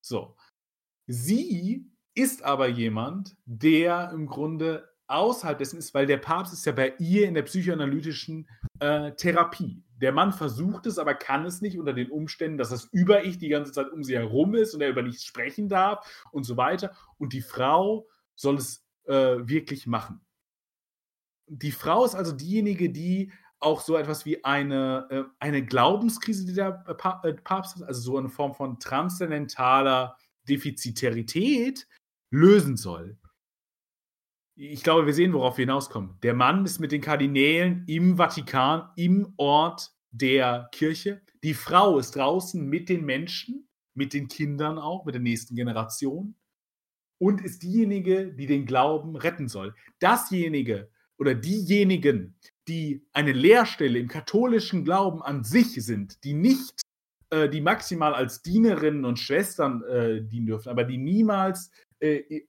[0.00, 0.36] So.
[1.06, 6.72] Sie ist aber jemand, der im Grunde außerhalb dessen ist, weil der Papst ist ja
[6.72, 8.48] bei ihr in der psychoanalytischen
[8.80, 9.82] äh, Therapie.
[9.98, 13.48] Der Mann versucht es, aber kann es nicht unter den Umständen, dass das Über-Ich die
[13.48, 16.94] ganze Zeit um sie herum ist und er über nichts sprechen darf und so weiter.
[17.18, 20.20] Und die Frau soll es äh, wirklich machen.
[21.48, 26.52] Die Frau ist also diejenige, die auch so etwas wie eine, äh, eine Glaubenskrise, die
[26.52, 31.88] der Pa- äh, Papst hat, also so eine Form von transzendentaler Defizitarität
[32.30, 33.16] lösen soll.
[34.58, 36.16] Ich glaube, wir sehen, worauf wir hinauskommen.
[36.22, 41.20] Der Mann ist mit den Kardinälen im Vatikan, im Ort der Kirche.
[41.42, 46.36] Die Frau ist draußen mit den Menschen, mit den Kindern auch, mit der nächsten Generation
[47.18, 49.74] und ist diejenige, die den Glauben retten soll.
[49.98, 52.34] Dasjenige oder diejenigen,
[52.66, 56.80] die eine Lehrstelle im katholischen Glauben an sich sind, die nicht,
[57.28, 62.46] äh, die maximal als Dienerinnen und Schwestern äh, dienen dürfen, aber die niemals äh,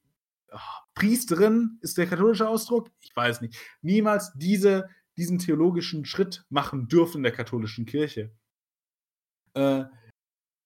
[0.93, 7.17] Priesterin ist der katholische Ausdruck, ich weiß nicht, niemals diese, diesen theologischen Schritt machen dürfen
[7.17, 8.31] in der katholischen Kirche.
[9.53, 9.85] Äh,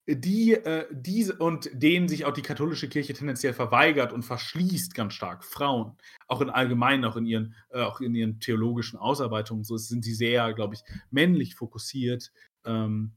[0.07, 5.13] die, äh, diese und denen sich auch die katholische Kirche tendenziell verweigert und verschließt ganz
[5.13, 5.45] stark.
[5.45, 5.95] Frauen,
[6.27, 10.13] auch in allgemein, auch in ihren, äh, auch in ihren theologischen Ausarbeitungen, so sind sie
[10.13, 12.31] sehr, glaube ich, männlich fokussiert.
[12.65, 13.13] Ähm,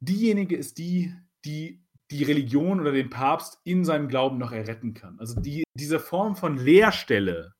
[0.00, 1.14] diejenige ist die,
[1.44, 5.18] die die Religion oder den Papst in seinem Glauben noch erretten kann.
[5.18, 7.54] Also die, diese Form von Leerstelle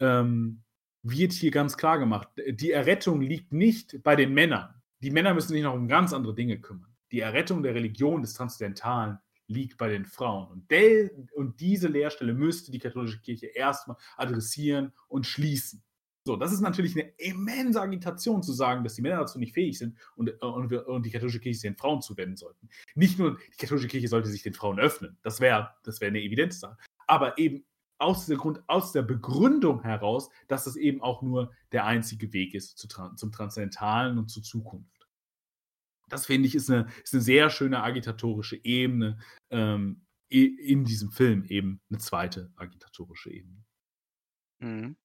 [0.00, 0.62] ähm,
[1.02, 2.28] wird hier ganz klar gemacht.
[2.50, 4.74] Die Errettung liegt nicht bei den Männern.
[5.02, 6.94] Die Männer müssen sich noch um ganz andere Dinge kümmern.
[7.10, 10.48] Die Errettung der Religion des Transzendentalen liegt bei den Frauen.
[10.48, 15.82] Und, der, und diese Leerstelle müsste die katholische Kirche erstmal adressieren und schließen.
[16.26, 19.78] So, das ist natürlich eine immense Agitation zu sagen, dass die Männer dazu nicht fähig
[19.78, 22.68] sind und, und, wir, und die katholische Kirche den Frauen zuwenden sollten.
[22.94, 26.20] Nicht nur die katholische Kirche sollte sich den Frauen öffnen, das wäre das wär eine
[26.20, 27.64] Evidenz da, aber eben
[27.98, 32.54] aus der Grund, aus der Begründung heraus, dass das eben auch nur der einzige Weg
[32.54, 35.06] ist zu, zum Transzendentalen und zur Zukunft.
[36.08, 39.18] Das finde ich ist eine, ist eine sehr schöne agitatorische Ebene
[39.50, 43.64] ähm, in diesem Film, eben eine zweite agitatorische Ebene.
[44.58, 44.96] Mhm.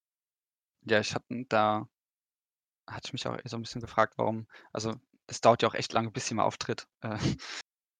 [0.87, 1.87] Ja, ich hatte da
[2.87, 4.95] hatte ich mich auch so ein bisschen gefragt, warum also,
[5.27, 6.87] es dauert ja auch echt lange, bis sie mal auftritt.
[7.01, 7.17] Äh,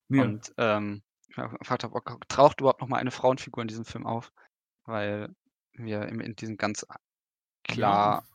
[0.09, 0.35] Ja.
[0.35, 3.85] und, ähm, ich mich gefragt habe, ok taucht überhaupt noch mal eine Frauenfigur in diesem
[3.85, 4.31] Film auf?
[4.85, 5.29] Weil
[5.73, 6.85] wir in diesen ganz
[7.63, 8.25] klar Ja.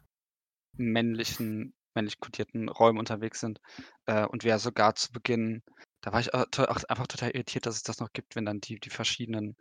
[0.79, 3.61] männlichen männlich kodierten Räumen unterwegs sind.
[4.07, 5.63] Äh, und wir sogar zu Beginn
[6.03, 6.47] da war ich, auch
[6.89, 9.57] einfach total irritiert, dass es das noch gibt, wenn dann die die verschiedenen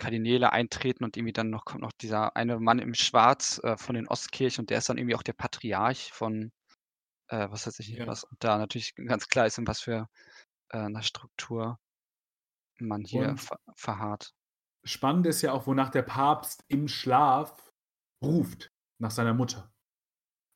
[0.00, 3.94] Kardinäle eintreten und irgendwie dann noch kommt noch dieser eine Mann im Schwarz, äh, von
[3.96, 6.52] den Ostkirchen und der ist dann irgendwie auch der Patriarch von,
[7.28, 8.06] äh, was weiß ich nicht Ja.
[8.06, 8.24] was.
[8.24, 10.08] Und da natürlich ganz klar ist, in was für,
[10.70, 11.78] äh, 'ner Struktur
[12.80, 14.32] man hier ver verharrt.
[14.84, 17.72] spannend ist ja auch, wonach der Papst im Schlaf
[18.22, 19.72] ruft, nach seiner Mutter.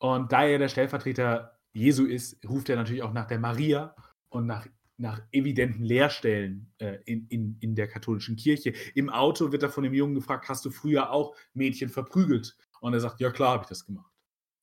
[0.00, 3.96] Und da er der Stellvertreter Jesu ist, ruft er natürlich auch nach der Maria
[4.30, 4.66] und nach
[4.98, 8.72] nach evidenten Leerstellen, äh, in in in der katholischen Kirche.
[8.94, 12.94] Im Auto wird er von dem Jungen gefragt: „Hast du früher auch Mädchen verprügelt?“ Und
[12.94, 14.12] er sagt: „Ja klar, habe ich das gemacht.“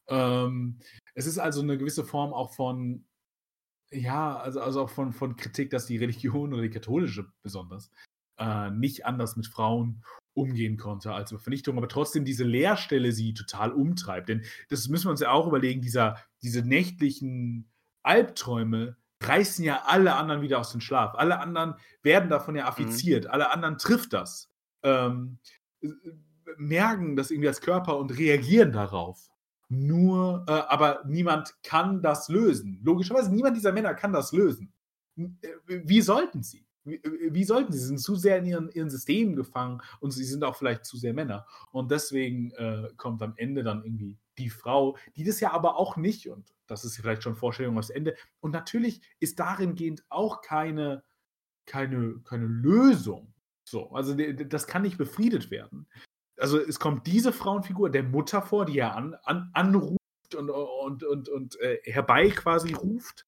[0.10, 0.80] Ähm,
[1.16, 3.06] es ist also 'ne gewisse Form auch von
[3.92, 7.92] ja, also also auch von von Kritik, dass die Religion oder die katholische besonders,
[8.40, 10.04] äh, nicht anders mit Frauen
[10.36, 14.30] umgehen konnte als über Vernichtung, aber trotzdem diese Leerstelle sie total umtreibt.
[14.30, 17.72] Denn das müssen wir uns ja auch überlegen, dieser diese nächtlichen
[18.04, 21.16] Albträume reißen ja alle anderen wieder aus dem Schlaf.
[21.16, 22.70] Alle anderen werden davon ja Mhm.
[22.70, 23.28] affiziert.
[23.28, 24.50] Alle anderen trifft das.
[24.84, 25.38] Ähm,
[25.82, 25.90] äh,
[26.58, 29.28] merken das irgendwie als Körper und reagieren darauf.
[29.74, 32.82] nur, äh, aber niemand kann das lösen.
[32.84, 34.74] Logischerweise, niemand dieser Männer kann das lösen.
[35.18, 35.32] Äh,
[35.66, 36.66] Wie sollten sie?
[36.84, 37.80] Wie, äh, wie sollten sie?
[37.80, 40.98] Sie sind zu sehr in ihren, ihren Systemen gefangen und sie sind auch vielleicht zu
[40.98, 41.46] sehr Männer.
[41.72, 45.98] Und deswegen äh, kommt am Ende dann irgendwie die Frau, die das ja aber auch
[45.98, 48.16] nicht, und das ist vielleicht schon Vorstellung aufs Ende.
[48.40, 51.04] Und natürlich ist darin gehend auch keine,
[51.66, 53.34] keine, keine Lösung.
[53.64, 55.88] So, also das kann nicht befriedet werden.
[56.38, 61.04] Also es kommt diese Frauenfigur der Mutter vor, die er an, an, anruft und, und,
[61.04, 63.28] und, und äh, herbei quasi ruft.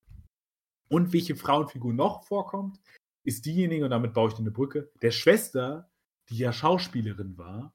[0.90, 2.80] Und welche Frauenfigur noch vorkommt,
[3.24, 5.90] ist diejenige, und damit baue ich dir eine Brücke, der Schwester,
[6.30, 7.74] die ja Schauspielerin war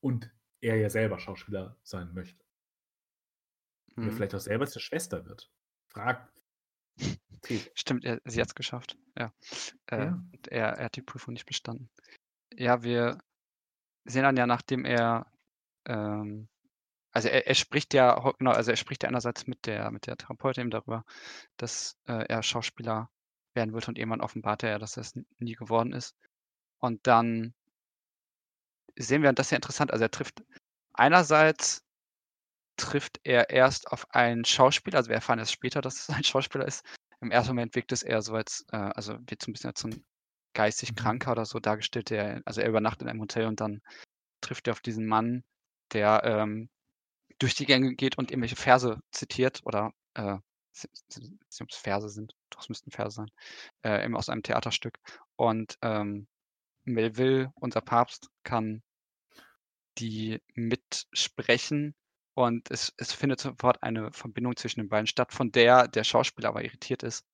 [0.00, 0.30] und
[0.60, 2.44] er ja selber Schauspieler sein möchte.
[4.06, 4.12] Mhm.
[4.12, 5.50] vielleicht auch selber zur Schwester wird.
[5.88, 6.28] Frag.
[7.42, 7.60] T.
[7.74, 8.96] Stimmt, er, sie hat es geschafft.
[9.16, 9.32] Ja.
[9.86, 10.24] Äh, Ja.
[10.50, 11.90] Er, er hat die Prüfung nicht bestanden.
[12.52, 13.18] Ja, wir
[14.04, 15.26] sehen dann ja, nachdem er,
[15.86, 16.48] ähm,
[17.12, 20.16] also er, er spricht ja, genau, also er spricht ja einerseits mit der, mit der
[20.16, 21.04] Therapeutin eben darüber,
[21.56, 23.10] dass äh, er Schauspieler
[23.54, 26.16] werden wird und irgendwann offenbart er ja, dass er es nie geworden ist.
[26.78, 27.54] Und dann
[28.96, 30.44] sehen wir, das ist ja interessant, also er trifft
[30.92, 31.84] einerseits
[32.78, 36.66] trifft er erst auf einen Schauspieler, also wir erfahren erst später, dass es ein Schauspieler
[36.66, 36.84] ist.
[37.20, 39.80] Im ersten Moment wirkt es eher so als, äh, also wird so ein bisschen als
[39.80, 40.04] so ein
[40.54, 40.96] geistig Mhm.
[40.96, 43.82] Kranker oder so dargestellt, der, also er übernachtet in einem Hotel und dann
[44.40, 45.44] trifft er auf diesen Mann,
[45.92, 46.70] der ähm,
[47.38, 50.38] durch die Gänge geht und irgendwelche Verse zitiert oder äh,
[51.60, 53.30] ob es Verse sind, doch es müssten Verse sein,
[53.84, 54.98] äh, eben aus einem Theaterstück.
[55.36, 56.28] Und ähm,
[56.84, 58.82] Melville, unser Papst, kann
[59.98, 61.94] die mitsprechen
[62.38, 66.50] und es, es findet sofort eine Verbindung zwischen den beiden statt, von der der Schauspieler
[66.50, 67.24] aber irritiert ist.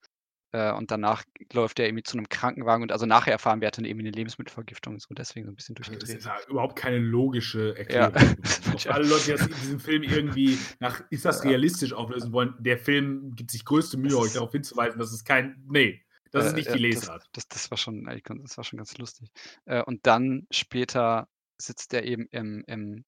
[0.52, 3.72] Äh, und danach läuft er irgendwie zu einem Krankenwagen und also nachher erfahren wir, er
[3.72, 6.18] hatte irgendwie eine Lebensmittelvergiftung und so, deswegen so ein bisschen Das durchgedreht.
[6.20, 8.14] ist ja überhaupt keine logische Erklärung.
[8.84, 8.90] Ja.
[8.92, 12.78] Alle Leute, die das in diesem Film irgendwie nach, ist das realistisch auflösen wollen, der
[12.78, 16.02] Film gibt sich größte Mühe, Das euch darauf hinzuweisen, dass es kein, nee,
[16.32, 17.22] das ist Äh, nicht die Lesart.
[17.32, 18.04] Das, das, das war schon,
[18.42, 19.28] das war schon ganz lustig.
[19.66, 21.28] Äh, und dann später
[21.58, 23.04] sitzt er eben im, im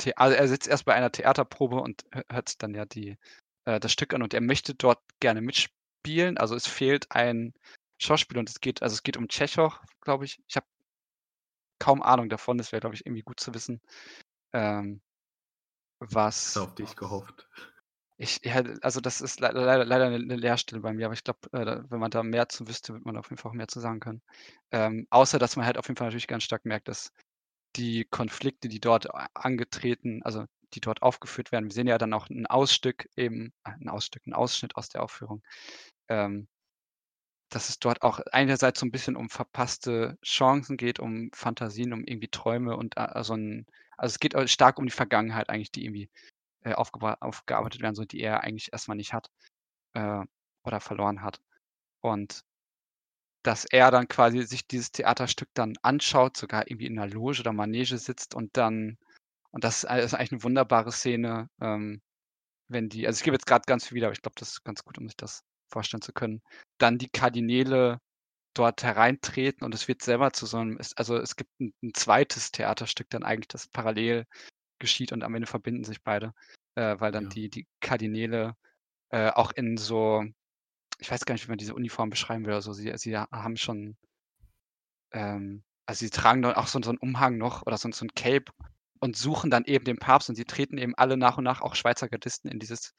[0.00, 3.16] The also er sitzt erst bei einer Theaterprobe und hö- hört dann ja die,
[3.64, 6.36] äh, das Stück an und er möchte dort gerne mitspielen.
[6.38, 7.54] Also es fehlt ein
[7.98, 10.40] Schauspieler und es geht, also es geht um Tschechow, glaube ich.
[10.48, 10.66] Ich habe
[11.78, 13.80] kaum Ahnung davon, das wäre, glaube ich, irgendwie gut zu wissen.
[14.52, 15.00] Ähm,
[16.00, 17.48] was auf dich gehofft.
[18.16, 21.40] ich, ja, also das ist le leider, leider eine, Leerstelle bei mir, aber ich glaube,
[21.52, 23.80] äh, wenn man da mehr zu wüsste, wird man auf jeden Fall auch mehr zu
[23.80, 24.22] sagen können.
[24.70, 27.12] Ähm, außer, dass man halt auf jeden Fall natürlich ganz stark merkt, dass
[27.76, 32.28] die Konflikte, die dort angetreten, also die dort aufgeführt werden, wir sehen ja dann auch
[32.28, 35.42] ein Ausstück eben, äh, ein Ausstück, ein Ausschnitt aus der Aufführung,
[36.08, 36.48] ähm,
[37.50, 42.04] dass es dort auch einerseits so ein bisschen um verpasste Chancen geht, um Fantasien, um
[42.04, 45.70] irgendwie Träume und äh, so ein, also es geht auch stark um die Vergangenheit eigentlich,
[45.70, 46.10] die irgendwie
[46.64, 49.30] äh, aufgearbeitet werden soll, die er eigentlich erstmal nicht hat
[49.94, 50.24] äh,
[50.64, 51.40] oder verloren hat.
[52.00, 52.44] Und
[53.44, 57.54] dass er dann quasi sich dieses Theaterstück dann anschaut, sogar irgendwie in einer Loge oder
[57.54, 58.98] Manege sitzt und dann,
[59.52, 62.02] und das ist eigentlich eine wunderbare Szene, ähm,
[62.68, 64.64] wenn die, also ich gebe jetzt gerade ganz viel wieder, aber ich glaube, das ist
[64.64, 66.42] ganz gut, um sich das vorstellen zu können,
[66.78, 68.00] dann die Kardinäle
[68.54, 72.52] dort hereintreten und es wird selber zu so einem, also es gibt ein, ein zweites
[72.52, 74.26] Theaterstück dann eigentlich, das parallel
[74.80, 76.34] geschieht und am Ende verbinden sich beide,
[76.76, 77.30] äh, weil dann Ja.
[77.30, 78.56] die, die Kardinäle
[79.10, 80.24] äh, auch in so,
[81.04, 83.94] ich weiß gar nicht, wie man diese Uniform beschreiben will, also sie, sie haben schon,
[85.12, 88.14] ähm, also sie tragen dann auch so, so einen Umhang noch oder so, so ein
[88.14, 88.50] Cape
[89.00, 91.74] und suchen dann eben den Papst und sie treten eben alle nach und nach auch
[91.74, 92.94] Schweizer Gardisten in dieses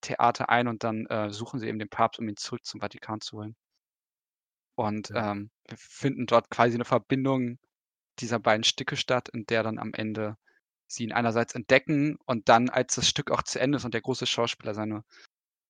[0.00, 3.20] Theater ein und dann äh, suchen sie eben den Papst, um ihn zurück zum Vatikan
[3.20, 3.56] zu holen.
[4.76, 7.58] Und ähm, wir finden dort quasi eine Verbindung
[8.20, 10.36] dieser beiden Stücke statt, in der dann am Ende
[10.86, 14.02] sie ihn einerseits entdecken und dann, als das Stück auch zu Ende ist und der
[14.02, 15.02] große Schauspieler seine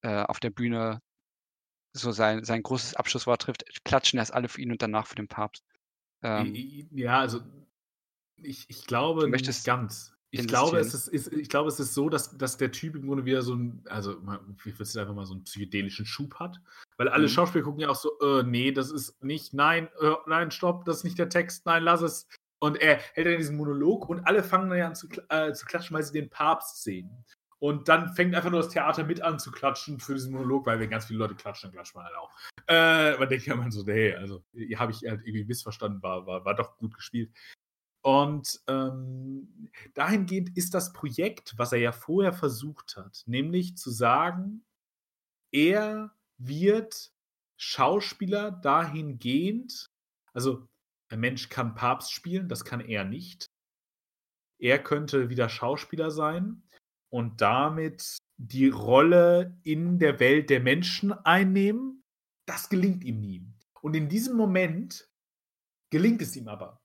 [0.03, 1.01] äh, auf der Bühne
[1.93, 5.29] so sein, sein großes Abschlusswort trifft, klatschen erst alle für ihn und danach für den
[5.29, 5.65] Papst.
[6.23, 6.55] Ähm,
[6.93, 7.41] ja, also
[8.37, 10.15] ich, ich glaube nicht ganz.
[10.33, 13.09] Ich glaube, es ist, ist, ich glaube, es ist so, dass, dass der Typ im
[13.09, 16.61] Grunde wieder so ein, also ich würde es einfach mal so einen psychedelischen Schub hat.
[16.99, 17.31] Weil alle Mhm.
[17.31, 20.99] Schauspieler gucken ja auch so, äh, nee, das ist nicht, nein, äh, nein, stopp, das
[20.99, 22.29] ist nicht der Text, nein, lass es.
[22.61, 25.67] Und er hält dann diesen Monolog und alle fangen dann ja an zu, äh, zu
[25.67, 27.25] klatschen, weil sie den Papst sehen.
[27.61, 30.81] Und dann fängt einfach nur das Theater mit an zu klatschen für diesen Monolog, weil
[30.81, 32.31] wenn ganz viele Leute klatschen, dann klatscht man halt auch.
[32.67, 34.43] Äh, man denkt ja immer so, nee, also
[34.77, 37.31] habe ich halt irgendwie missverstanden, war, war, war doch gut gespielt.
[38.03, 44.65] Und ähm, dahingehend ist das Projekt, was er ja vorher versucht hat, nämlich zu sagen,
[45.53, 47.13] er wird
[47.59, 49.85] Schauspieler dahingehend,
[50.33, 50.67] also
[51.11, 53.45] ein Mensch kann Papst spielen, das kann er nicht.
[54.59, 56.63] Er könnte wieder Schauspieler sein
[57.11, 62.05] und damit die Rolle in der Welt der Menschen einnehmen.
[62.47, 63.47] Das gelingt ihm nie.
[63.83, 65.09] Und in diesem Moment
[65.91, 66.81] gelingt es ihm aber.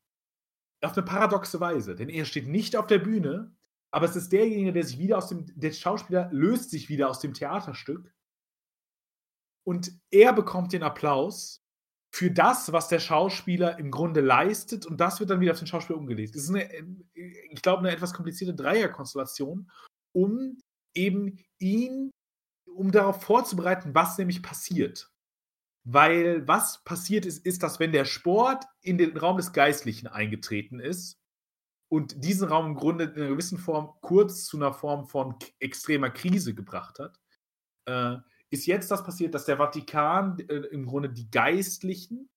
[0.82, 1.96] Auf eine paradoxe Weise.
[1.96, 3.56] Denn er steht nicht auf der Bühne,
[3.92, 7.20] aber es ist derjenige, der sich wieder aus dem, der Schauspieler löst sich wieder aus
[7.20, 8.14] dem Theaterstück
[9.66, 11.64] und er bekommt den Applaus
[12.14, 15.68] für das, was der Schauspieler im Grunde leistet und das wird dann wieder auf den
[15.68, 16.36] Schauspieler umgelegt.
[16.36, 16.70] Das ist eine,
[17.14, 19.70] ich glaube, eine etwas komplizierte Dreierkonstellation,
[20.16, 20.58] um
[20.96, 22.12] eben ihn,
[22.66, 25.12] um darauf vorzubereiten, was nämlich passiert.
[25.84, 30.80] Weil was passiert ist, ist, dass wenn der Sport in den Raum des Geistlichen eingetreten
[30.80, 31.20] ist
[31.90, 36.10] und diesen Raum im Grunde in einer gewissen Form kurz zu einer Form von extremer
[36.10, 37.20] Krise gebracht hat,
[37.88, 38.18] äh,
[38.50, 42.30] ist jetzt das passiert, dass der Vatikan äh, im Grunde die Geistlichen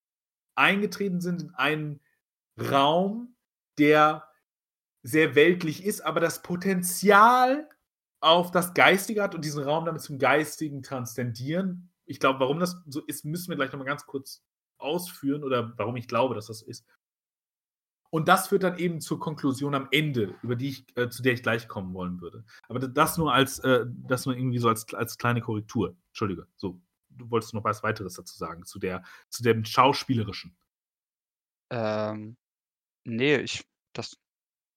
[0.55, 2.01] eingetreten sind in einen
[2.59, 3.35] Raum,
[3.79, 4.28] der
[5.03, 7.69] sehr weltlich ist, aber das Potenzial
[8.21, 11.89] auf das Geistige hat und diesen Raum damit zum Geistigen transzendieren.
[12.05, 14.43] Ich glaube, warum das so ist, müssen wir gleich nochmal ganz kurz
[14.77, 16.85] ausführen oder warum ich glaube, dass das ist.
[18.11, 21.33] Und das führt dann eben zur Konklusion am Ende, über die ich, äh, zu der
[21.33, 22.43] ich gleich kommen wollen würde.
[22.67, 25.95] Aber das nur als, äh, das nur irgendwie so als, als kleine Korrektur.
[26.07, 26.47] Entschuldige.
[26.55, 30.57] So, du wolltest noch was weiteres dazu sagen, zu der, zu dem Schauspielerischen.
[31.69, 32.35] Ähm,
[33.03, 33.63] nee, ich,
[33.93, 34.17] das,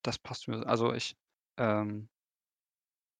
[0.02, 0.66] das passt mir.
[0.66, 1.16] Also ich,
[1.58, 2.08] ähm,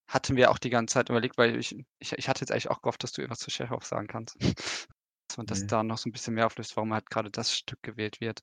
[0.06, 2.82] hatte mir auch die ganze Zeit überlegt, weil ich, ich, ich hatte jetzt eigentlich auch
[2.82, 4.36] gehofft, dass du irgendwas zu Chekhov sagen kannst.
[5.28, 5.66] dass man das Nee.
[5.66, 8.40] da noch so ein bisschen mehr auflöst, warum halt gerade das Stück gewählt wird.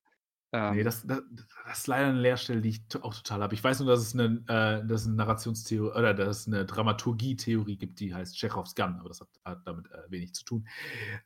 [0.67, 1.21] Nee, Ähm, das, das,
[1.65, 3.53] das ist leider eine Leerstelle, die ich auch total habe.
[3.53, 7.77] Ich weiß nur, dass es eine, äh, dass eine Narrationstheorie oder dass es eine Dramaturgie-Theorie
[7.77, 10.67] gibt, die heißt Chekhovs Gun, aber das hat, hat damit äh, wenig zu tun.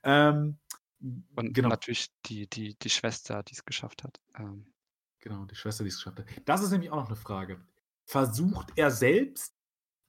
[0.03, 0.60] Ähm,
[1.35, 1.69] und genau.
[1.69, 4.19] natürlich die, die, die Schwester, die es geschafft hat.
[4.38, 4.73] Ähm,
[5.23, 6.25] Genau, die Schwester, die es geschafft hat.
[6.43, 7.61] Das ist nämlich auch noch eine Frage.
[8.03, 9.55] Versucht er selbst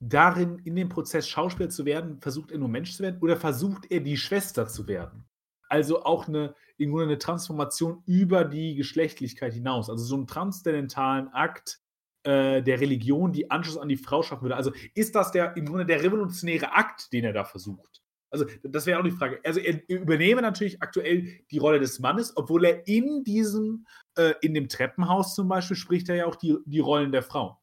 [0.01, 3.89] darin, in dem Prozess Schauspieler zu werden, versucht er nur Mensch zu werden oder versucht
[3.89, 5.23] er die Schwester zu werden?
[5.69, 9.89] Also auch eine, irgendwo eine Transformation über die Geschlechtlichkeit hinaus.
[9.89, 11.79] Also so einen transzendentalen Akt
[12.23, 14.57] äh, der Religion, die Anschluss an die Frau schaffen würde.
[14.57, 18.03] Also ist das der im Grunde der revolutionäre Akt, den er da versucht?
[18.41, 19.39] Also, das wäre auch die Frage.
[19.45, 23.85] Also, er übernehme natürlich aktuell die Rolle des Mannes, obwohl er in diesem,
[24.17, 27.61] äh, in dem Treppenhaus zum Beispiel, spricht er ja auch die, die Rollen der Frau.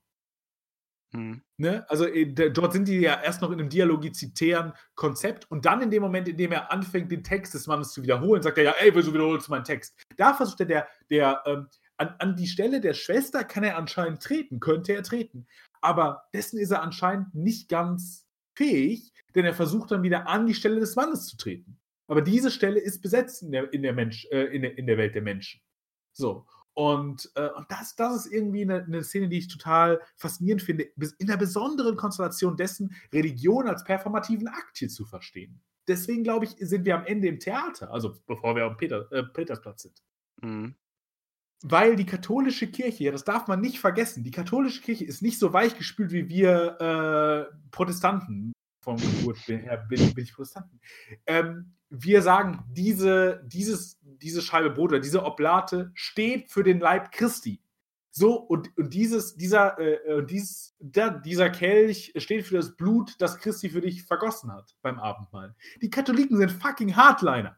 [1.14, 1.42] hm.
[1.58, 1.84] Ne?
[1.90, 5.82] Also, äh, da- dort sind die ja erst noch in einem dialogizitären Konzept und dann
[5.82, 8.64] in dem Moment, in dem er anfängt, den Text des Mannes zu wiederholen, sagt er
[8.64, 9.94] ja, ey, wieso wiederholst du meinen Text?
[10.16, 11.68] Da versucht er, der, der, ähm,
[11.98, 15.46] an, an die Stelle der Schwester kann er anscheinend treten, könnte er treten.
[15.82, 18.21] Aber dessen ist er anscheinend nicht ganz
[18.54, 21.78] fähig, denn er versucht dann wieder an die Stelle des Mannes zu treten.
[22.06, 24.98] Aber diese Stelle ist besetzt in der, in der, Mensch, äh, in der, in der
[24.98, 25.60] Welt der Menschen.
[26.12, 26.46] So.
[26.74, 30.84] Und, äh, und das, das ist irgendwie eine, eine Szene, die ich total faszinierend finde,
[31.18, 35.60] in der besonderen Konstellation dessen, Religion als performativen Akt hier zu verstehen.
[35.86, 39.24] Deswegen, glaube ich, sind wir am Ende im Theater, also bevor wir am Peter, äh,
[39.24, 40.02] Petersplatz sind.
[40.40, 40.74] Hm.
[41.62, 45.39] Weil die katholische Kirche, ja, das darf man nicht vergessen, die katholische Kirche ist nicht
[45.39, 46.80] so weichgespült wie wir
[47.51, 48.52] äh, Protestanten.
[48.80, 50.80] Von Geburt her bin, bin ich Protestanten.
[51.26, 57.12] Ähm, wir sagen, diese, dieses, diese Scheibe Brot oder diese Oblate steht für den Leib
[57.12, 57.60] Christi.
[58.10, 63.14] So, und, und dieses, dieser, äh, und dies, der, dieser Kelch steht für das Blut,
[63.18, 65.55] das Christi für dich vergossen hat beim Abendmahl.
[65.80, 67.56] Die Katholiken sind fucking Hardliner.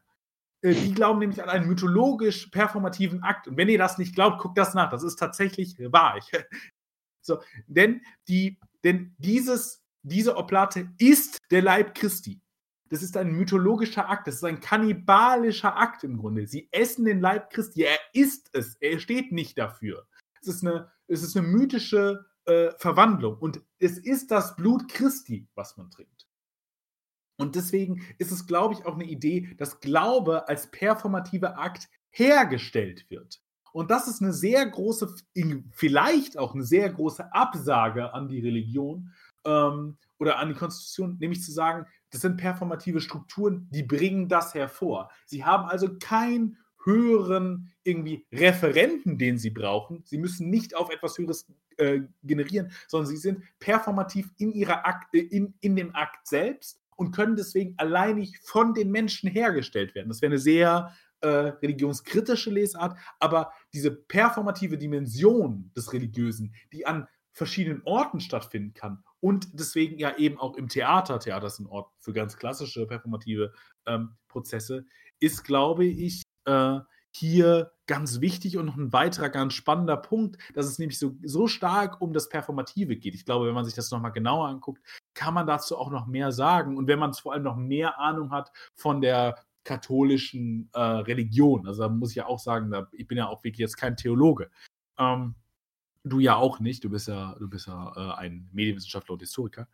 [0.65, 3.47] Äh, Die glauben nämlich an einen mythologisch performativen Akt.
[3.47, 4.89] Und wenn ihr das nicht glaubt, guckt das nach.
[4.89, 6.17] Das ist tatsächlich wahr.
[6.17, 6.31] Ich,
[7.21, 12.41] so, denn, die, denn dieses, diese Oblate ist der Leib Christi.
[12.89, 14.27] Das ist ein mythologischer Akt.
[14.27, 16.47] Das ist ein kannibalischer Akt im Grunde.
[16.47, 17.83] Sie essen den Leib Christi.
[17.83, 18.75] Er ist es.
[18.75, 20.07] Er steht nicht dafür.
[20.41, 23.37] Es ist eine, es ist eine mythische äh, Verwandlung.
[23.37, 26.14] Und es ist das Blut Christi, was man trinkt.
[27.37, 33.09] Und deswegen ist es, glaube ich, auch eine Idee, dass Glaube als performativer Akt hergestellt
[33.09, 33.41] wird.
[33.73, 35.13] Und das ist eine sehr große,
[35.71, 39.11] vielleicht auch eine sehr große Absage an die Religion
[39.43, 44.53] ähm, oder an die Konstitution, nämlich zu sagen, das sind performative Strukturen, die bringen das
[44.53, 45.11] hervor.
[45.25, 50.03] Sie haben also keinen höheren irgendwie Referenten, den sie brauchen.
[50.05, 51.45] Sie müssen nicht auf etwas Höheres
[51.75, 56.79] äh, generieren, sondern sie sind performativ in, ihrer Akt, äh, in, in dem Akt selbst
[56.95, 60.09] und können deswegen alleinig von den Menschen hergestellt werden.
[60.09, 67.07] Das wäre eine sehr äh, religionskritische Lesart, aber diese performative Dimension des Religiösen, die an
[67.31, 71.91] verschiedenen Orten stattfinden kann und deswegen ja eben auch im Theater, Theater ist ein Ort
[71.99, 73.51] für ganz klassische performative
[73.85, 74.85] ähm, Prozesse,
[75.19, 76.79] ist, glaube ich, äh,
[77.11, 81.47] hier ganz wichtig und noch ein weiterer ganz spannender Punkt, dass es nämlich so, so
[81.47, 83.15] stark um das Performative geht.
[83.15, 84.81] Ich glaube, wenn man sich das nochmal genauer anguckt,
[85.13, 86.77] kann man dazu auch noch mehr sagen.
[86.77, 91.83] Und wenn man vor allem noch mehr Ahnung hat von der katholischen äh, Religion, also
[91.83, 94.49] da muss ich ja auch sagen, da, ich bin ja auch wirklich jetzt kein Theologe.
[94.97, 95.35] Ähm,
[96.03, 99.67] du ja auch nicht, du bist ja, du bist ja äh, ein Medienwissenschaftler und Historiker.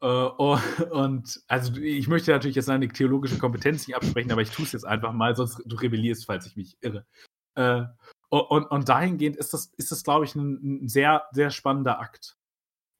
[0.00, 0.06] Äh,
[0.90, 4.72] und also ich möchte natürlich jetzt seine theologische Kompetenz nicht absprechen, aber ich tue es
[4.72, 7.06] jetzt einfach mal, sonst du rebellierst, falls ich mich irre.
[7.54, 7.84] Äh,
[8.28, 12.36] und, und dahingehend ist das, ist das glaube ich, ein, ein, sehr, sehr spannender Akt.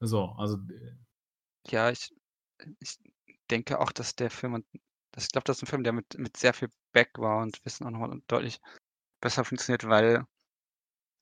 [0.01, 0.56] So, also.
[0.56, 0.97] Äh
[1.68, 2.14] ja, ich,
[2.78, 2.98] ich
[3.51, 4.64] denke auch, dass der Film,
[5.16, 7.86] ich glaube, das ist ein Film, der mit, mit sehr viel Back war und Wissen
[7.86, 8.60] auch nochmal deutlich
[9.20, 10.24] besser funktioniert, weil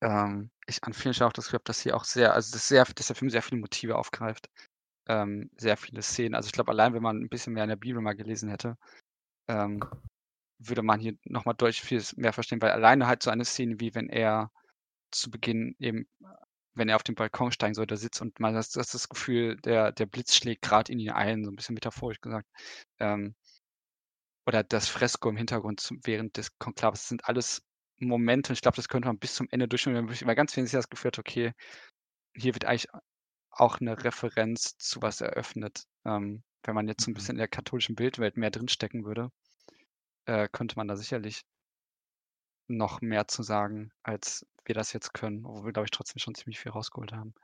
[0.03, 2.69] ähm, ich an vielen Stellen auch das Gefühl habe, dass sie auch sehr, also das
[2.69, 4.51] sehr, dass der Film sehr viele Motive aufgreift
[5.09, 6.35] ähm, sehr viele Szenen.
[6.35, 8.77] Also ich glaube, allein wenn man ein bisschen mehr in der Bibel mal gelesen hätte,
[9.49, 9.81] ähm,
[10.59, 13.95] würde man hier nochmal deutlich viel mehr verstehen, weil alleine halt so eine Szene, wie
[13.95, 14.51] wenn er
[15.11, 16.07] zu Beginn eben,
[16.75, 19.57] wenn er auf den Balkon steigen soll, da sitzt und man hat das, das Gefühl,
[19.59, 22.49] der, der Blitz schlägt gerade in ihn ein, so ein bisschen metaphorisch gesagt.
[22.99, 23.35] Ähm,
[24.47, 27.63] oder das Fresko im Hintergrund während des Konklaves, das sind alles
[27.99, 31.09] Momente, ich glaube, das könnte man bis zum Ende durchführen, weil ganz wenig das Gefühl
[31.09, 31.53] hat, okay,
[32.37, 32.89] hier wird eigentlich
[33.57, 35.85] auch eine Referenz zu was eröffnet.
[36.05, 37.15] Ähm, wenn man jetzt so ein mhm.
[37.15, 39.31] bisschen in der katholischen Bildwelt mehr drinstecken würde,
[40.27, 41.43] äh, könnte man da sicherlich
[42.67, 46.35] noch mehr zu sagen, als wir das jetzt können, obwohl wir, glaube ich, trotzdem schon
[46.35, 47.35] ziemlich viel rausgeholt haben.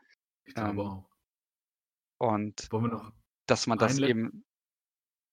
[0.44, 1.10] Ich glaube ähm, auch.
[2.18, 2.68] Und
[3.46, 4.44] dass man das eben,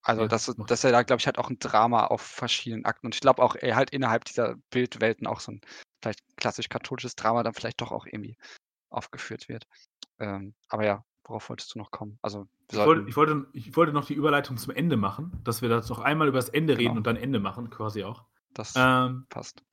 [0.01, 3.07] also ja, dass, dass er da, glaube ich, halt auch ein Drama auf verschiedenen Akten
[3.07, 5.61] und ich glaube auch, er halt innerhalb dieser Bildwelten auch so ein
[6.01, 8.37] vielleicht klassisch katholisches Drama dann vielleicht doch auch irgendwie
[8.89, 9.67] aufgeführt wird.
[10.19, 12.17] Ähm, aber ja, worauf wolltest du noch kommen?
[12.21, 15.69] Also, ich wollte, ich, wollte, ich wollte noch die Überleitung zum Ende machen, dass wir
[15.69, 16.87] das noch einmal über das Ende genau.
[16.87, 18.25] reden und dann Ende machen, quasi auch.
[18.53, 19.63] Das ähm, passt.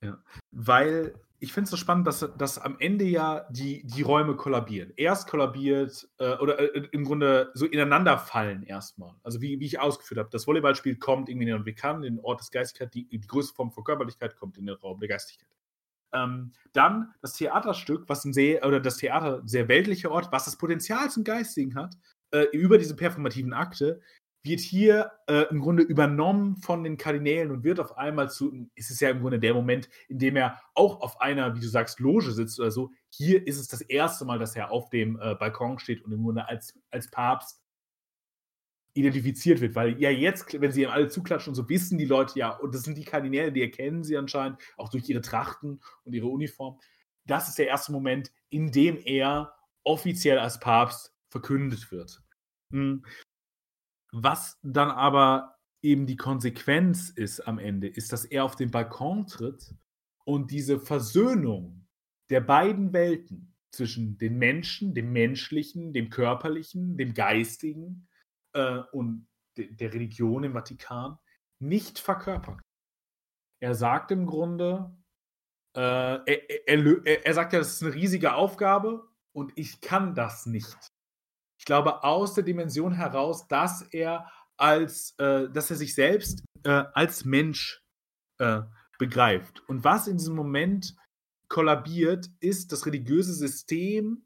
[0.00, 0.18] Ja.
[0.50, 4.92] Weil ich finde es so spannend, dass, dass am Ende ja die, die Räume kollabieren.
[4.96, 9.16] Erst kollabiert äh, oder äh, im Grunde so ineinander fallen erstmal.
[9.24, 12.94] Also wie, wie ich ausgeführt habe, das Volleyballspiel kommt irgendwie in den Ort des Geistigkeit,
[12.94, 15.48] die, die größte Form von Körperlichkeit kommt in den Raum der Geistigkeit.
[16.12, 20.56] Ähm, dann das Theaterstück, was ein sehr, oder das Theater, sehr weltlicher Ort, was das
[20.56, 21.94] Potenzial zum Geistigen hat,
[22.32, 24.00] äh, über diese performativen Akte,
[24.44, 28.90] wird hier äh, im Grunde übernommen von den Kardinälen und wird auf einmal zu, ist
[28.90, 32.00] es ja im Grunde der Moment, in dem er auch auf einer, wie du sagst,
[32.00, 32.90] Loge sitzt oder so.
[33.10, 36.22] Hier ist es das erste Mal, dass er auf dem äh, Balkon steht und im
[36.22, 37.61] Grunde als, als Papst
[38.94, 42.38] identifiziert wird, weil ja jetzt, wenn sie ihm alle zuklatschen und so, wissen die Leute
[42.38, 46.12] ja, und das sind die Kardinäle, die erkennen sie anscheinend, auch durch ihre Trachten und
[46.12, 46.78] ihre Uniform.
[47.24, 49.54] Das ist der erste Moment, in dem er
[49.84, 52.22] offiziell als Papst verkündet wird.
[52.70, 53.04] Hm.
[54.12, 59.26] Was dann aber eben die Konsequenz ist am Ende, ist, dass er auf den Balkon
[59.26, 59.74] tritt
[60.24, 61.86] und diese Versöhnung
[62.28, 68.06] der beiden Welten zwischen den Menschen, dem Menschlichen, dem Körperlichen, dem Geistigen,
[68.54, 69.26] äh, und
[69.56, 71.18] de der Religion im Vatikan
[71.58, 72.60] nicht verkörpert.
[73.60, 74.94] Er sagt im Grunde,
[75.76, 80.46] äh, er, er, er, sagt ja, das ist eine riesige Aufgabe und ich kann das
[80.46, 80.76] nicht.
[81.58, 86.84] Ich glaube, aus der Dimension heraus, dass er als, äh, dass er sich selbst äh,
[86.92, 87.82] als Mensch
[88.38, 88.62] äh,
[88.98, 89.62] begreift.
[89.68, 90.96] Und was in diesem Moment
[91.48, 94.24] kollabiert, ist das religiöse System,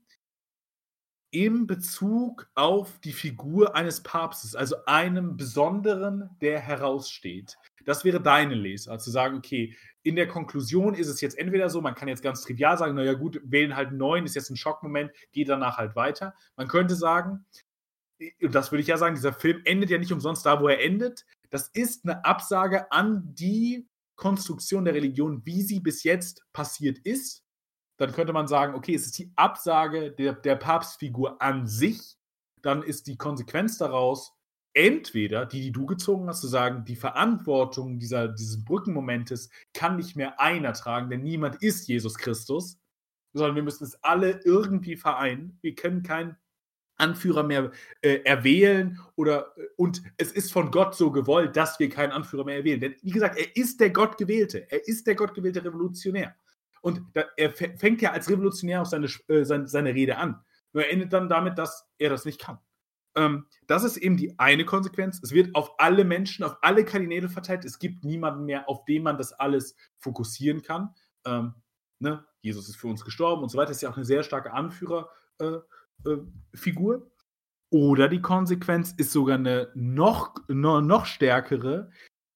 [1.37, 7.59] im Bezug auf die Figur eines Papstes, also einem Besonderen, der heraussteht.
[7.85, 11.83] Das wäre deine Lesart, zu sagen, okay, in der Konklusion ist es jetzt entweder so,
[11.83, 14.57] man kann jetzt ganz trivial sagen, naja gut, wählen halt einen neuen, ist jetzt ein
[14.57, 16.35] Schockmoment, geht danach halt weiter.
[16.57, 17.45] Man könnte sagen,
[18.41, 20.83] und das würde ich ja sagen, dieser Film endet ja nicht umsonst da, wo er
[20.83, 21.27] endet.
[21.51, 27.45] Das ist eine Absage an die Konstruktion der Religion, wie sie bis jetzt passiert ist
[27.97, 32.16] dann könnte man sagen, okay, es ist die Absage der, der Papstfigur an sich,
[32.62, 34.36] dann ist die Konsequenz daraus
[34.77, 40.16] entweder die, die du gezogen hast, zu sagen, die Verantwortung dieser, dieses Brückenmomentes kann nicht
[40.16, 42.78] mehr einer tragen, denn niemand ist Jesus Christus,
[43.32, 45.59] sondern wir müssen es alle irgendwie vereinen.
[45.62, 46.36] Wir können keinen
[46.98, 47.70] Anführer mehr
[48.02, 52.44] äh, erwählen oder äh, und es ist von Gott so gewollt, dass wir keinen Anführer
[52.44, 52.81] mehr erwählen.
[52.81, 56.35] Denn wie gesagt, er ist der Gottgewählte, er ist der Gottgewählte Revolutionär.
[56.81, 60.40] Und da, er fängt ja als Revolutionär auch seine, äh, seine, seine, Rede an.
[60.73, 62.59] Nur er endet dann damit, dass er das nicht kann.
[63.16, 65.20] Ähm, das ist eben die eine Konsequenz.
[65.23, 67.65] Es wird auf alle Menschen, auf alle Kardinäle verteilt.
[67.65, 70.94] Es gibt niemanden mehr, auf den man das alles fokussieren kann.
[71.24, 71.55] Ähm,
[71.98, 72.24] ne?
[72.43, 73.73] Jesus ist für uns gestorben und so weiter.
[73.73, 75.11] Ist ja auch eine sehr starke Anführerfigur.
[76.05, 77.01] Äh, äh,
[77.70, 81.90] Oder die Konsequenz ist sogar eine noch, noch, noch stärkere,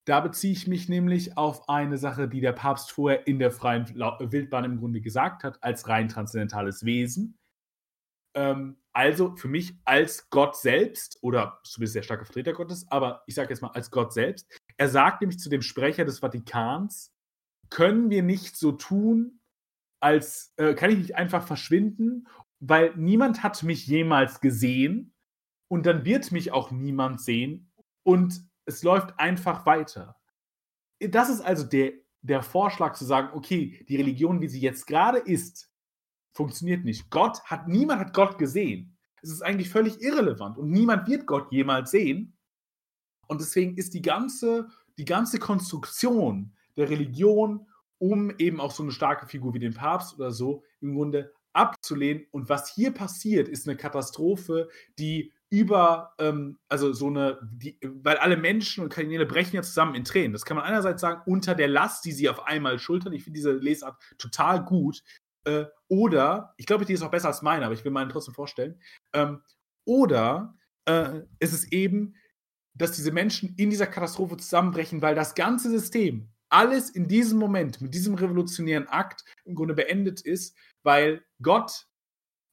[0.06, 3.86] Da beziehe ich mich nämlich auf eine Sache, die der Papst vorher in der freien
[3.88, 7.38] Wildbahn im Grunde gesagt hat, als rein transzendentales Wesen.
[8.34, 13.34] Ähm, also für mich als Gott selbst, oder zumindest der starke Vertreter Gottes, aber ich
[13.34, 14.48] sage jetzt mal als Gott selbst.
[14.76, 17.12] Er sagt nämlich zu dem Sprecher des Vatikans,
[17.68, 19.40] können wir nicht so tun,
[20.00, 22.26] als äh, kann ich nicht einfach verschwinden,
[22.58, 25.14] weil niemand hat mich jemals gesehen
[25.68, 27.70] und dann wird mich auch niemand sehen
[28.02, 30.16] und es läuft einfach weiter.
[31.00, 31.92] Das ist also der,
[32.22, 35.70] der Vorschlag zu sagen, okay, die Religion, wie sie jetzt gerade ist,
[36.32, 37.10] funktioniert nicht.
[37.10, 38.96] Gott hat, niemand hat Gott gesehen.
[39.22, 42.36] Es ist eigentlich völlig irrelevant und niemand wird Gott jemals sehen.
[43.26, 44.68] Und deswegen ist die ganze,
[44.98, 47.66] die ganze Konstruktion der Religion,
[47.98, 52.26] um eben auch so eine starke Figur wie den Papst oder so im Grunde abzulehnen.
[52.30, 54.68] Und was hier passiert, ist eine Katastrophe,
[54.98, 59.96] die über, ähm, also so eine, die, weil alle Menschen und Kanäle brechen ja zusammen
[59.96, 60.32] in Tränen.
[60.32, 63.12] Das kann man einerseits sagen, unter der Last, die sie auf einmal schultern.
[63.12, 65.02] Ich finde diese Lesart total gut.
[65.44, 68.34] Äh, oder, ich glaube, die ist auch besser als meine, aber ich will meinen trotzdem
[68.34, 68.80] vorstellen.
[69.12, 69.42] Ähm,
[69.84, 72.14] oder äh, ist es eben,
[72.74, 77.80] dass diese Menschen in dieser Katastrophe zusammenbrechen, weil das ganze System, alles in diesem Moment,
[77.80, 81.86] mit diesem revolutionären Akt im Grunde beendet ist, weil Gott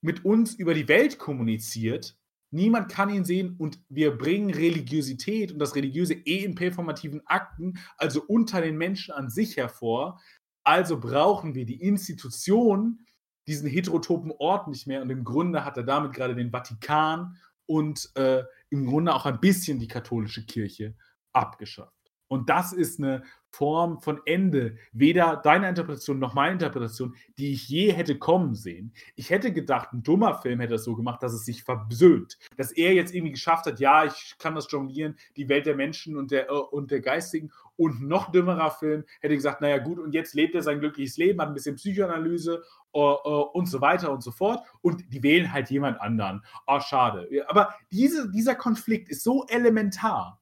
[0.02, 2.16] mit uns über die Welt kommuniziert
[2.52, 7.80] Niemand kann ihn sehen und wir bringen Religiosität und das Religiöse eh in performativen Akten,
[7.98, 10.22] also unter den Menschen an sich hervor.
[10.64, 12.99] Also brauchen wir die Institution,
[13.48, 15.02] diesen heterotopen Ort nicht mehr.
[15.02, 19.40] Und im Grunde hat er damit gerade den Vatikan und äh, im Grunde auch ein
[19.40, 20.95] bisschen die katholische Kirche
[21.34, 21.97] abgeschafft.
[22.27, 27.67] Und das ist eine Form von Ende, weder deine Interpretation noch meine Interpretation, die ich
[27.67, 28.93] je hätte kommen sehen.
[29.15, 32.37] Ich hätte gedacht, ein dummer Film hätte es so gemacht, dass es sich versöhnt.
[32.57, 36.17] Dass er jetzt irgendwie geschafft hat, ja, ich kann das jonglieren, die Welt der Menschen
[36.17, 37.51] und der, äh, und der Geistigen.
[37.77, 41.39] Und noch dümmerer Film hätte gesagt, naja gut, und jetzt lebt er sein glückliches Leben,
[41.41, 42.63] hat ein bisschen Psychoanalyse
[42.93, 44.63] uh, uh, und so weiter und so fort.
[44.81, 46.43] Und die wählen halt jemand anderen.
[46.65, 47.27] Oh, schade.
[47.47, 50.36] Aber diese, dieser Konflikt ist so elementar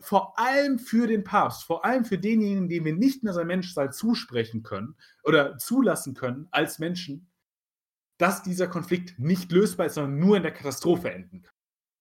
[0.00, 3.92] vor allem für den Papst, vor allem für denjenigen, den wir nicht mehr sein Menschsein
[3.92, 7.30] zusprechen können oder zulassen können als Menschen,
[8.18, 11.54] dass dieser Konflikt nicht lösbar ist, sondern nur in der Katastrophe enden kann.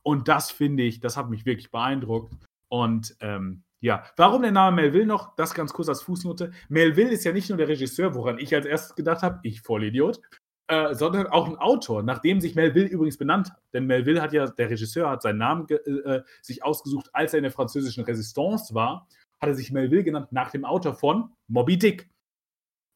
[0.04, 2.34] Und das finde ich, das hat mich wirklich beeindruckt.
[2.70, 5.36] Und ähm, ja, warum der Name Melville noch?
[5.36, 6.52] Das ganz kurz als Fußnote.
[6.70, 10.22] Melville ist ja nicht nur der Regisseur, woran ich als erstes gedacht habe, ich Vollidiot,
[10.68, 13.62] äh, sondern auch ein Autor, nach dem sich Melville übrigens benannt hat.
[13.74, 17.40] Denn Melville hat ja, der Regisseur hat seinen Namen äh, äh, sich ausgesucht, als er
[17.40, 19.08] in der französischen Resistance war,
[19.40, 22.10] hat er sich Melville genannt nach dem Autor von Moby Dick.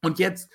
[0.03, 0.51] Und jetzt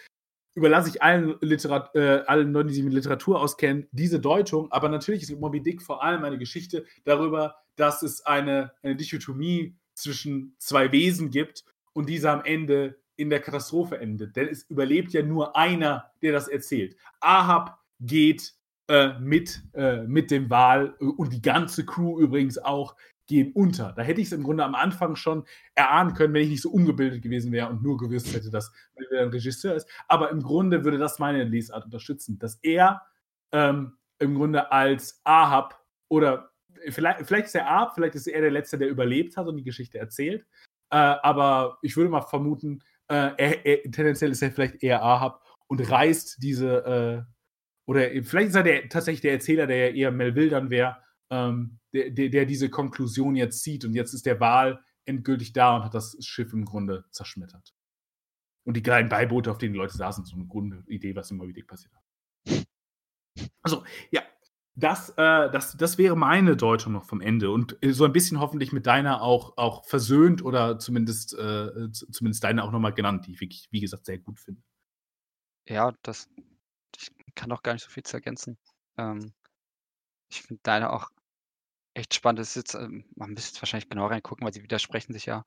[0.54, 4.70] überlasse ich allen, Literat äh, allen Leuten, die sich mit Literatur auskennen, diese Deutung.
[4.72, 9.76] Aber natürlich ist Moby Dick vor allem eine Geschichte darüber, dass es eine, eine Dichotomie
[9.94, 14.36] zwischen zwei Wesen gibt und diese am Ende in der Katastrophe endet.
[14.36, 16.96] Denn es überlebt ja nur einer, der das erzählt.
[17.20, 18.54] Ahab geht
[18.88, 22.96] äh, mit, äh, mit dem Wal äh, und die ganze Crew übrigens auch
[23.26, 23.92] gehen unter.
[23.92, 26.70] Da hätte ich es im Grunde am Anfang schon erahnen können, wenn ich nicht so
[26.70, 28.72] ungebildet gewesen wäre und nur gewusst hätte, dass
[29.10, 29.88] er ein Regisseur ist.
[30.08, 33.02] Aber im Grunde würde das meine Lesart unterstützen, dass er
[33.52, 36.50] ähm, im Grunde als Ahab oder
[36.90, 39.64] vielleicht, vielleicht ist er Ahab, vielleicht ist er der Letzte, der überlebt hat und die
[39.64, 40.46] Geschichte erzählt.
[40.90, 45.42] Äh, aber ich würde mal vermuten, äh, er, er, tendenziell ist er vielleicht eher Ahab
[45.66, 47.32] und reißt diese, äh,
[47.86, 50.96] oder vielleicht ist er der, tatsächlich der Erzähler, der ja eher Melville dann wäre,
[51.30, 55.76] ähm, der, der, der, diese Konklusion jetzt zieht und jetzt ist der Wahl endgültig da
[55.76, 57.74] und hat das Schiff im Grunde zerschmettert.
[58.66, 61.62] Und die kleinen Beiboote, auf denen die Leute saßen, so eine Grundidee, was immer wieder
[61.66, 62.64] passiert hat.
[63.62, 64.22] Also, ja,
[64.76, 65.14] das, äh,
[65.50, 68.86] das, das wäre meine Deutung noch vom Ende und äh, so ein bisschen hoffentlich mit
[68.86, 73.68] deiner auch, auch versöhnt oder zumindest, äh, zumindest deine auch nochmal genannt, die ich wirklich,
[73.70, 74.62] wie gesagt, sehr gut finde.
[75.68, 76.28] Ja, das,
[76.96, 78.58] ich kann auch gar nicht so viel zu ergänzen.
[78.98, 79.32] Ähm,
[80.30, 81.10] ich finde deine auch
[81.94, 82.40] echt spannend.
[82.40, 85.44] Das ist jetzt, ähm, man müsste jetzt wahrscheinlich genau reingucken, weil sie widersprechen sich ja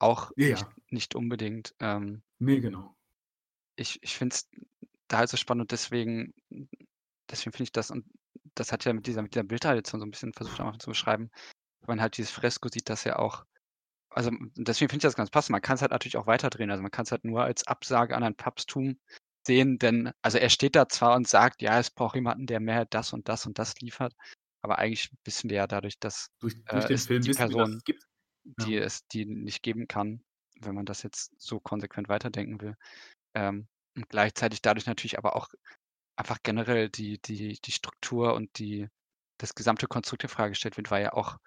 [0.00, 0.46] auch Ja.
[0.50, 1.74] nicht, nicht unbedingt.
[1.80, 2.96] Ähm, Nee, genau.
[3.76, 4.48] ich ich finde es
[5.08, 6.34] da halt so spannend und deswegen,
[7.30, 8.06] deswegen finde ich das, und
[8.54, 10.90] das hat ja mit dieser, mit dieser Bildtradition so ein bisschen versucht am Anfang zu
[10.90, 11.30] beschreiben,
[11.82, 13.44] wenn man halt dieses Fresko sieht, dass ja auch,
[14.10, 15.52] also deswegen finde ich das ganz passend.
[15.52, 16.70] Man kann es halt natürlich auch weiterdrehen.
[16.70, 18.98] Also man kann es halt nur als Absage an ein Papsttum
[19.46, 22.86] sehen, denn, also er steht da zwar und sagt, ja, es braucht jemanden, der mehr
[22.86, 24.14] das und das und das liefert,
[24.62, 27.78] aber eigentlich wissen wir ja dadurch, dass Durch, durch äh, es Film die wir, Person,
[27.78, 28.06] es gibt.
[28.44, 28.82] die Ja.
[28.82, 30.22] es, die nicht geben kann,
[30.60, 32.76] wenn man das jetzt so konsequent weiterdenken will.
[33.34, 33.66] Ähm,
[33.96, 35.48] und gleichzeitig dadurch natürlich aber auch
[36.16, 38.88] einfach generell die, die, die Struktur und die,
[39.38, 41.38] das gesamte Konstrukt in Frage gestellt wird, weil ja auch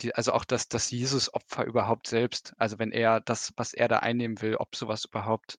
[0.00, 3.98] die, also auch das, das Jesus-Opfer überhaupt selbst, also wenn er das, was er da
[4.00, 5.58] einnehmen will, ob sowas überhaupt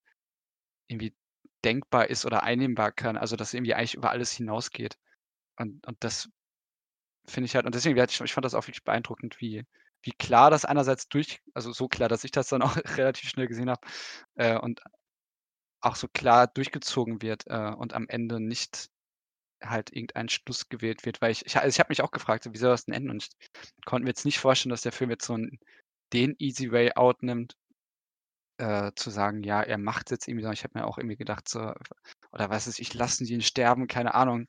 [0.87, 1.15] irgendwie
[1.63, 4.97] denkbar ist oder einnehmbar kann, also dass irgendwie eigentlich über alles hinausgeht.
[5.57, 6.29] Und, und das
[7.27, 9.65] finde ich halt, und deswegen, ich, ich fand das auch wirklich beeindruckend, wie,
[10.03, 13.47] wie klar das einerseits durch, also so klar, dass ich das dann auch relativ schnell
[13.47, 13.81] gesehen habe
[14.35, 14.81] äh, und
[15.85, 18.89] auch so klar durchgezogen wird äh, und am Ende nicht
[19.63, 22.57] halt irgendein Schluss gewählt wird, weil ich, ich, also ich habe mich auch gefragt, wie
[22.57, 23.09] soll das denn enden?
[23.09, 25.59] Und ich konnte mir jetzt nicht vorstellen, dass der Film jetzt so einen,
[26.13, 27.55] den Easy Way Out nimmt,
[28.57, 31.47] äh, zu sagen, ja, er macht jetzt irgendwie, sondern ich habe mir auch irgendwie gedacht,
[31.49, 31.73] so,
[32.31, 34.47] oder was ist, ich lasse ihn sterben, keine Ahnung.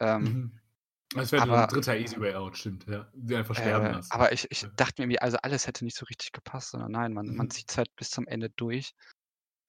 [0.00, 0.60] Ähm, Mhm.
[1.14, 3.08] Das wäre aber- ein dritter Easy Way Out, stimmt, ja.
[3.14, 4.10] Die einfach sterben äh, lassen.
[4.10, 7.12] aber ich, ich dachte mir irgendwie, also alles hätte nicht so richtig gepasst, sondern nein,
[7.12, 7.50] man, man Mhm.
[7.50, 8.94] zieht es halt bis zum Ende durch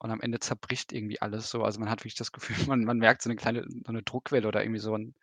[0.05, 1.63] und am Ende zerbricht irgendwie alles so.
[1.63, 4.47] Also man hat wirklich das Gefühl, man, man merkt so eine kleine, so eine Druckwelle
[4.47, 5.15] oder irgendwie so und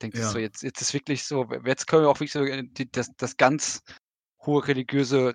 [0.00, 0.30] denkt Ja.
[0.30, 3.14] so, jetzt, jetzt ist wirklich so, jetzt können wir auch wirklich so äh, die, das,
[3.16, 3.82] das ganz
[4.40, 5.34] hohe religiöse,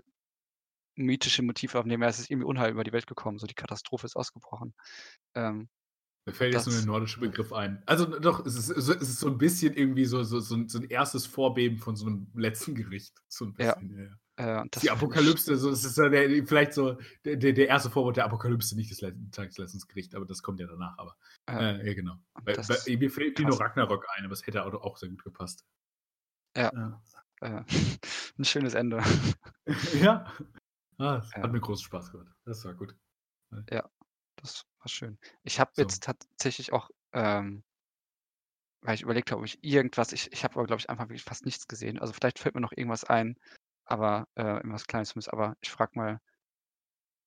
[0.95, 2.01] mythische Motiv aufnehmen.
[2.03, 4.73] Es ist irgendwie Unheil über die Welt gekommen, so die Katastrophe ist ausgebrochen.
[5.35, 5.69] Ähm,
[6.25, 7.83] Mir fällt jetzt nur der nordische Begriff ein.
[7.85, 10.67] Also doch, es ist, so- es ist so ein bisschen irgendwie so, so, so, ein,
[10.67, 13.13] so ein erstes Vorbeben von so einem letzten Gericht.
[13.27, 14.05] So ein bisschen, ja.
[14.05, 14.11] ja.
[14.37, 18.17] Äh, das Die Apokalypse, so, es ist ja der, vielleicht so der, der, erste Vorwort
[18.17, 20.97] der Apokalypse, nicht des letzten Tagesletzungsgericht, aber das kommt ja danach.
[20.97, 21.17] Aber
[21.49, 22.15] äh, äh, ja, genau.
[22.43, 23.59] Bei, das- bei, mir fällt nur.
[23.59, 25.65] Ragnarok ein, aber es hätte auch, auch sehr gut gepasst.
[26.55, 26.71] Ja.
[26.73, 27.01] Ja.
[27.41, 27.63] äh,
[28.37, 29.01] ein schönes Ende.
[30.01, 30.31] ja.
[30.99, 31.43] Ah, Ja.
[31.43, 32.33] hat mir großen Spaß gemacht.
[32.45, 32.95] Das war gut.
[34.35, 35.17] Das war schön.
[35.43, 35.81] Ich habe So.
[35.81, 37.63] jetzt tatsächlich auch, ähm,
[38.81, 41.23] weil ich überlegt habe, ob ich irgendwas, ich, ich habe aber, glaube ich, einfach wirklich
[41.23, 41.97] fast nichts gesehen.
[41.99, 43.35] Also vielleicht fällt mir noch irgendwas ein,
[43.87, 45.33] aber äh, irgendwas Kleines zumindest.
[45.33, 46.19] Aber ich frage mal,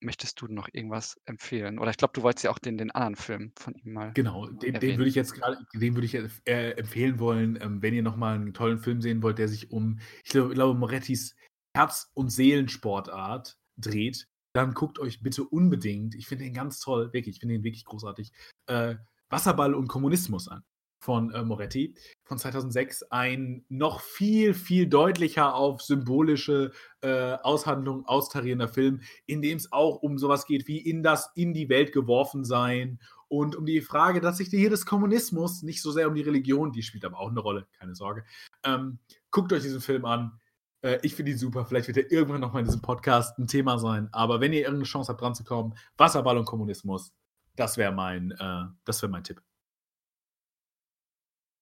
[0.00, 1.78] möchtest du noch irgendwas empfehlen?
[1.78, 4.12] Oder ich glaube, du wolltest ja auch den, den anderen Film von ihm mal.
[4.14, 6.14] Genau, den, den würde ich jetzt gerade, den würde ich
[6.46, 9.98] äh, empfehlen wollen, ähm, wenn ihr nochmal einen tollen Film sehen wollt, der sich um,
[10.24, 11.34] ich glaube, glaube Morettis
[11.76, 17.36] Herz- und Seelensportart dreht, dann guckt euch bitte unbedingt, ich finde den ganz toll, wirklich,
[17.36, 18.32] ich finde den wirklich großartig,
[18.66, 18.96] äh,
[19.28, 20.64] Wasserball und Kommunismus an
[21.00, 21.94] von äh, Moretti
[22.24, 23.04] von 2006.
[23.10, 29.96] Ein noch viel, viel deutlicher auf symbolische äh, Aushandlung austarierender Film, in dem es auch
[29.96, 34.20] um sowas geht wie in das, in die Welt geworfen sein und um die Frage,
[34.20, 37.30] dass sich hier des Kommunismus, nicht so sehr um die Religion, die spielt aber auch
[37.30, 38.24] eine Rolle, keine Sorge.
[38.64, 38.98] Ähm,
[39.30, 40.40] guckt euch diesen Film an.
[40.82, 41.64] Äh, ich finde ihn super.
[41.64, 44.08] Vielleicht wird er irgendwann nochmal in diesem Podcast ein Thema sein.
[44.12, 47.12] Aber wenn ihr irgendeine Chance habt, dran zu kommen, Wasserball und Kommunismus,
[47.54, 49.40] das wäre mein, äh, das wäre mein Tipp.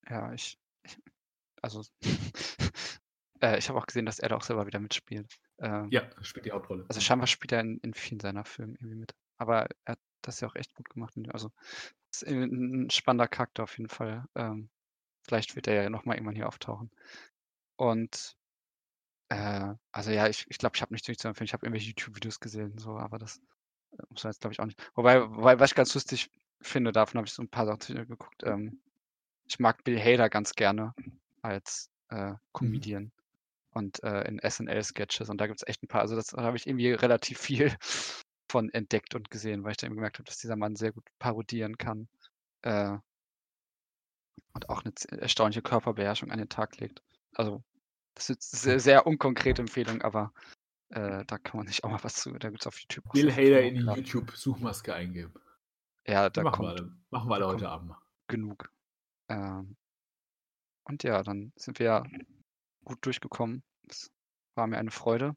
[0.09, 0.98] Ja, ich, ich
[1.62, 1.82] also,
[3.40, 5.26] äh, ich habe auch gesehen, dass er da auch selber wieder mitspielt.
[5.59, 6.85] Ähm, Ja, spielt die Hauptrolle.
[6.89, 9.14] Also scheinbar spielt er in, in vielen seiner Filme irgendwie mit.
[9.39, 11.14] Aber er hat das ja auch echt gut gemacht.
[11.32, 11.51] Also
[12.12, 14.24] ist ein, spannender Charakter auf jeden Fall.
[14.35, 14.70] Ähm,
[15.22, 16.90] vielleicht wird er ja nochmal irgendwann hier auftauchen.
[17.76, 18.36] Und
[19.28, 21.47] äh, also ja, ich, ich glaube, ich habe nichts zu empfehlen.
[21.47, 23.39] Ich habe irgendwelche YouTube-Videos gesehen, so, aber das
[23.93, 24.80] äh, muss man jetzt, glaube ich, auch nicht.
[24.94, 26.30] Wobei, wobei, was ich ganz lustig
[26.60, 28.43] finde, davon habe ich so ein paar Sachen geguckt.
[28.44, 28.80] Ähm,
[29.48, 30.94] ich mag Bill Hader ganz gerne
[31.42, 33.12] als äh, Comedian
[33.70, 35.28] und äh, in SNL-Sketches.
[35.28, 36.00] Und da gibt es echt ein paar.
[36.02, 37.74] Also das habe ich irgendwie relativ viel
[38.50, 41.76] von entdeckt und gesehen, weil ich dann gemerkt habe, dass dieser Mann sehr gut parodieren
[41.78, 42.08] kann.
[42.62, 42.96] Äh,
[44.54, 47.02] und auch eine z- erstaunliche Körperbeherrschung an den Tag legt.
[47.34, 47.62] Also,
[48.14, 50.32] das ist sehr, sehr unkonkrete Empfehlung, aber
[50.90, 52.32] äh, da kann man sich auch mal was zu.
[52.32, 53.80] Da gibt es auf YouTube Bill Hader in die.
[53.80, 55.34] YouTube-Suchmaske eingeben.
[56.06, 57.94] Ja, da machen, wir kommt alle, machen wir alle heute Abend
[58.26, 58.70] genug.
[59.28, 59.76] Ähm,
[60.84, 62.06] und ja, dann sind wir ja
[62.84, 63.62] gut durchgekommen.
[63.88, 64.10] Es
[64.55, 65.36] war mir eine Freude.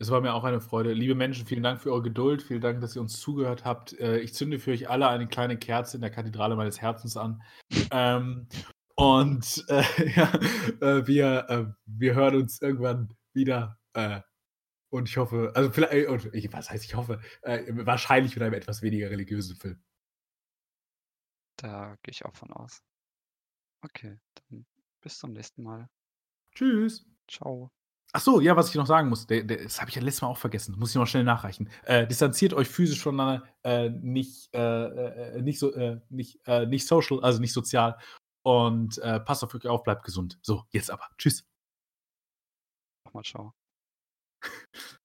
[0.00, 0.92] Es war mir auch eine Freude.
[0.92, 2.42] Liebe Menschen, vielen Dank für eure Geduld.
[2.42, 3.98] Vielen Dank, dass ihr uns zugehört habt.
[3.98, 7.42] Äh, Ich zünde für euch alle eine kleine Kerze in der Kathedrale meines Herzens an.
[7.90, 8.48] ähm,
[8.94, 9.82] und äh,
[10.16, 10.32] ja,
[10.80, 13.78] äh, wir, äh, wir hören uns irgendwann wieder.
[13.94, 14.20] Äh,
[14.90, 18.54] und ich hoffe, also vielleicht, äh, und ich, was heißt ich hoffe, wahrscheinlich mit einem
[18.54, 19.82] etwas weniger religiösen Film.
[21.56, 22.82] Da gehe ich auch von aus.
[23.82, 24.66] Okay, dann
[25.00, 25.88] bis zum nächsten Mal.
[26.54, 27.06] Tschüss.
[27.28, 27.70] Ciao.
[28.12, 30.22] Ach so, ja, was ich noch sagen muss, der, der, das habe ich ja letztes
[30.22, 31.68] Mal auch vergessen, das muss ich noch schnell nachreichen.
[31.84, 36.86] Äh, distanziert euch physisch voneinander, äh, nicht, äh, äh, nicht, so, äh, nicht, äh, nicht
[36.86, 37.98] social, also nicht sozial.
[38.42, 40.38] Und passt auf euch auf, bleibt gesund.
[40.40, 41.06] So, jetzt aber.
[41.18, 41.44] Tschüss.
[43.04, 43.52] Nochmal ciao.